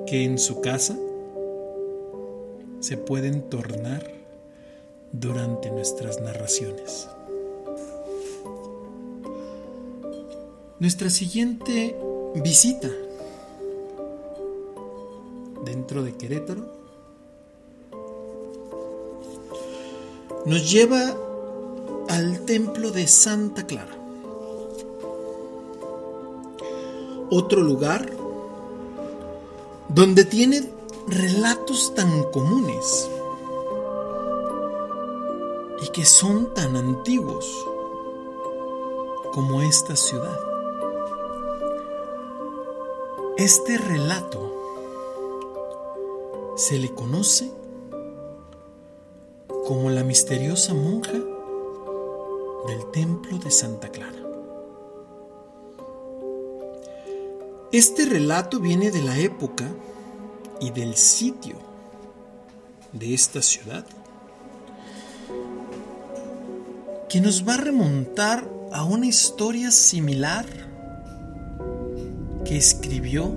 que 0.06 0.24
en 0.24 0.38
su 0.38 0.60
casa 0.60 0.96
se 2.80 2.96
pueden 2.96 3.48
tornar 3.48 4.21
durante 5.12 5.70
nuestras 5.70 6.20
narraciones. 6.20 7.08
Nuestra 10.80 11.10
siguiente 11.10 11.96
visita 12.34 12.88
dentro 15.64 16.02
de 16.02 16.14
Querétaro 16.16 16.66
nos 20.44 20.72
lleva 20.72 21.16
al 22.08 22.40
templo 22.46 22.90
de 22.90 23.06
Santa 23.06 23.64
Clara. 23.66 23.96
Otro 27.30 27.62
lugar 27.62 28.10
donde 29.88 30.24
tiene 30.24 30.68
relatos 31.06 31.94
tan 31.94 32.24
comunes 32.32 33.08
que 35.92 36.06
son 36.06 36.54
tan 36.54 36.74
antiguos 36.74 37.46
como 39.32 39.60
esta 39.60 39.94
ciudad. 39.94 40.38
Este 43.36 43.76
relato 43.76 44.52
se 46.56 46.78
le 46.78 46.94
conoce 46.94 47.52
como 49.66 49.90
la 49.90 50.02
misteriosa 50.02 50.72
monja 50.72 51.12
del 52.66 52.90
templo 52.92 53.38
de 53.38 53.50
Santa 53.50 53.90
Clara. 53.90 54.22
Este 57.70 58.06
relato 58.06 58.60
viene 58.60 58.90
de 58.90 59.02
la 59.02 59.18
época 59.18 59.66
y 60.60 60.70
del 60.70 60.94
sitio 60.94 61.56
de 62.92 63.14
esta 63.14 63.42
ciudad, 63.42 63.86
que 67.12 67.20
nos 67.20 67.46
va 67.46 67.54
a 67.54 67.58
remontar 67.58 68.50
a 68.72 68.84
una 68.84 69.04
historia 69.04 69.70
similar 69.70 70.46
que 72.42 72.56
escribió 72.56 73.36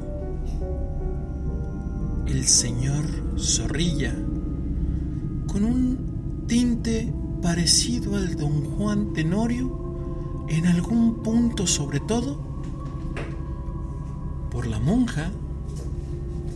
el 2.26 2.48
señor 2.48 3.04
Zorrilla 3.38 4.16
con 5.46 5.66
un 5.66 6.46
tinte 6.48 7.14
parecido 7.42 8.16
al 8.16 8.38
don 8.38 8.64
Juan 8.64 9.12
Tenorio 9.12 10.46
en 10.48 10.68
algún 10.68 11.22
punto 11.22 11.68
sobre 11.68 12.00
todo 12.00 12.40
por 14.52 14.68
la 14.68 14.80
monja 14.80 15.32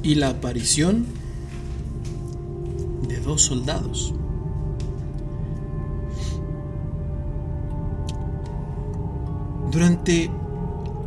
y 0.03 0.15
la 0.15 0.29
aparición 0.29 1.05
de 3.09 3.19
dos 3.19 3.41
soldados. 3.41 4.13
Durante 9.71 10.31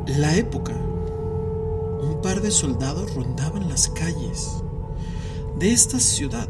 la 0.06 0.36
época, 0.36 0.72
un 0.72 2.20
par 2.22 2.40
de 2.40 2.52
soldados 2.52 3.12
rondaban 3.12 3.68
las 3.68 3.88
calles 3.88 4.62
de 5.58 5.72
esta 5.72 5.98
ciudad. 5.98 6.48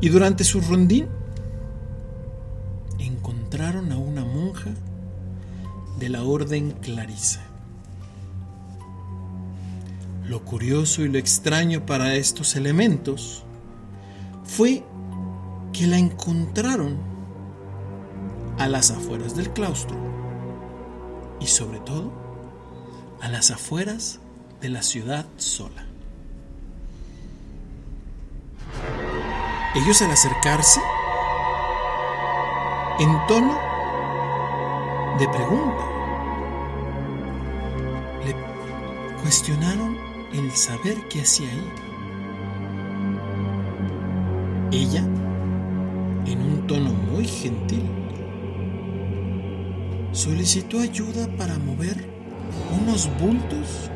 Y 0.00 0.08
durante 0.08 0.42
su 0.42 0.60
rondín 0.60 1.06
encontraron 2.98 3.92
a 3.92 3.96
una 3.96 4.24
monja 4.24 4.70
de 6.00 6.08
la 6.08 6.24
orden 6.24 6.72
Clarisa. 6.72 7.42
Lo 10.28 10.44
curioso 10.44 11.02
y 11.02 11.08
lo 11.08 11.18
extraño 11.18 11.86
para 11.86 12.16
estos 12.16 12.56
elementos 12.56 13.44
fue 14.42 14.84
que 15.72 15.86
la 15.86 15.98
encontraron 15.98 17.15
a 18.66 18.68
las 18.68 18.90
afueras 18.90 19.36
del 19.36 19.52
claustro 19.52 19.96
y 21.38 21.46
sobre 21.46 21.78
todo 21.78 22.10
a 23.20 23.28
las 23.28 23.52
afueras 23.52 24.18
de 24.60 24.68
la 24.68 24.82
ciudad 24.82 25.24
sola. 25.36 25.86
Ellos 29.76 30.02
al 30.02 30.10
acercarse, 30.10 30.80
en 32.98 33.26
tono 33.28 33.56
de 35.20 35.28
pregunta, 35.28 35.84
le 38.24 38.34
cuestionaron 39.22 39.96
el 40.32 40.50
saber 40.50 40.96
qué 41.08 41.20
hacía 41.20 41.48
ahí. 41.48 41.72
Ella, 44.72 45.04
en 46.26 46.42
un 46.42 46.66
tono 46.66 46.90
muy 46.90 47.28
gentil, 47.28 48.05
solicitó 50.16 50.80
ayuda 50.80 51.28
para 51.36 51.58
mover 51.58 52.08
unos 52.80 53.10
bultos 53.20 53.90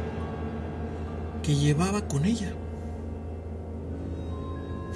que 1.43 1.55
llevaba 1.55 2.07
con 2.07 2.27
ella. 2.27 2.53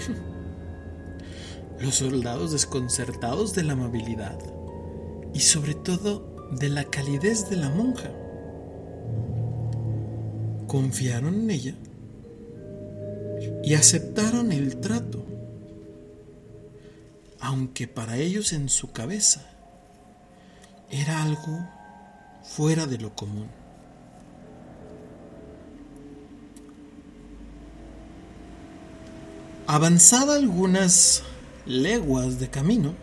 Los 1.80 1.94
soldados 1.94 2.52
desconcertados 2.52 3.55
de 3.55 3.62
la 3.62 3.72
amabilidad 3.72 4.38
y 5.32 5.40
sobre 5.40 5.74
todo 5.74 6.51
de 6.60 6.68
la 6.68 6.84
calidez 6.84 7.48
de 7.48 7.56
la 7.56 7.70
monja 7.70 8.10
confiaron 10.66 11.34
en 11.34 11.51
ella 11.51 11.74
y 13.62 13.72
aceptaron 13.74 14.52
el 14.52 14.76
trato, 14.76 15.24
aunque 17.40 17.88
para 17.88 18.18
ellos 18.18 18.52
en 18.52 18.68
su 18.68 18.92
cabeza 18.92 19.53
era 20.94 21.22
algo 21.22 21.68
fuera 22.44 22.86
de 22.86 22.98
lo 22.98 23.14
común. 23.16 23.48
Avanzada 29.66 30.36
algunas 30.36 31.24
leguas 31.66 32.38
de 32.38 32.48
camino, 32.48 32.94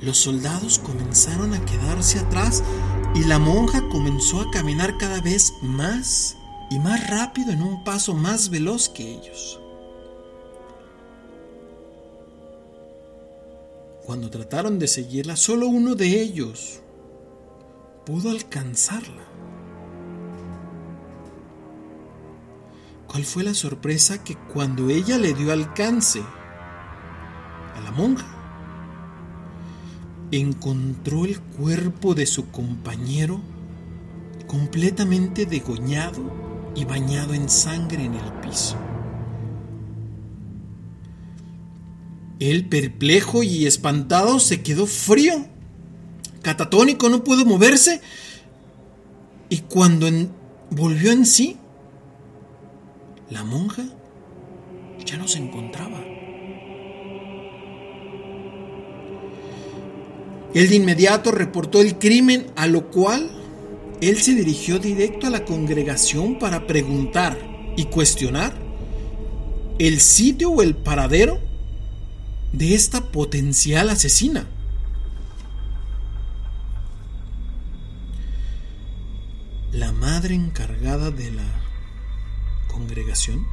los 0.00 0.16
soldados 0.16 0.80
comenzaron 0.80 1.54
a 1.54 1.64
quedarse 1.64 2.18
atrás 2.18 2.64
y 3.14 3.22
la 3.24 3.38
monja 3.38 3.88
comenzó 3.90 4.40
a 4.40 4.50
caminar 4.50 4.98
cada 4.98 5.20
vez 5.20 5.52
más 5.62 6.36
y 6.70 6.78
más 6.80 7.08
rápido 7.08 7.52
en 7.52 7.62
un 7.62 7.84
paso 7.84 8.14
más 8.14 8.48
veloz 8.48 8.88
que 8.88 9.12
ellos. 9.12 9.60
Cuando 14.08 14.30
trataron 14.30 14.78
de 14.78 14.88
seguirla, 14.88 15.36
solo 15.36 15.68
uno 15.68 15.94
de 15.94 16.22
ellos 16.22 16.80
pudo 18.06 18.30
alcanzarla. 18.30 19.22
¿Cuál 23.06 23.24
fue 23.26 23.44
la 23.44 23.52
sorpresa 23.52 24.24
que 24.24 24.34
cuando 24.34 24.88
ella 24.88 25.18
le 25.18 25.34
dio 25.34 25.52
alcance 25.52 26.22
a 27.76 27.80
la 27.82 27.90
monja, 27.90 28.26
encontró 30.30 31.26
el 31.26 31.38
cuerpo 31.38 32.14
de 32.14 32.24
su 32.24 32.50
compañero 32.50 33.42
completamente 34.46 35.44
degoñado 35.44 36.32
y 36.74 36.86
bañado 36.86 37.34
en 37.34 37.50
sangre 37.50 38.06
en 38.06 38.14
el 38.14 38.32
piso? 38.40 38.78
Él, 42.40 42.68
perplejo 42.68 43.42
y 43.42 43.66
espantado, 43.66 44.38
se 44.38 44.62
quedó 44.62 44.86
frío. 44.86 45.46
Catatónico, 46.42 47.08
no 47.08 47.24
pudo 47.24 47.44
moverse. 47.44 48.00
Y 49.48 49.58
cuando 49.58 50.08
volvió 50.70 51.10
en 51.10 51.26
sí, 51.26 51.56
la 53.30 53.44
monja 53.44 53.82
ya 55.04 55.16
no 55.16 55.26
se 55.26 55.38
encontraba. 55.38 56.04
Él 60.54 60.68
de 60.68 60.76
inmediato 60.76 61.30
reportó 61.30 61.80
el 61.80 61.98
crimen, 61.98 62.46
a 62.56 62.66
lo 62.66 62.90
cual 62.90 63.30
él 64.00 64.18
se 64.18 64.34
dirigió 64.34 64.78
directo 64.78 65.26
a 65.26 65.30
la 65.30 65.44
congregación 65.44 66.38
para 66.38 66.66
preguntar 66.66 67.36
y 67.76 67.84
cuestionar 67.86 68.54
el 69.78 70.00
sitio 70.00 70.50
o 70.50 70.62
el 70.62 70.74
paradero 70.76 71.47
de 72.52 72.74
esta 72.74 73.12
potencial 73.12 73.90
asesina. 73.90 74.46
La 79.72 79.92
madre 79.92 80.34
encargada 80.34 81.10
de 81.10 81.30
la 81.30 81.44
congregación 82.68 83.46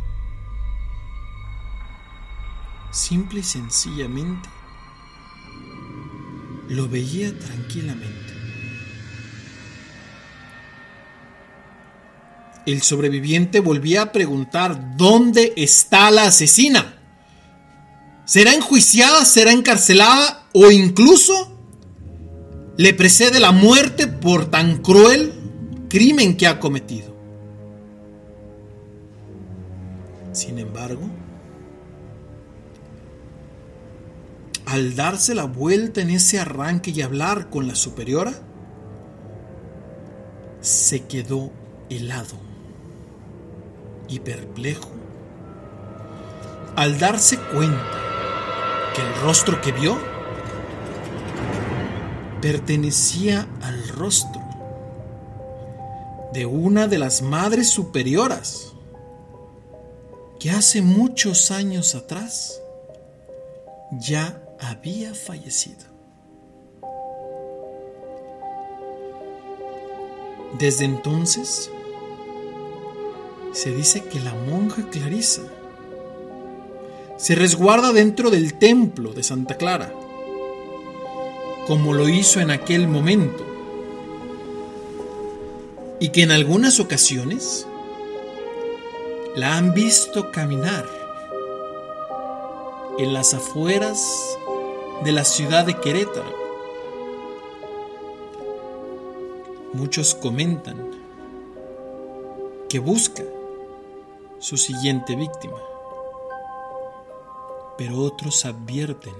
simple 2.91 3.41
y 3.41 3.43
sencillamente 3.43 4.49
lo 6.69 6.87
veía 6.87 7.37
tranquilamente. 7.37 8.33
El 12.65 12.81
sobreviviente 12.81 13.59
volvía 13.59 14.01
a 14.03 14.11
preguntar 14.11 14.97
dónde 14.97 15.53
está 15.55 16.09
la 16.09 16.23
asesina. 16.23 16.94
¿Será 18.25 18.53
enjuiciada, 18.53 19.23
será 19.23 19.51
encarcelada 19.51 20.47
o 20.51 20.71
incluso 20.71 21.51
le 22.75 22.93
precede 22.93 23.39
la 23.39 23.51
muerte 23.51 24.07
por 24.07 24.49
tan 24.49 24.81
cruel 24.81 25.33
crimen 25.89 26.35
que 26.35 26.47
ha 26.47 26.59
cometido? 26.59 27.13
Sin 30.33 30.57
embargo, 30.57 31.03
al 34.65 34.95
darse 34.95 35.35
la 35.35 35.45
vuelta 35.45 36.01
en 36.01 36.09
ese 36.09 36.39
arranque 36.39 36.89
y 36.89 37.03
hablar 37.03 37.51
con 37.51 37.67
la 37.67 37.75
superiora, 37.75 38.33
se 40.61 41.05
quedó 41.05 41.51
helado 41.91 42.37
y 44.09 44.19
perplejo 44.19 44.89
al 46.75 46.97
darse 46.97 47.37
cuenta 47.37 48.04
que 48.95 49.01
el 49.01 49.13
rostro 49.21 49.59
que 49.61 49.71
vio 49.71 49.97
pertenecía 52.41 53.47
al 53.61 53.87
rostro 53.89 54.41
de 56.31 56.45
una 56.45 56.87
de 56.87 56.97
las 56.97 57.21
madres 57.21 57.69
superioras 57.69 58.73
que 60.39 60.51
hace 60.51 60.81
muchos 60.81 61.51
años 61.51 61.95
atrás 61.95 62.61
ya 63.91 64.41
había 64.59 65.13
fallecido. 65.13 65.85
Desde 70.57 70.85
entonces, 70.85 71.69
se 73.51 73.73
dice 73.73 74.03
que 74.03 74.19
la 74.19 74.33
monja 74.33 74.89
Clarisa 74.89 75.41
se 77.17 77.35
resguarda 77.35 77.93
dentro 77.93 78.29
del 78.29 78.55
templo 78.55 79.13
de 79.13 79.23
Santa 79.23 79.55
Clara, 79.55 79.93
como 81.67 81.93
lo 81.93 82.09
hizo 82.09 82.39
en 82.39 82.51
aquel 82.51 82.87
momento, 82.87 83.45
y 85.99 86.09
que 86.09 86.23
en 86.23 86.31
algunas 86.31 86.79
ocasiones 86.79 87.65
la 89.35 89.57
han 89.57 89.73
visto 89.73 90.31
caminar 90.31 90.85
en 92.97 93.13
las 93.13 93.33
afueras 93.33 94.37
de 95.03 95.11
la 95.11 95.25
ciudad 95.25 95.65
de 95.65 95.79
Querétaro. 95.79 96.45
Muchos 99.73 100.15
comentan 100.15 100.77
que 102.69 102.79
busca 102.79 103.23
su 104.39 104.57
siguiente 104.57 105.15
víctima, 105.15 105.57
pero 107.77 107.99
otros 107.99 108.45
advierten 108.45 109.13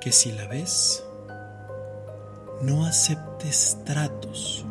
que 0.00 0.10
si 0.10 0.32
la 0.32 0.46
ves, 0.48 1.04
no 2.60 2.84
aceptes 2.84 3.78
tratos 3.84 4.64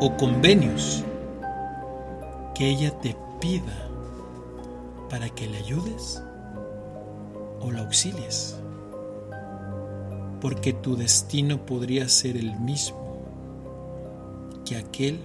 o 0.00 0.16
convenios 0.16 1.04
que 2.54 2.68
ella 2.68 2.98
te 3.00 3.16
pida 3.40 3.88
para 5.10 5.28
que 5.30 5.46
le 5.46 5.58
ayudes 5.58 6.22
o 7.60 7.70
la 7.70 7.80
auxilies, 7.80 8.56
porque 10.40 10.72
tu 10.72 10.96
destino 10.96 11.64
podría 11.66 12.08
ser 12.08 12.36
el 12.36 12.58
mismo 12.60 13.18
que 14.64 14.76
aquel 14.76 15.20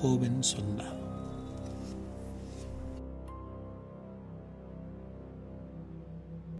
joven 0.00 0.42
soldado. 0.42 0.93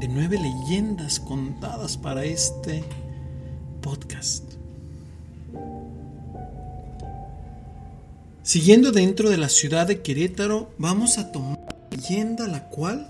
de 0.00 0.08
nueve 0.08 0.38
leyendas 0.38 1.20
contadas 1.20 1.96
para 1.96 2.24
este 2.24 2.84
podcast. 3.80 4.44
Siguiendo 8.42 8.92
dentro 8.92 9.30
de 9.30 9.38
la 9.38 9.48
ciudad 9.48 9.86
de 9.86 10.02
Querétaro, 10.02 10.70
vamos 10.78 11.18
a 11.18 11.32
tomar 11.32 11.58
una 11.58 11.88
leyenda 11.90 12.46
la 12.48 12.68
cual 12.68 13.08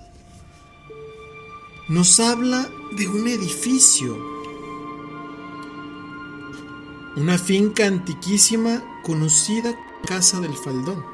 nos 1.89 2.21
habla 2.21 2.69
de 2.97 3.09
un 3.09 3.27
edificio, 3.29 4.17
una 7.17 7.39
finca 7.39 7.87
antiquísima 7.87 8.83
conocida 9.03 9.73
como 9.73 9.95
Casa 10.07 10.39
del 10.39 10.53
Faldón. 10.55 11.14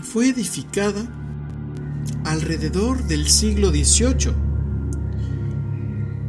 Fue 0.00 0.28
edificada 0.28 1.02
alrededor 2.24 3.02
del 3.04 3.28
siglo 3.28 3.70
XVIII 3.70 4.34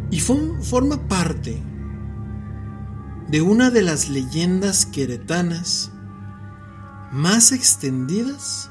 y 0.10 0.20
forma 0.20 1.08
parte 1.08 1.62
de 3.28 3.42
una 3.42 3.70
de 3.70 3.82
las 3.82 4.10
leyendas 4.10 4.86
queretanas 4.86 5.92
más 7.12 7.52
extendidas 7.52 8.70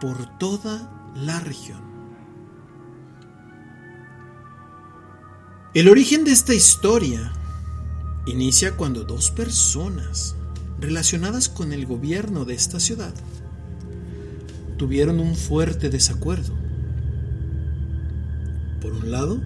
por 0.00 0.38
toda 0.38 1.12
la 1.14 1.40
región. 1.40 1.80
El 5.74 5.88
origen 5.88 6.24
de 6.24 6.32
esta 6.32 6.54
historia 6.54 7.32
inicia 8.26 8.76
cuando 8.76 9.04
dos 9.04 9.30
personas 9.30 10.34
relacionadas 10.80 11.48
con 11.48 11.72
el 11.72 11.86
gobierno 11.86 12.44
de 12.44 12.54
esta 12.54 12.80
ciudad 12.80 13.14
tuvieron 14.78 15.20
un 15.20 15.34
fuerte 15.34 15.90
desacuerdo. 15.90 16.54
Por 18.80 18.92
un 18.92 19.10
lado, 19.10 19.40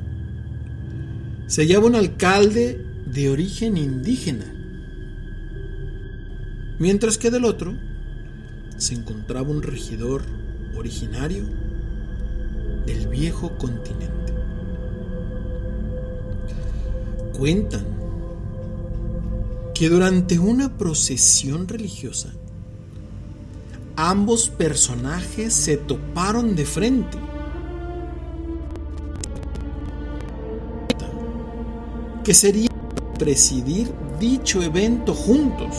se 1.46 1.62
hallaba 1.62 1.86
un 1.86 1.96
alcalde 1.96 2.86
de 3.06 3.30
origen 3.30 3.76
indígena, 3.76 4.54
mientras 6.78 7.18
que 7.18 7.30
del 7.30 7.44
otro 7.44 7.74
se 8.76 8.94
encontraba 8.94 9.48
un 9.48 9.62
regidor 9.62 10.22
originario 10.76 11.44
del 12.86 13.09
viejo 13.09 13.56
continente. 13.59 14.32
Cuentan 17.32 17.86
que 19.74 19.88
durante 19.88 20.38
una 20.38 20.76
procesión 20.76 21.66
religiosa, 21.66 22.32
ambos 24.11 24.49
personajes 24.49 25.55
se 25.55 25.77
toparon 25.77 26.57
de 26.57 26.65
frente. 26.65 27.19
Que 32.24 32.35
sería 32.35 32.69
presidir 33.16 33.93
dicho 34.19 34.61
evento 34.61 35.15
juntos. 35.15 35.77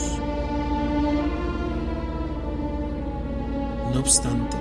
No 3.93 3.99
obstante, 3.99 4.57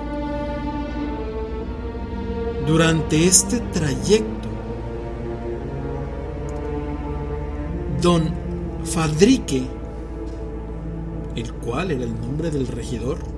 durante 2.66 3.26
este 3.26 3.60
trayecto, 3.60 4.48
don 8.00 8.28
Fadrique, 8.84 9.62
el 11.36 11.52
cual 11.54 11.92
era 11.92 12.04
el 12.04 12.20
nombre 12.20 12.50
del 12.50 12.66
regidor, 12.66 13.31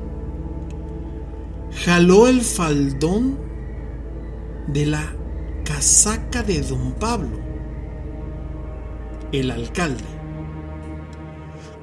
jaló 1.85 2.28
el 2.28 2.40
faldón 2.40 3.39
de 4.69 4.86
la 4.86 5.15
casaca 5.65 6.43
de 6.43 6.62
don 6.62 6.93
Pablo, 6.93 7.39
el 9.32 9.51
alcalde, 9.51 10.05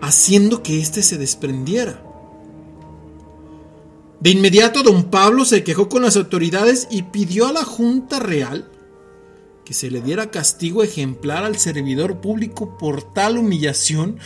haciendo 0.02 0.64
que 0.64 0.82
éste 0.82 1.04
se 1.04 1.20
desprendiera. 1.20 2.04
De 4.20 4.32
inmediato 4.32 4.82
don 4.82 5.04
Pablo 5.06 5.46
se 5.46 5.64
quejó 5.64 5.88
con 5.88 6.02
las 6.02 6.18
autoridades 6.18 6.88
y 6.90 7.04
pidió 7.04 7.48
a 7.48 7.54
la 7.54 7.64
Junta 7.64 8.20
Real 8.20 8.72
que 9.66 9.76
se 9.76 9.92
le 9.92 10.02
diera 10.02 10.32
castigo 10.32 10.82
ejemplar 10.82 11.44
al 11.44 11.58
servidor 11.58 12.22
público 12.22 12.78
por 12.80 13.14
tal 13.14 13.38
humillación 13.38 14.18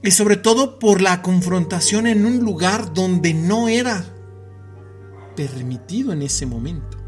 y 0.00 0.12
sobre 0.12 0.36
todo 0.36 0.78
por 0.78 1.02
la 1.02 1.22
confrontación 1.22 2.06
en 2.06 2.24
un 2.24 2.38
lugar 2.38 2.94
donde 2.94 3.34
no 3.34 3.68
era 3.68 4.13
permitido 5.34 6.12
en 6.12 6.22
ese 6.22 6.46
momento. 6.46 6.98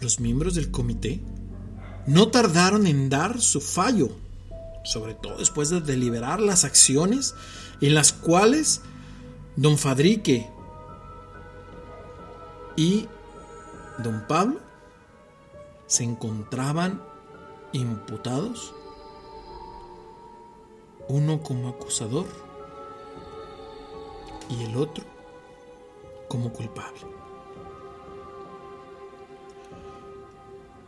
Los 0.00 0.20
miembros 0.20 0.54
del 0.54 0.70
comité 0.70 1.22
no 2.06 2.28
tardaron 2.28 2.86
en 2.86 3.08
dar 3.08 3.40
su 3.40 3.60
fallo, 3.60 4.10
sobre 4.84 5.14
todo 5.14 5.38
después 5.38 5.70
de 5.70 5.80
deliberar 5.80 6.40
las 6.40 6.64
acciones 6.64 7.34
en 7.80 7.94
las 7.94 8.12
cuales 8.12 8.82
don 9.56 9.78
Fadrique 9.78 10.48
y 12.76 13.08
don 13.98 14.26
Pablo 14.28 14.60
se 15.86 16.04
encontraban 16.04 17.02
imputados, 17.72 18.74
uno 21.08 21.42
como 21.42 21.68
acusador 21.68 22.45
y 24.50 24.64
el 24.64 24.76
otro 24.76 25.04
como 26.28 26.52
culpable. 26.52 27.00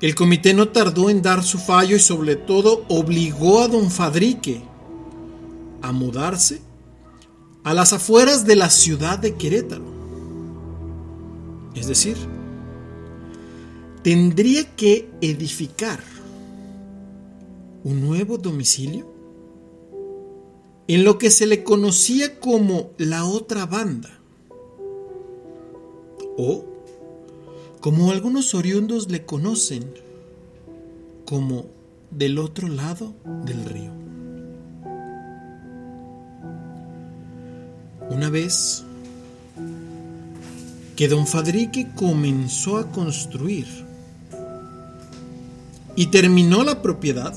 El 0.00 0.14
comité 0.14 0.54
no 0.54 0.68
tardó 0.68 1.10
en 1.10 1.22
dar 1.22 1.42
su 1.42 1.58
fallo 1.58 1.96
y 1.96 2.00
sobre 2.00 2.36
todo 2.36 2.84
obligó 2.88 3.60
a 3.60 3.68
don 3.68 3.90
Fadrique 3.90 4.62
a 5.82 5.90
mudarse 5.92 6.60
a 7.64 7.74
las 7.74 7.92
afueras 7.92 8.46
de 8.46 8.56
la 8.56 8.70
ciudad 8.70 9.18
de 9.18 9.34
Querétaro. 9.34 9.84
Es 11.74 11.88
decir, 11.88 12.16
tendría 14.02 14.74
que 14.76 15.10
edificar 15.20 16.00
un 17.82 18.00
nuevo 18.00 18.38
domicilio 18.38 19.17
en 20.88 21.04
lo 21.04 21.18
que 21.18 21.30
se 21.30 21.46
le 21.46 21.62
conocía 21.62 22.40
como 22.40 22.90
la 22.96 23.26
otra 23.26 23.66
banda 23.66 24.18
o 26.38 26.64
como 27.80 28.10
algunos 28.10 28.54
oriundos 28.54 29.10
le 29.10 29.26
conocen 29.26 29.92
como 31.26 31.66
del 32.10 32.38
otro 32.38 32.68
lado 32.68 33.14
del 33.44 33.64
río. 33.66 33.92
Una 38.08 38.30
vez 38.30 38.82
que 40.96 41.06
don 41.06 41.26
Fadrique 41.26 41.90
comenzó 41.94 42.78
a 42.78 42.90
construir 42.90 43.66
y 45.96 46.06
terminó 46.06 46.64
la 46.64 46.80
propiedad, 46.80 47.34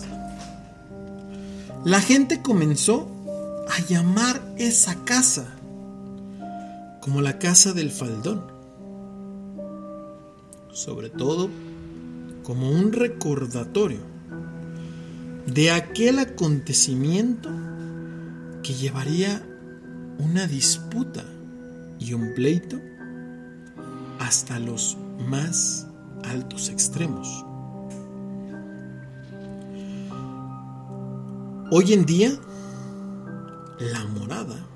la 1.84 1.99
gente 1.99 2.41
comenzó 2.41 3.10
a 3.72 3.80
llamar 3.88 4.41
esa 4.57 5.06
casa 5.06 5.48
como 6.99 7.22
la 7.22 7.39
casa 7.39 7.72
del 7.72 7.89
faldón, 7.89 8.43
sobre 10.73 11.10
todo 11.10 11.49
como 12.43 12.69
un 12.69 12.91
recordatorio 12.91 14.02
de 15.45 15.72
aquel 15.72 16.19
acontecimiento 16.19 17.49
que 18.61 18.73
llevaría 18.73 19.41
una 20.19 20.48
disputa 20.48 21.23
y 21.98 22.14
un 22.14 22.34
pleito 22.35 22.77
hasta 24.19 24.60
los 24.60 24.98
más 25.30 25.88
altos 26.23 26.69
extremos. 26.69 27.45
Hoy 31.72 31.93
en 31.93 32.06
día, 32.06 32.34
la 33.81 34.05
morada 34.05 34.67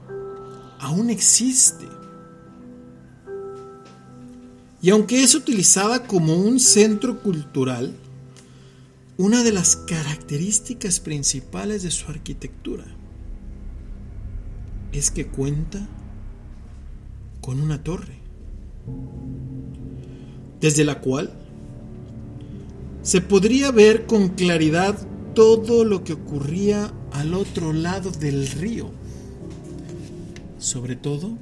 aún 0.79 1.09
existe. 1.09 1.87
Y 4.81 4.89
aunque 4.89 5.23
es 5.23 5.33
utilizada 5.35 6.05
como 6.05 6.35
un 6.35 6.59
centro 6.59 7.21
cultural, 7.21 7.95
una 9.17 9.43
de 9.43 9.51
las 9.51 9.75
características 9.77 10.99
principales 10.99 11.83
de 11.83 11.91
su 11.91 12.09
arquitectura 12.11 12.85
es 14.91 15.09
que 15.09 15.27
cuenta 15.27 15.87
con 17.41 17.61
una 17.61 17.83
torre, 17.83 18.19
desde 20.61 20.83
la 20.83 20.99
cual 20.99 21.33
se 23.01 23.21
podría 23.21 23.71
ver 23.71 24.05
con 24.05 24.29
claridad 24.29 24.97
todo 25.33 25.85
lo 25.85 26.03
que 26.03 26.13
ocurría 26.13 26.91
al 27.15 27.33
otro 27.33 27.71
lado 27.71 28.11
del 28.11 28.47
río, 28.47 28.91
sobre 30.57 30.97
todo 30.97 31.37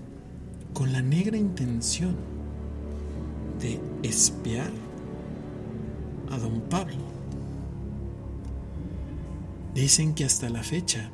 con 0.71 0.93
la 0.93 1.01
negra 1.01 1.35
intención 1.35 2.15
de 3.59 3.79
espiar 4.03 4.71
a 6.29 6.37
don 6.37 6.61
Pablo. 6.61 7.11
Dicen 9.73 10.13
que 10.13 10.25
hasta 10.25 10.49
la 10.49 10.61
fecha 10.61 11.09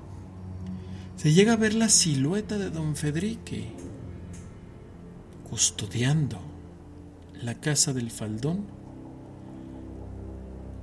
se 1.16 1.32
llega 1.32 1.54
a 1.54 1.58
ver 1.58 1.74
la 1.74 1.88
silueta 1.88 2.58
de 2.58 2.70
don 2.70 2.98
Federique 2.98 3.70
custodiando 5.50 6.38
la 7.42 7.56
casa 7.56 7.94
del 7.94 8.12
faldón 8.12 8.66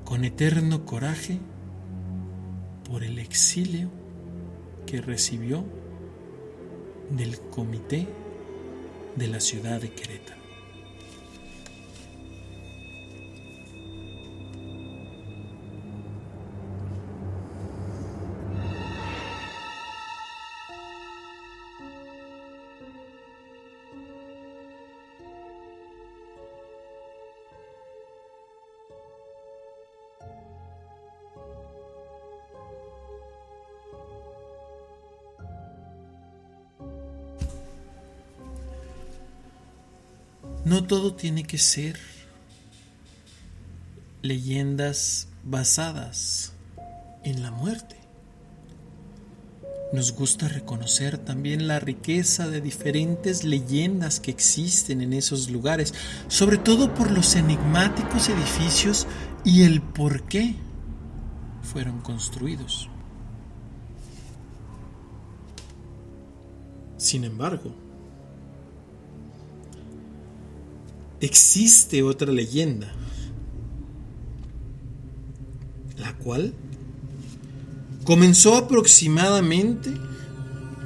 con 0.06 0.24
eterno 0.24 0.86
coraje 0.86 1.38
por 2.88 3.02
el 3.02 3.18
exilio 3.18 3.90
que 4.86 5.00
recibió 5.00 5.64
del 7.10 7.38
comité 7.50 8.06
de 9.16 9.28
la 9.28 9.40
ciudad 9.40 9.80
de 9.80 9.92
Querétaro. 9.92 10.45
No 40.76 40.84
todo 40.84 41.14
tiene 41.14 41.44
que 41.44 41.56
ser 41.56 41.98
leyendas 44.20 45.26
basadas 45.42 46.52
en 47.24 47.42
la 47.42 47.50
muerte. 47.50 47.96
Nos 49.94 50.12
gusta 50.12 50.48
reconocer 50.48 51.16
también 51.16 51.66
la 51.66 51.80
riqueza 51.80 52.46
de 52.48 52.60
diferentes 52.60 53.42
leyendas 53.42 54.20
que 54.20 54.30
existen 54.30 55.00
en 55.00 55.14
esos 55.14 55.48
lugares, 55.48 55.94
sobre 56.28 56.58
todo 56.58 56.92
por 56.92 57.10
los 57.10 57.36
enigmáticos 57.36 58.28
edificios 58.28 59.06
y 59.46 59.62
el 59.62 59.80
por 59.80 60.24
qué 60.24 60.56
fueron 61.62 62.02
construidos. 62.02 62.90
Sin 66.98 67.24
embargo, 67.24 67.85
existe 71.20 72.02
otra 72.02 72.32
leyenda, 72.32 72.92
la 75.98 76.14
cual 76.18 76.52
comenzó 78.04 78.56
aproximadamente 78.56 79.90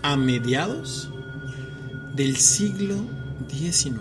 a 0.02 0.16
mediados 0.16 1.10
del 2.16 2.36
siglo 2.36 2.96
XIX. 3.48 3.96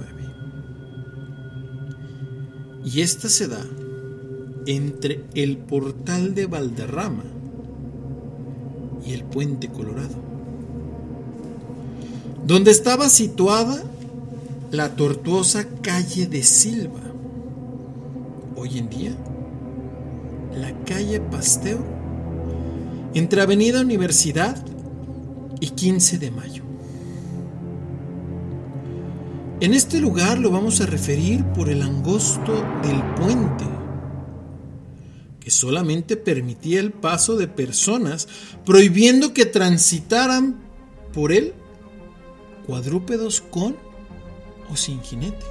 Y 2.86 3.02
esta 3.02 3.30
se 3.30 3.48
da 3.48 3.66
entre 4.66 5.26
el 5.34 5.58
portal 5.58 6.36
de 6.36 6.46
Valderrama 6.46 7.24
y 9.06 9.14
el 9.14 9.24
puente 9.24 9.70
Colorado, 9.70 10.16
donde 12.46 12.72
estaba 12.72 13.10
situada 13.10 13.84
la 14.72 14.96
tortuosa 14.96 15.66
calle 15.82 16.28
de 16.28 16.44
Silva. 16.44 17.02
Hoy 18.56 18.78
en 18.78 18.90
día, 18.90 19.16
la 20.56 20.72
calle 20.84 21.20
Pasteur 21.20 21.80
entre 23.16 23.42
Avenida 23.42 23.82
Universidad 23.82 24.64
y 25.60 25.70
15 25.70 26.20
de 26.20 26.32
mayo. 26.32 26.64
En 29.60 29.74
este 29.74 30.00
lugar 30.00 30.38
lo 30.38 30.52
vamos 30.52 30.82
a 30.82 30.86
referir 30.86 31.44
por 31.46 31.70
el 31.70 31.82
angosto 31.82 32.54
del 32.84 33.02
puente, 33.16 33.66
que 35.40 35.50
solamente 35.50 36.16
permitía 36.16 36.80
el 36.80 36.92
paso 36.92 37.36
de 37.36 37.48
personas, 37.48 38.28
prohibiendo 38.66 39.34
que 39.34 39.48
transitaran 39.48 40.62
por 41.12 41.32
él 41.32 41.54
cuadrúpedos 42.68 43.42
con 43.42 43.89
o 44.72 44.76
sin 44.76 45.02
jinete. 45.02 45.46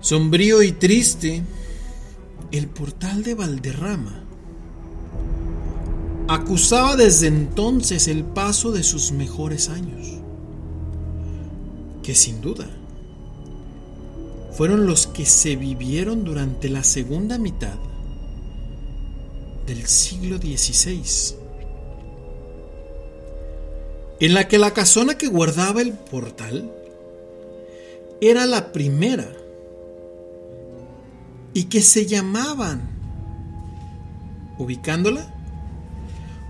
Sombrío 0.00 0.62
y 0.62 0.72
triste, 0.72 1.42
el 2.52 2.68
portal 2.68 3.22
de 3.22 3.34
Valderrama 3.34 4.24
acusaba 6.28 6.94
desde 6.94 7.26
entonces 7.26 8.06
el 8.06 8.22
paso 8.22 8.70
de 8.70 8.82
sus 8.82 9.12
mejores 9.12 9.68
años, 9.68 10.06
que 12.02 12.14
sin 12.14 12.40
duda 12.40 12.68
fueron 14.52 14.86
los 14.86 15.06
que 15.06 15.24
se 15.24 15.56
vivieron 15.56 16.24
durante 16.24 16.68
la 16.68 16.84
segunda 16.84 17.38
mitad 17.38 17.76
del 19.66 19.86
siglo 19.86 20.38
XVI, 20.38 21.36
en 24.20 24.34
la 24.34 24.48
que 24.48 24.58
la 24.58 24.74
casona 24.74 25.16
que 25.16 25.28
guardaba 25.28 25.80
el 25.80 25.92
portal 25.92 26.72
era 28.20 28.46
la 28.46 28.72
primera 28.72 29.32
y 31.54 31.64
que 31.64 31.82
se 31.82 32.06
llamaban, 32.06 32.88
ubicándola, 34.58 35.34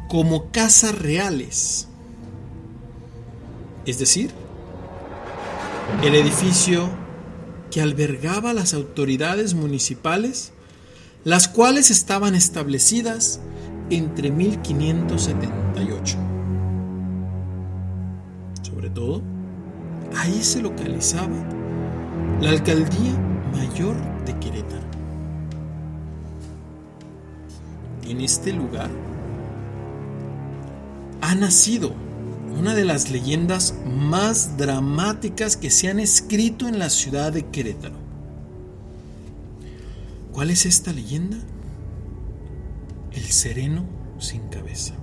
como 0.08 0.50
casas 0.50 0.98
reales. 0.98 1.88
Es 3.84 3.98
decir, 3.98 4.30
el 6.02 6.14
edificio 6.14 6.88
que 7.70 7.82
albergaba 7.82 8.54
las 8.54 8.72
autoridades 8.74 9.54
municipales, 9.54 10.52
las 11.24 11.48
cuales 11.48 11.90
estaban 11.90 12.34
establecidas 12.34 13.40
entre 13.90 14.30
1578. 14.30 16.27
Todo, 18.98 19.22
ahí 20.16 20.42
se 20.42 20.60
localizaba 20.60 21.36
la 22.40 22.50
alcaldía 22.50 23.16
mayor 23.52 23.94
de 24.24 24.36
Querétaro. 24.40 24.88
En 28.02 28.20
este 28.20 28.52
lugar 28.52 28.90
ha 31.20 31.34
nacido 31.36 31.92
una 32.58 32.74
de 32.74 32.84
las 32.84 33.12
leyendas 33.12 33.72
más 33.86 34.56
dramáticas 34.56 35.56
que 35.56 35.70
se 35.70 35.88
han 35.88 36.00
escrito 36.00 36.66
en 36.66 36.80
la 36.80 36.90
ciudad 36.90 37.32
de 37.32 37.46
Querétaro. 37.46 37.98
¿Cuál 40.32 40.50
es 40.50 40.66
esta 40.66 40.92
leyenda? 40.92 41.36
El 43.12 43.22
sereno 43.26 43.84
sin 44.18 44.48
cabeza. 44.48 44.97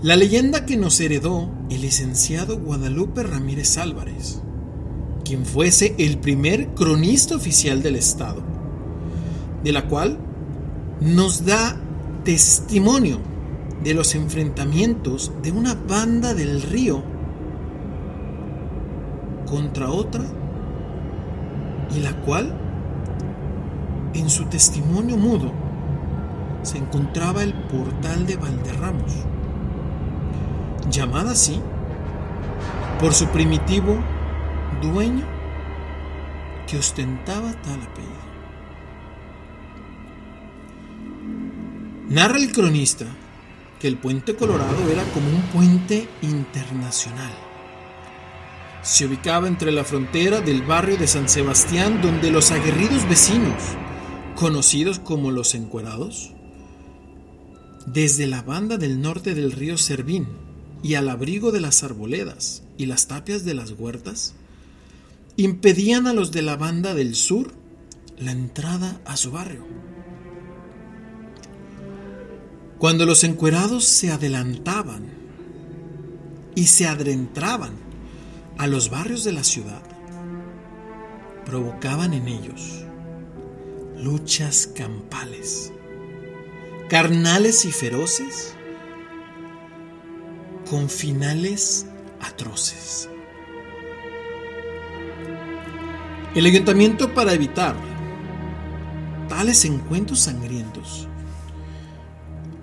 La 0.00 0.14
leyenda 0.14 0.64
que 0.64 0.76
nos 0.76 1.00
heredó 1.00 1.50
el 1.70 1.80
licenciado 1.80 2.60
Guadalupe 2.60 3.24
Ramírez 3.24 3.78
Álvarez, 3.78 4.40
quien 5.24 5.44
fuese 5.44 5.96
el 5.98 6.18
primer 6.18 6.68
cronista 6.68 7.34
oficial 7.34 7.82
del 7.82 7.96
Estado, 7.96 8.40
de 9.64 9.72
la 9.72 9.88
cual 9.88 10.16
nos 11.00 11.44
da 11.44 11.76
testimonio 12.22 13.18
de 13.82 13.92
los 13.92 14.14
enfrentamientos 14.14 15.32
de 15.42 15.50
una 15.50 15.74
banda 15.74 16.32
del 16.32 16.62
río 16.62 17.02
contra 19.46 19.90
otra 19.90 20.24
y 21.96 21.98
la 21.98 22.12
cual 22.20 22.56
en 24.14 24.30
su 24.30 24.44
testimonio 24.44 25.16
mudo 25.16 25.50
se 26.62 26.78
encontraba 26.78 27.42
el 27.42 27.52
portal 27.52 28.26
de 28.26 28.36
Valderramos, 28.36 29.12
llamada 30.90 31.32
así 31.32 31.60
por 33.00 33.14
su 33.14 33.26
primitivo 33.28 33.98
dueño 34.82 35.24
que 36.66 36.78
ostentaba 36.78 37.52
tal 37.62 37.80
apellido. 37.80 38.28
Narra 42.08 42.38
el 42.38 42.52
cronista 42.52 43.06
que 43.78 43.88
el 43.88 43.96
puente 43.96 44.34
Colorado 44.34 44.90
era 44.90 45.04
como 45.12 45.28
un 45.28 45.42
puente 45.52 46.08
internacional. 46.22 47.32
Se 48.82 49.06
ubicaba 49.06 49.46
entre 49.46 49.70
la 49.72 49.84
frontera 49.84 50.40
del 50.40 50.62
barrio 50.62 50.96
de 50.96 51.06
San 51.06 51.28
Sebastián 51.28 52.00
donde 52.00 52.30
los 52.30 52.50
aguerridos 52.50 53.08
vecinos, 53.08 53.62
conocidos 54.34 54.98
como 54.98 55.30
los 55.30 55.54
encuerados, 55.54 56.32
desde 57.86 58.26
la 58.26 58.42
banda 58.42 58.76
del 58.76 59.00
norte 59.00 59.34
del 59.34 59.52
río 59.52 59.78
Servín 59.78 60.47
y 60.82 60.94
al 60.94 61.08
abrigo 61.08 61.52
de 61.52 61.60
las 61.60 61.82
arboledas 61.82 62.62
y 62.76 62.86
las 62.86 63.08
tapias 63.08 63.44
de 63.44 63.54
las 63.54 63.72
huertas, 63.72 64.34
impedían 65.36 66.06
a 66.06 66.12
los 66.12 66.32
de 66.32 66.42
la 66.42 66.56
banda 66.56 66.94
del 66.94 67.14
sur 67.14 67.52
la 68.18 68.32
entrada 68.32 69.00
a 69.04 69.16
su 69.16 69.30
barrio. 69.30 69.64
Cuando 72.78 73.06
los 73.06 73.24
encuerados 73.24 73.84
se 73.84 74.10
adelantaban 74.10 75.06
y 76.54 76.66
se 76.66 76.86
adentraban 76.86 77.72
a 78.56 78.66
los 78.66 78.90
barrios 78.90 79.24
de 79.24 79.32
la 79.32 79.44
ciudad, 79.44 79.82
provocaban 81.44 82.14
en 82.14 82.28
ellos 82.28 82.84
luchas 83.96 84.68
campales, 84.68 85.72
carnales 86.88 87.64
y 87.64 87.72
feroces, 87.72 88.54
con 90.70 90.88
finales 90.88 91.86
atroces. 92.20 93.08
El 96.34 96.46
ayuntamiento 96.46 97.14
para 97.14 97.32
evitar 97.32 97.74
tales 99.28 99.64
encuentros 99.64 100.20
sangrientos 100.20 101.08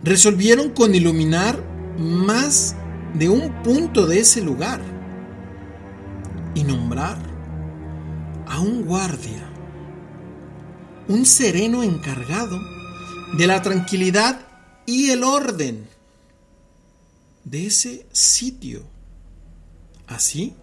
resolvieron 0.04 0.70
con 0.70 0.94
iluminar 0.94 1.58
más 1.98 2.76
de 3.16 3.30
un 3.30 3.64
punto 3.64 4.06
de 4.06 4.20
ese 4.20 4.42
lugar 4.42 4.82
y 6.54 6.64
nombrar 6.64 7.18
a 8.48 8.60
un 8.60 8.84
guardia, 8.84 9.50
un 11.08 11.26
sereno 11.26 11.82
encargado 11.82 12.60
de 13.38 13.48
la 13.48 13.62
tranquilidad 13.62 14.40
y 14.86 15.10
el 15.10 15.24
orden 15.24 15.95
de 17.46 17.68
ese 17.68 18.06
sitio, 18.12 18.84
así 20.08 20.56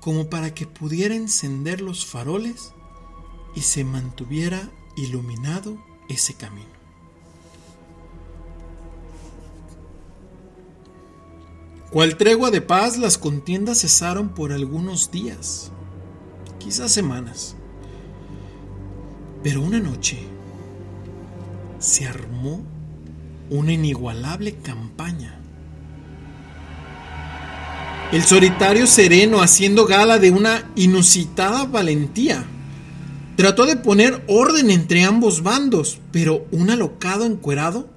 como 0.00 0.30
para 0.30 0.54
que 0.54 0.66
pudiera 0.66 1.16
encender 1.16 1.80
los 1.80 2.06
faroles 2.06 2.72
y 3.56 3.62
se 3.62 3.82
mantuviera 3.82 4.70
iluminado 4.96 5.76
ese 6.08 6.34
camino. 6.34 6.76
Cual 11.90 12.16
tregua 12.16 12.50
de 12.50 12.60
paz, 12.60 12.98
las 12.98 13.18
contiendas 13.18 13.80
cesaron 13.80 14.28
por 14.28 14.52
algunos 14.52 15.10
días, 15.10 15.72
quizás 16.58 16.92
semanas. 16.92 17.56
Pero 19.42 19.62
una 19.62 19.80
noche 19.80 20.18
se 21.78 22.06
armó 22.06 22.75
una 23.50 23.72
inigualable 23.72 24.56
campaña. 24.56 25.40
El 28.12 28.22
solitario 28.22 28.86
sereno, 28.86 29.40
haciendo 29.40 29.86
gala 29.86 30.18
de 30.18 30.30
una 30.30 30.70
inusitada 30.76 31.64
valentía, 31.64 32.44
trató 33.36 33.66
de 33.66 33.76
poner 33.76 34.24
orden 34.28 34.70
entre 34.70 35.04
ambos 35.04 35.42
bandos, 35.42 35.98
pero 36.12 36.46
un 36.52 36.70
alocado 36.70 37.24
encuerado 37.24 37.88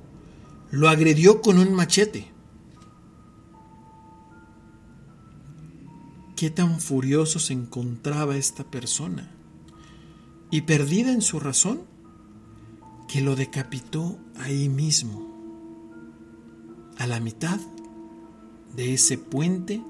lo 0.71 0.89
agredió 0.89 1.41
con 1.41 1.59
un 1.59 1.73
machete. 1.73 2.29
qué 6.39 6.49
tan 6.49 6.79
furioso 6.79 7.37
se 7.37 7.51
encontraba 7.51 8.37
esta 8.37 8.63
persona 8.63 9.29
y 10.49 10.61
perdida 10.61 11.11
en 11.11 11.21
su 11.21 11.37
razón, 11.37 11.81
que 13.09 13.19
lo 13.19 13.35
decapitó 13.35 14.17
ahí 14.37 14.69
mismo, 14.69 15.28
a 16.99 17.07
la 17.07 17.19
mitad 17.19 17.59
de 18.75 18.93
ese 18.93 19.17
puente, 19.17 19.81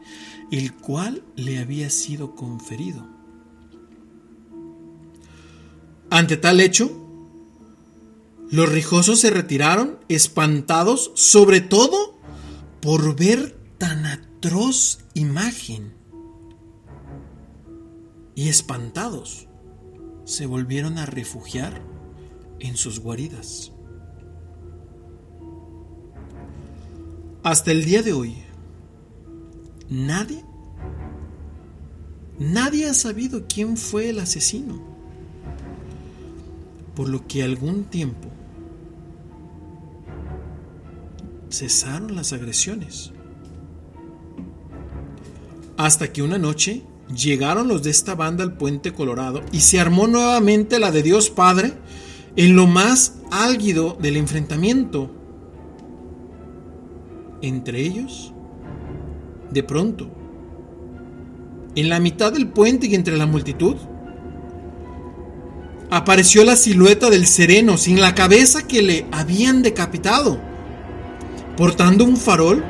el 0.51 0.73
cual 0.73 1.23
le 1.35 1.59
había 1.59 1.89
sido 1.89 2.35
conferido. 2.35 3.05
Ante 6.09 6.37
tal 6.37 6.59
hecho, 6.59 6.89
los 8.49 8.69
rijosos 8.69 9.19
se 9.19 9.29
retiraron, 9.29 9.99
espantados, 10.07 11.11
sobre 11.15 11.61
todo 11.61 12.17
por 12.81 13.15
ver 13.15 13.59
tan 13.77 14.05
atroz 14.05 14.99
imagen. 15.13 15.93
Y 18.33 18.49
espantados, 18.49 19.47
se 20.25 20.45
volvieron 20.45 20.97
a 20.97 21.05
refugiar 21.05 21.81
en 22.59 22.77
sus 22.77 22.99
guaridas. 22.99 23.71
Hasta 27.43 27.71
el 27.71 27.85
día 27.85 28.03
de 28.03 28.11
hoy, 28.11 28.35
nadie, 29.89 30.43
nadie 32.37 32.85
ha 32.87 32.93
sabido 32.93 33.45
quién 33.47 33.77
fue 33.77 34.09
el 34.09 34.19
asesino. 34.19 34.81
Por 36.95 37.07
lo 37.07 37.25
que 37.27 37.43
algún 37.43 37.85
tiempo 37.85 38.27
cesaron 41.49 42.15
las 42.15 42.33
agresiones. 42.33 43.11
Hasta 45.77 46.11
que 46.11 46.21
una 46.21 46.37
noche 46.37 46.83
llegaron 47.15 47.69
los 47.69 47.83
de 47.83 47.89
esta 47.89 48.15
banda 48.15 48.43
al 48.43 48.57
puente 48.57 48.93
Colorado 48.93 49.43
y 49.51 49.61
se 49.61 49.79
armó 49.79 50.07
nuevamente 50.07 50.77
la 50.77 50.91
de 50.91 51.03
Dios 51.03 51.29
Padre 51.29 51.73
en 52.35 52.55
lo 52.55 52.67
más 52.67 53.15
álgido 53.31 53.97
del 53.99 54.17
enfrentamiento. 54.17 55.18
Entre 57.41 57.79
ellos, 57.79 58.33
de 59.51 59.63
pronto, 59.63 60.09
en 61.75 61.89
la 61.89 61.99
mitad 61.99 62.33
del 62.33 62.49
puente 62.49 62.87
y 62.87 62.95
entre 62.95 63.15
la 63.15 63.25
multitud, 63.25 63.75
apareció 65.89 66.43
la 66.43 66.55
silueta 66.55 67.09
del 67.09 67.25
sereno 67.25 67.77
sin 67.77 68.01
la 68.01 68.13
cabeza 68.13 68.67
que 68.67 68.81
le 68.81 69.05
habían 69.11 69.61
decapitado, 69.61 70.39
portando 71.55 72.03
un 72.03 72.17
farol 72.17 72.63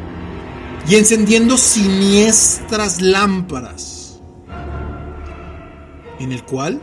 y 0.87 0.95
encendiendo 0.95 1.57
siniestras 1.57 3.01
lámparas, 3.01 4.19
en 6.19 6.31
el 6.31 6.43
cual 6.43 6.79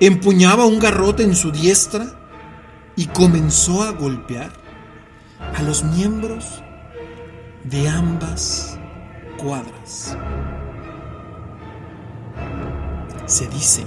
empuñaba 0.00 0.64
un 0.64 0.78
garrote 0.78 1.22
en 1.22 1.36
su 1.36 1.52
diestra 1.52 2.06
y 2.96 3.06
comenzó 3.06 3.82
a 3.82 3.92
golpear 3.92 4.61
a 5.54 5.62
los 5.62 5.84
miembros 5.84 6.62
de 7.64 7.88
ambas 7.88 8.78
cuadras. 9.38 10.16
Se 13.26 13.48
dice 13.48 13.84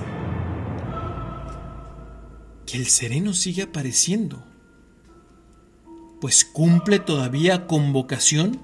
que 2.66 2.78
el 2.78 2.88
sereno 2.88 3.34
sigue 3.34 3.64
apareciendo, 3.64 4.44
pues 6.22 6.46
cumple 6.46 7.00
todavía 7.00 7.68
con 7.68 7.94
vocación 7.94 8.62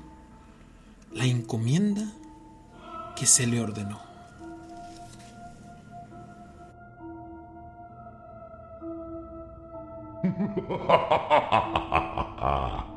la 1.11 1.25
encomienda 1.25 2.13
que 3.15 3.25
se 3.25 3.47
le 3.47 3.61
ordenó. 3.61 3.99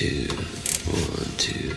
two, 0.00 0.28
one, 0.86 1.30
two. 1.36 1.74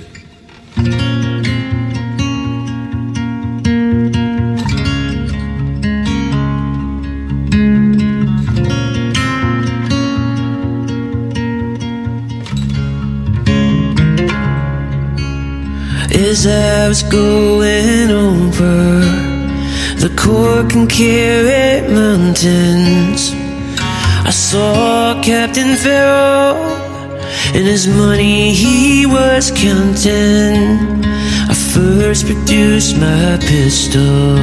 As 16.16 16.48
I 16.48 16.88
was 16.88 17.04
going 17.04 18.10
over 18.10 19.02
the 20.00 20.14
Cork 20.16 20.74
and 20.76 20.90
Carrot 20.90 21.92
Mountains, 21.92 23.34
I 24.26 24.30
saw 24.30 25.22
Captain 25.22 25.76
Farrell 25.76 26.73
and 27.56 27.68
his 27.68 27.88
money 27.88 28.54
he 28.54 29.06
was 29.06 29.52
counting. 29.52 31.04
I 31.52 31.54
first 31.54 32.26
produced 32.26 32.98
my 32.98 33.38
pistol 33.42 34.38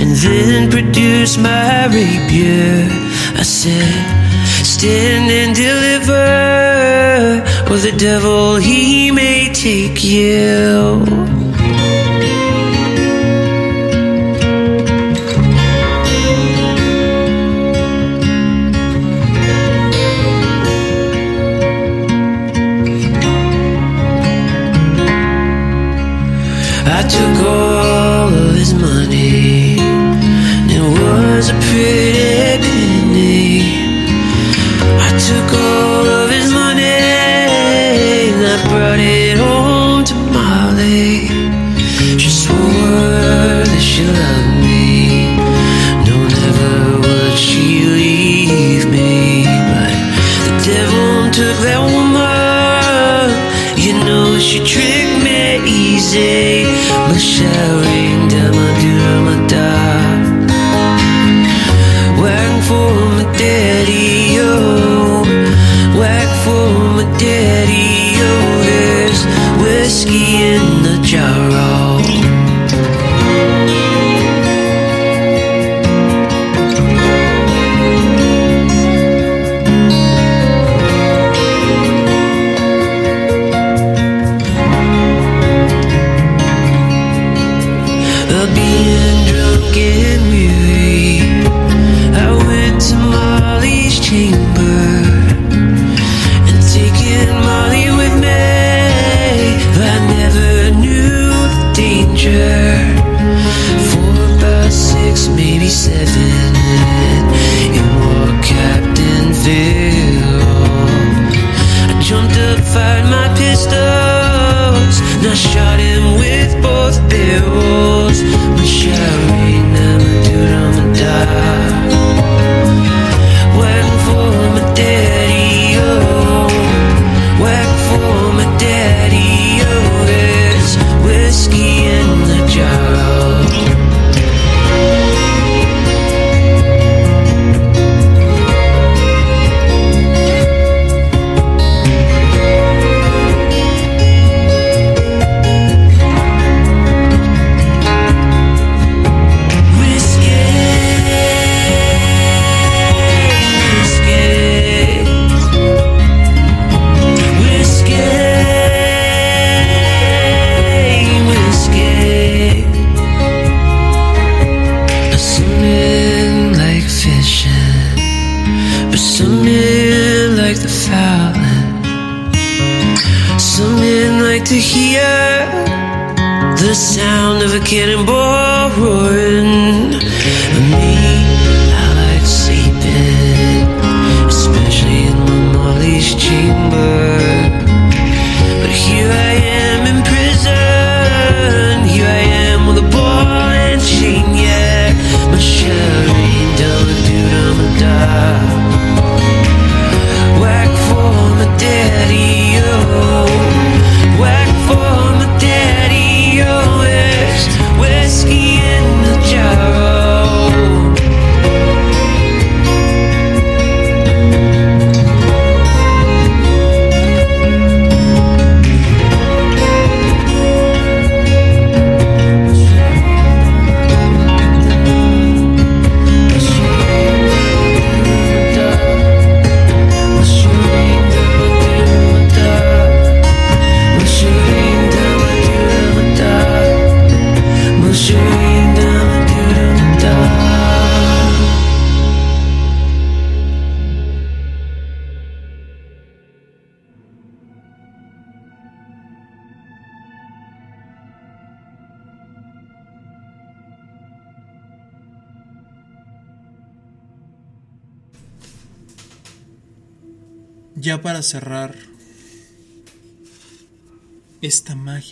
and 0.00 0.10
then 0.24 0.70
produced 0.70 1.38
my 1.38 1.86
rapier. 1.86 2.88
I 3.36 3.42
said, 3.42 4.20
Stand 4.64 5.30
and 5.30 5.56
deliver, 5.56 6.12
or 7.72 7.78
the 7.78 7.96
devil 7.96 8.56
he 8.56 9.10
may 9.10 9.52
take 9.52 10.04
you. 10.04 11.39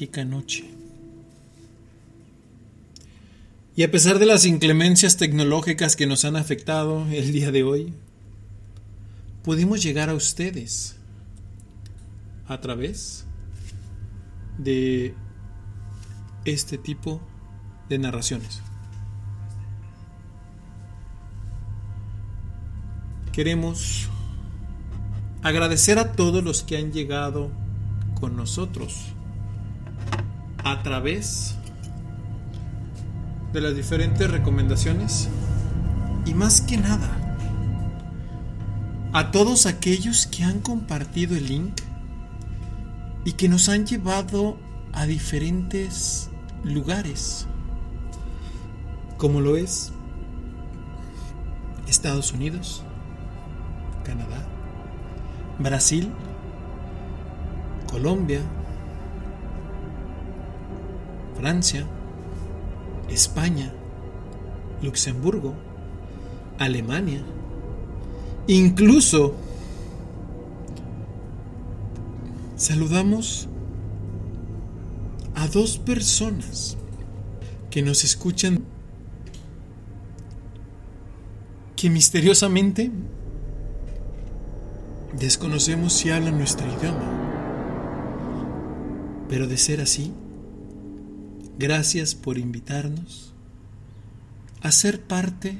Noche. 0.06 0.64
Y 3.74 3.82
a 3.82 3.90
pesar 3.90 4.18
de 4.18 4.26
las 4.26 4.44
inclemencias 4.44 5.16
tecnológicas 5.16 5.96
que 5.96 6.06
nos 6.06 6.24
han 6.24 6.36
afectado 6.36 7.06
el 7.10 7.32
día 7.32 7.52
de 7.52 7.62
hoy, 7.62 7.94
pudimos 9.42 9.82
llegar 9.82 10.08
a 10.08 10.14
ustedes 10.14 10.96
a 12.46 12.60
través 12.60 13.24
de 14.58 15.14
este 16.44 16.78
tipo 16.78 17.20
de 17.88 17.98
narraciones. 17.98 18.62
Queremos 23.32 24.08
agradecer 25.42 25.98
a 26.00 26.12
todos 26.12 26.42
los 26.42 26.64
que 26.64 26.76
han 26.76 26.92
llegado 26.92 27.50
con 28.18 28.36
nosotros 28.36 29.14
a 30.70 30.82
través 30.82 31.54
de 33.54 33.60
las 33.62 33.74
diferentes 33.74 34.30
recomendaciones 34.30 35.30
y 36.26 36.34
más 36.34 36.60
que 36.60 36.76
nada 36.76 37.08
a 39.14 39.30
todos 39.30 39.64
aquellos 39.64 40.26
que 40.26 40.44
han 40.44 40.60
compartido 40.60 41.34
el 41.36 41.48
link 41.48 41.80
y 43.24 43.32
que 43.32 43.48
nos 43.48 43.70
han 43.70 43.86
llevado 43.86 44.58
a 44.92 45.06
diferentes 45.06 46.28
lugares 46.64 47.46
como 49.16 49.40
lo 49.40 49.56
es 49.56 49.90
Estados 51.88 52.32
Unidos, 52.34 52.82
Canadá, 54.04 54.46
Brasil, 55.58 56.12
Colombia, 57.90 58.42
Francia, 61.38 61.86
España, 63.08 63.72
Luxemburgo, 64.82 65.54
Alemania, 66.58 67.22
incluso 68.46 69.34
saludamos 72.56 73.48
a 75.34 75.46
dos 75.48 75.78
personas 75.78 76.76
que 77.70 77.82
nos 77.82 78.04
escuchan 78.04 78.64
que 81.76 81.88
misteriosamente 81.88 82.90
Desconocemos 85.18 85.94
si 85.94 86.10
hablan 86.10 86.38
nuestro 86.38 86.66
idioma. 86.66 87.02
Pero 89.28 89.48
de 89.48 89.56
ser 89.56 89.80
así, 89.80 90.12
gracias 91.58 92.14
por 92.14 92.38
invitarnos 92.38 93.32
a 94.62 94.70
ser 94.70 95.02
parte 95.02 95.58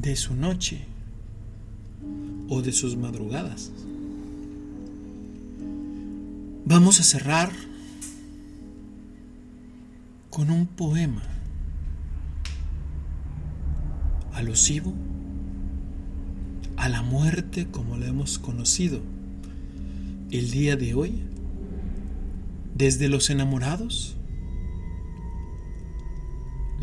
de 0.00 0.14
su 0.16 0.34
noche 0.34 0.86
o 2.48 2.62
de 2.62 2.72
sus 2.72 2.96
madrugadas. 2.96 3.72
Vamos 6.64 7.00
a 7.00 7.02
cerrar 7.02 7.50
con 10.30 10.50
un 10.50 10.66
poema 10.66 11.22
alusivo 14.32 14.92
a 16.76 16.88
la 16.88 17.02
muerte 17.02 17.66
como 17.70 17.96
la 17.96 18.06
hemos 18.06 18.38
conocido 18.38 19.00
el 20.30 20.50
día 20.50 20.76
de 20.76 20.94
hoy, 20.94 21.22
desde 22.74 23.08
los 23.08 23.30
enamorados, 23.30 24.16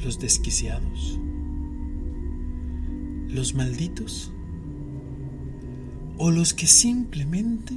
los 0.03 0.19
desquiciados, 0.19 1.19
los 3.27 3.53
malditos 3.53 4.31
o 6.17 6.31
los 6.31 6.53
que 6.53 6.67
simplemente 6.67 7.75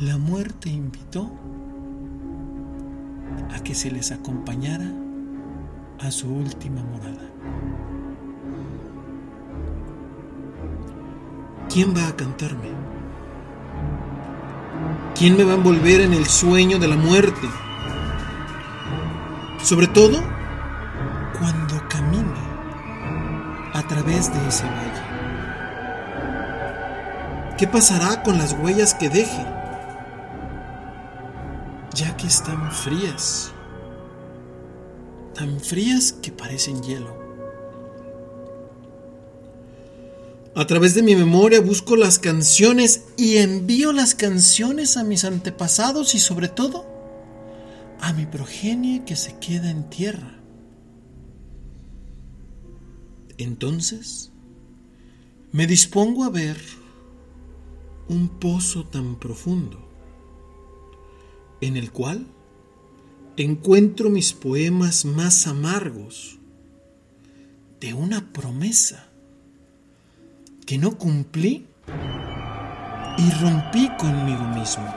la 0.00 0.18
muerte 0.18 0.70
invitó 0.70 1.30
a 3.50 3.62
que 3.62 3.74
se 3.74 3.90
les 3.90 4.12
acompañara 4.12 4.92
a 5.98 6.10
su 6.10 6.32
última 6.32 6.82
morada. 6.82 7.28
¿Quién 11.68 11.94
va 11.94 12.08
a 12.08 12.16
cantarme? 12.16 12.68
¿Quién 15.16 15.36
me 15.36 15.44
va 15.44 15.52
a 15.52 15.56
envolver 15.56 16.00
en 16.00 16.14
el 16.14 16.26
sueño 16.26 16.78
de 16.78 16.88
la 16.88 16.96
muerte? 16.96 17.48
Sobre 19.62 19.88
todo 19.88 20.37
de 24.08 24.48
ese 24.48 24.64
valle. 24.64 25.02
¿Qué 27.58 27.66
pasará 27.66 28.22
con 28.22 28.38
las 28.38 28.54
huellas 28.54 28.94
que 28.94 29.10
deje? 29.10 29.44
Ya 31.94 32.16
que 32.16 32.26
están 32.26 32.72
frías, 32.72 33.52
tan 35.34 35.60
frías 35.60 36.12
que 36.12 36.32
parecen 36.32 36.82
hielo. 36.82 37.18
A 40.54 40.66
través 40.66 40.94
de 40.94 41.02
mi 41.02 41.14
memoria 41.14 41.60
busco 41.60 41.94
las 41.94 42.18
canciones 42.18 43.04
y 43.18 43.36
envío 43.36 43.92
las 43.92 44.14
canciones 44.14 44.96
a 44.96 45.04
mis 45.04 45.24
antepasados 45.24 46.14
y 46.14 46.18
sobre 46.18 46.48
todo 46.48 46.86
a 48.00 48.14
mi 48.14 48.24
progenie 48.24 49.04
que 49.04 49.16
se 49.16 49.36
queda 49.38 49.68
en 49.68 49.90
tierra. 49.90 50.37
Entonces 53.38 54.32
me 55.52 55.66
dispongo 55.66 56.24
a 56.24 56.30
ver 56.30 56.58
un 58.08 58.28
pozo 58.28 58.84
tan 58.84 59.16
profundo 59.16 59.88
en 61.60 61.76
el 61.76 61.92
cual 61.92 62.26
encuentro 63.36 64.10
mis 64.10 64.32
poemas 64.32 65.04
más 65.04 65.46
amargos 65.46 66.38
de 67.80 67.94
una 67.94 68.32
promesa 68.32 69.08
que 70.66 70.76
no 70.76 70.98
cumplí 70.98 71.66
y 73.16 73.30
rompí 73.40 73.88
conmigo 73.98 74.42
mismo. 74.48 74.94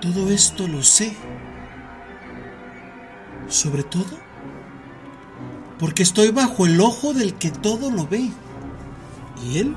Todo 0.00 0.30
esto 0.30 0.68
lo 0.68 0.82
sé, 0.82 1.16
sobre 3.48 3.84
todo 3.84 4.23
porque 5.78 6.02
estoy 6.02 6.30
bajo 6.30 6.66
el 6.66 6.80
ojo 6.80 7.12
del 7.12 7.34
que 7.34 7.50
todo 7.50 7.90
lo 7.90 8.06
ve. 8.06 8.30
Y 9.44 9.58
él 9.58 9.74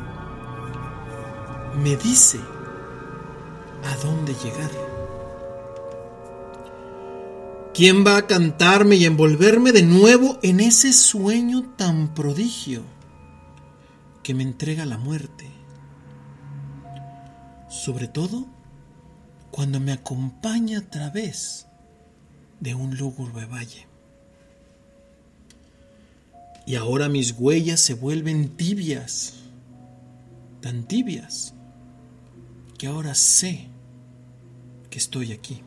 me 1.81 1.95
dice 1.97 2.39
a 3.83 3.95
dónde 4.03 4.33
llegar. 4.33 4.71
¿Quién 7.73 8.05
va 8.05 8.17
a 8.17 8.25
cantarme 8.27 8.95
y 8.95 9.05
envolverme 9.05 9.71
de 9.71 9.83
nuevo 9.83 10.39
en 10.41 10.59
ese 10.59 10.93
sueño 10.93 11.73
tan 11.77 12.13
prodigio 12.15 12.81
que 14.23 14.33
me 14.33 14.43
entrega 14.43 14.85
la 14.85 14.97
muerte? 14.97 15.51
Sobre 17.69 18.07
todo 18.07 18.47
cuando 19.51 19.79
me 19.79 19.91
acompaña 19.91 20.79
a 20.79 20.89
través 20.89 21.67
de 22.59 22.73
un 22.73 22.97
lúgubre 22.97 23.45
valle. 23.45 23.86
Y 26.68 26.76
ahora 26.76 27.07
mis 27.07 27.31
huellas 27.31 27.80
se 27.80 27.94
vuelven 27.94 28.49
tibias, 28.49 29.35
tan 30.60 30.85
tibias, 30.85 31.53
que 32.77 32.88
ahora 32.88 33.15
sé 33.15 33.69
que 34.89 34.98
estoy 34.98 35.31
aquí. 35.31 35.61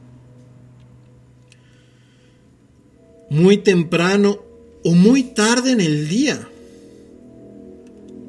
Muy 3.31 3.57
temprano 3.57 4.41
o 4.85 4.93
muy 4.93 5.23
tarde 5.23 5.73
en 5.73 5.81
el 5.81 6.07
día, 6.07 6.47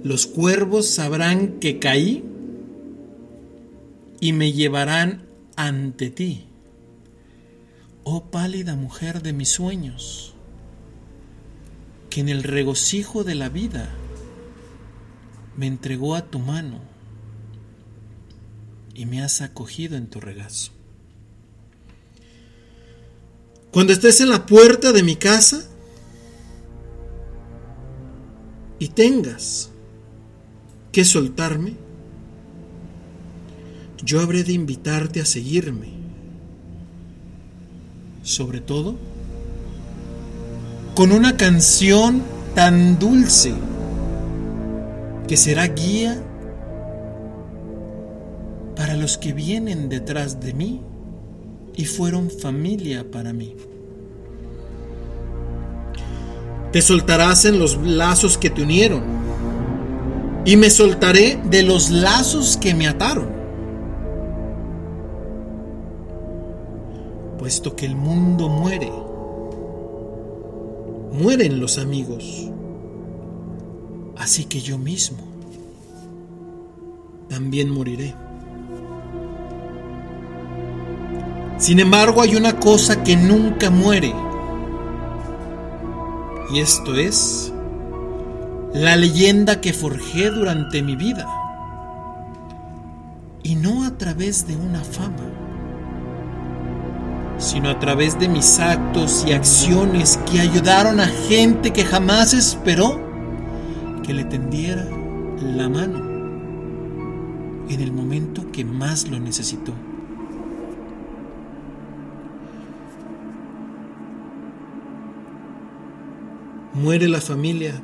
los 0.01 0.25
cuervos 0.25 0.87
sabrán 0.87 1.59
que 1.59 1.77
caí 1.77 2.23
y 4.21 4.31
me 4.31 4.53
llevarán 4.53 5.27
ante 5.57 6.09
ti, 6.09 6.45
oh 8.05 8.31
pálida 8.31 8.77
mujer 8.77 9.21
de 9.21 9.33
mis 9.33 9.49
sueños 9.49 10.35
que 12.11 12.19
en 12.19 12.29
el 12.29 12.43
regocijo 12.43 13.23
de 13.23 13.35
la 13.35 13.47
vida 13.47 13.89
me 15.55 15.65
entregó 15.65 16.13
a 16.13 16.29
tu 16.29 16.39
mano 16.39 16.81
y 18.93 19.05
me 19.05 19.23
has 19.23 19.41
acogido 19.41 19.95
en 19.95 20.07
tu 20.07 20.19
regazo. 20.19 20.73
Cuando 23.71 23.93
estés 23.93 24.19
en 24.19 24.29
la 24.29 24.45
puerta 24.45 24.91
de 24.91 25.03
mi 25.03 25.15
casa 25.15 25.65
y 28.77 28.89
tengas 28.89 29.69
que 30.91 31.05
soltarme, 31.05 31.75
yo 34.03 34.19
habré 34.19 34.43
de 34.43 34.51
invitarte 34.51 35.21
a 35.21 35.25
seguirme. 35.25 35.93
Sobre 38.21 38.59
todo, 38.59 38.97
con 40.95 41.11
una 41.11 41.37
canción 41.37 42.21
tan 42.55 42.99
dulce 42.99 43.53
que 45.27 45.37
será 45.37 45.67
guía 45.67 46.21
para 48.75 48.95
los 48.95 49.17
que 49.17 49.31
vienen 49.31 49.89
detrás 49.89 50.39
de 50.39 50.53
mí 50.53 50.81
y 51.75 51.85
fueron 51.85 52.29
familia 52.29 53.09
para 53.09 53.31
mí. 53.31 53.55
Te 56.71 56.81
soltarás 56.81 57.45
en 57.45 57.59
los 57.59 57.77
lazos 57.77 58.37
que 58.37 58.49
te 58.49 58.63
unieron 58.63 59.03
y 60.45 60.57
me 60.57 60.69
soltaré 60.69 61.39
de 61.45 61.63
los 61.63 61.89
lazos 61.89 62.57
que 62.57 62.73
me 62.73 62.87
ataron. 62.87 63.29
Puesto 67.37 67.75
que 67.75 67.85
el 67.85 67.95
mundo 67.95 68.49
muere, 68.49 68.91
mueren 71.11 71.59
los 71.59 71.77
amigos. 71.77 72.49
Así 74.17 74.45
que 74.45 74.61
yo 74.61 74.77
mismo 74.77 75.17
también 77.29 77.69
moriré. 77.69 78.13
Sin 81.57 81.79
embargo, 81.79 82.21
hay 82.21 82.35
una 82.35 82.59
cosa 82.59 83.03
que 83.03 83.15
nunca 83.15 83.69
muere. 83.69 84.13
Y 86.51 86.59
esto 86.59 86.95
es 86.95 87.53
la 88.73 88.95
leyenda 88.95 89.61
que 89.61 89.73
forjé 89.73 90.29
durante 90.31 90.81
mi 90.81 90.95
vida. 90.95 91.27
Y 93.43 93.55
no 93.55 93.85
a 93.85 93.97
través 93.97 94.47
de 94.47 94.55
una 94.55 94.83
fama 94.83 95.40
sino 97.41 97.69
a 97.69 97.79
través 97.79 98.19
de 98.19 98.29
mis 98.29 98.59
actos 98.59 99.25
y 99.27 99.33
acciones 99.33 100.17
que 100.31 100.39
ayudaron 100.39 100.99
a 100.99 101.07
gente 101.07 101.73
que 101.73 101.83
jamás 101.83 102.33
esperó 102.33 103.01
que 104.03 104.13
le 104.13 104.23
tendiera 104.23 104.87
la 105.41 105.67
mano 105.67 105.99
en 107.67 107.81
el 107.81 107.91
momento 107.91 108.51
que 108.51 108.63
más 108.63 109.09
lo 109.09 109.19
necesitó. 109.19 109.73
Muere 116.75 117.07
la 117.07 117.21
familia, 117.21 117.81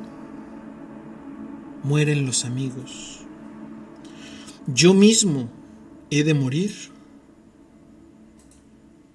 mueren 1.82 2.26
los 2.26 2.44
amigos. 2.44 3.20
Yo 4.66 4.94
mismo 4.94 5.48
he 6.10 6.22
de 6.22 6.34
morir 6.34 6.97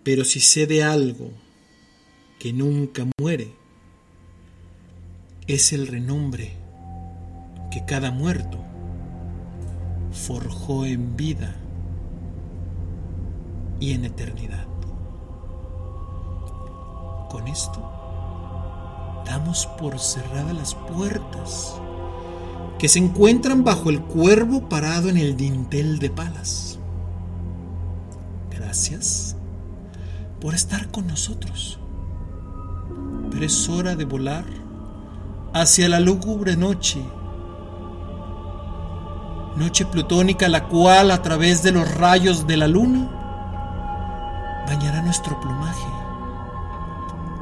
pero 0.03 0.25
si 0.25 0.39
sé 0.39 0.67
de 0.67 0.83
algo 0.83 1.31
que 2.39 2.51
nunca 2.51 3.05
muere, 3.19 3.53
es 5.47 5.71
el 5.73 5.87
renombre 5.87 6.53
que 7.71 7.85
cada 7.85 8.11
muerto 8.11 8.59
forjó 10.11 10.85
en 10.85 11.15
vida 11.15 11.55
y 13.79 13.93
en 13.93 14.05
eternidad. 14.05 14.67
Con 17.29 17.47
esto 17.47 17.81
damos 19.25 19.65
por 19.79 19.99
cerradas 19.99 20.53
las 20.53 20.75
puertas 20.75 21.75
que 22.77 22.89
se 22.89 22.99
encuentran 22.99 23.63
bajo 23.63 23.89
el 23.89 24.01
cuervo 24.01 24.67
parado 24.67 25.09
en 25.09 25.17
el 25.17 25.37
dintel 25.37 25.99
de 25.99 26.09
palas. 26.09 26.77
Gracias 28.51 29.37
por 30.43 30.53
estar 30.53 30.91
con 30.91 31.07
nosotros. 31.07 31.79
Pero 33.31 33.45
es 33.45 33.69
hora 33.69 33.95
de 33.95 34.03
volar 34.03 34.43
hacia 35.53 35.87
la 35.87 36.01
lúgubre 36.01 36.57
noche, 36.57 37.01
noche 39.55 39.85
plutónica 39.85 40.49
la 40.49 40.67
cual 40.67 41.11
a 41.11 41.21
través 41.21 41.63
de 41.63 41.71
los 41.71 41.89
rayos 41.95 42.45
de 42.45 42.57
la 42.57 42.67
luna 42.67 43.09
bañará 44.67 45.01
nuestro 45.01 45.39
plumaje 45.39 45.87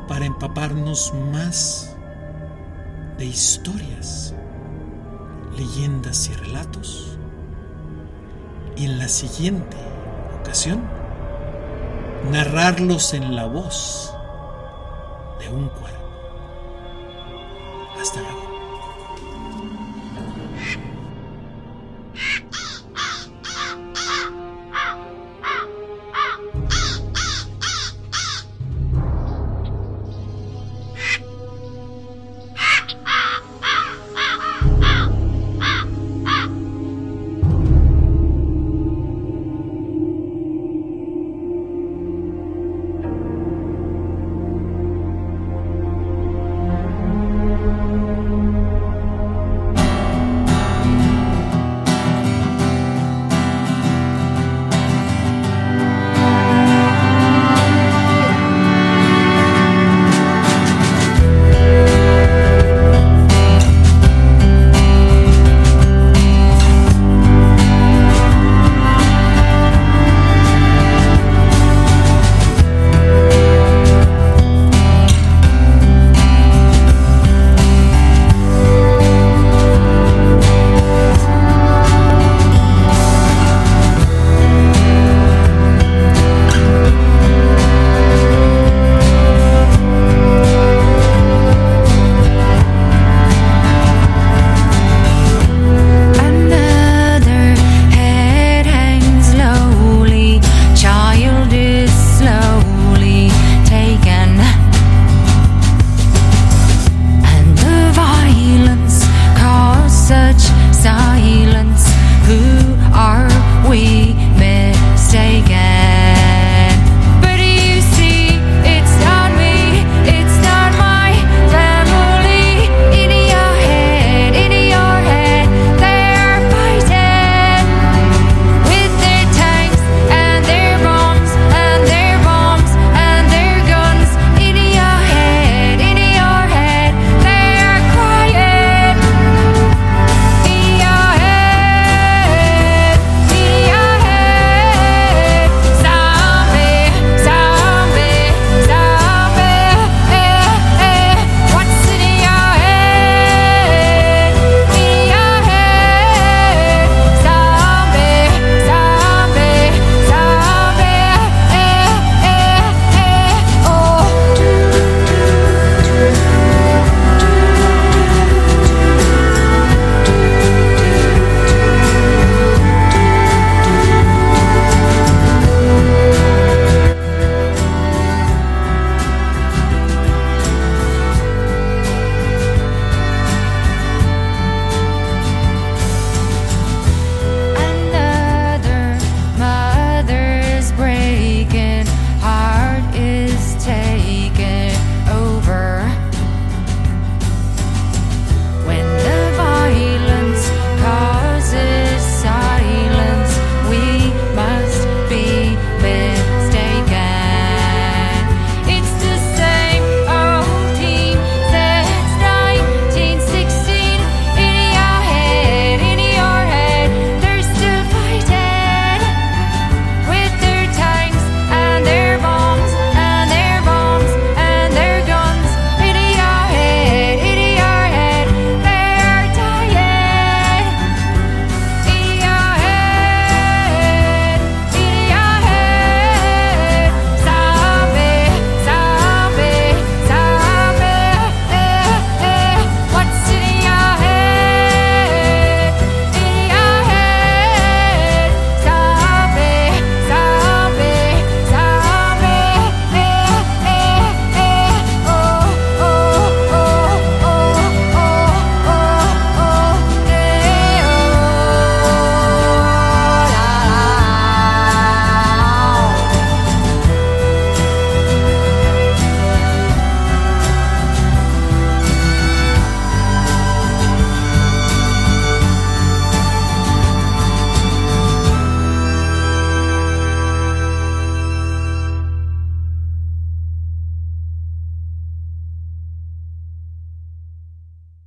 para 0.07 0.26
empaparnos 0.26 1.11
más 1.34 1.95
de 3.18 3.26
historias, 3.26 4.36
leyendas 5.57 6.30
y 6.30 6.34
relatos. 6.34 7.18
Y 8.78 8.86
en 8.86 8.99
la 8.99 9.07
siguiente 9.07 9.78
ocasión, 10.40 11.01
narrarlos 12.30 13.14
en 13.14 13.35
la 13.35 13.45
voz 13.45 14.14
de 15.39 15.49
un 15.49 15.69
cuerpo. 15.69 15.98
Hasta 17.99 18.22
luego. 18.22 18.41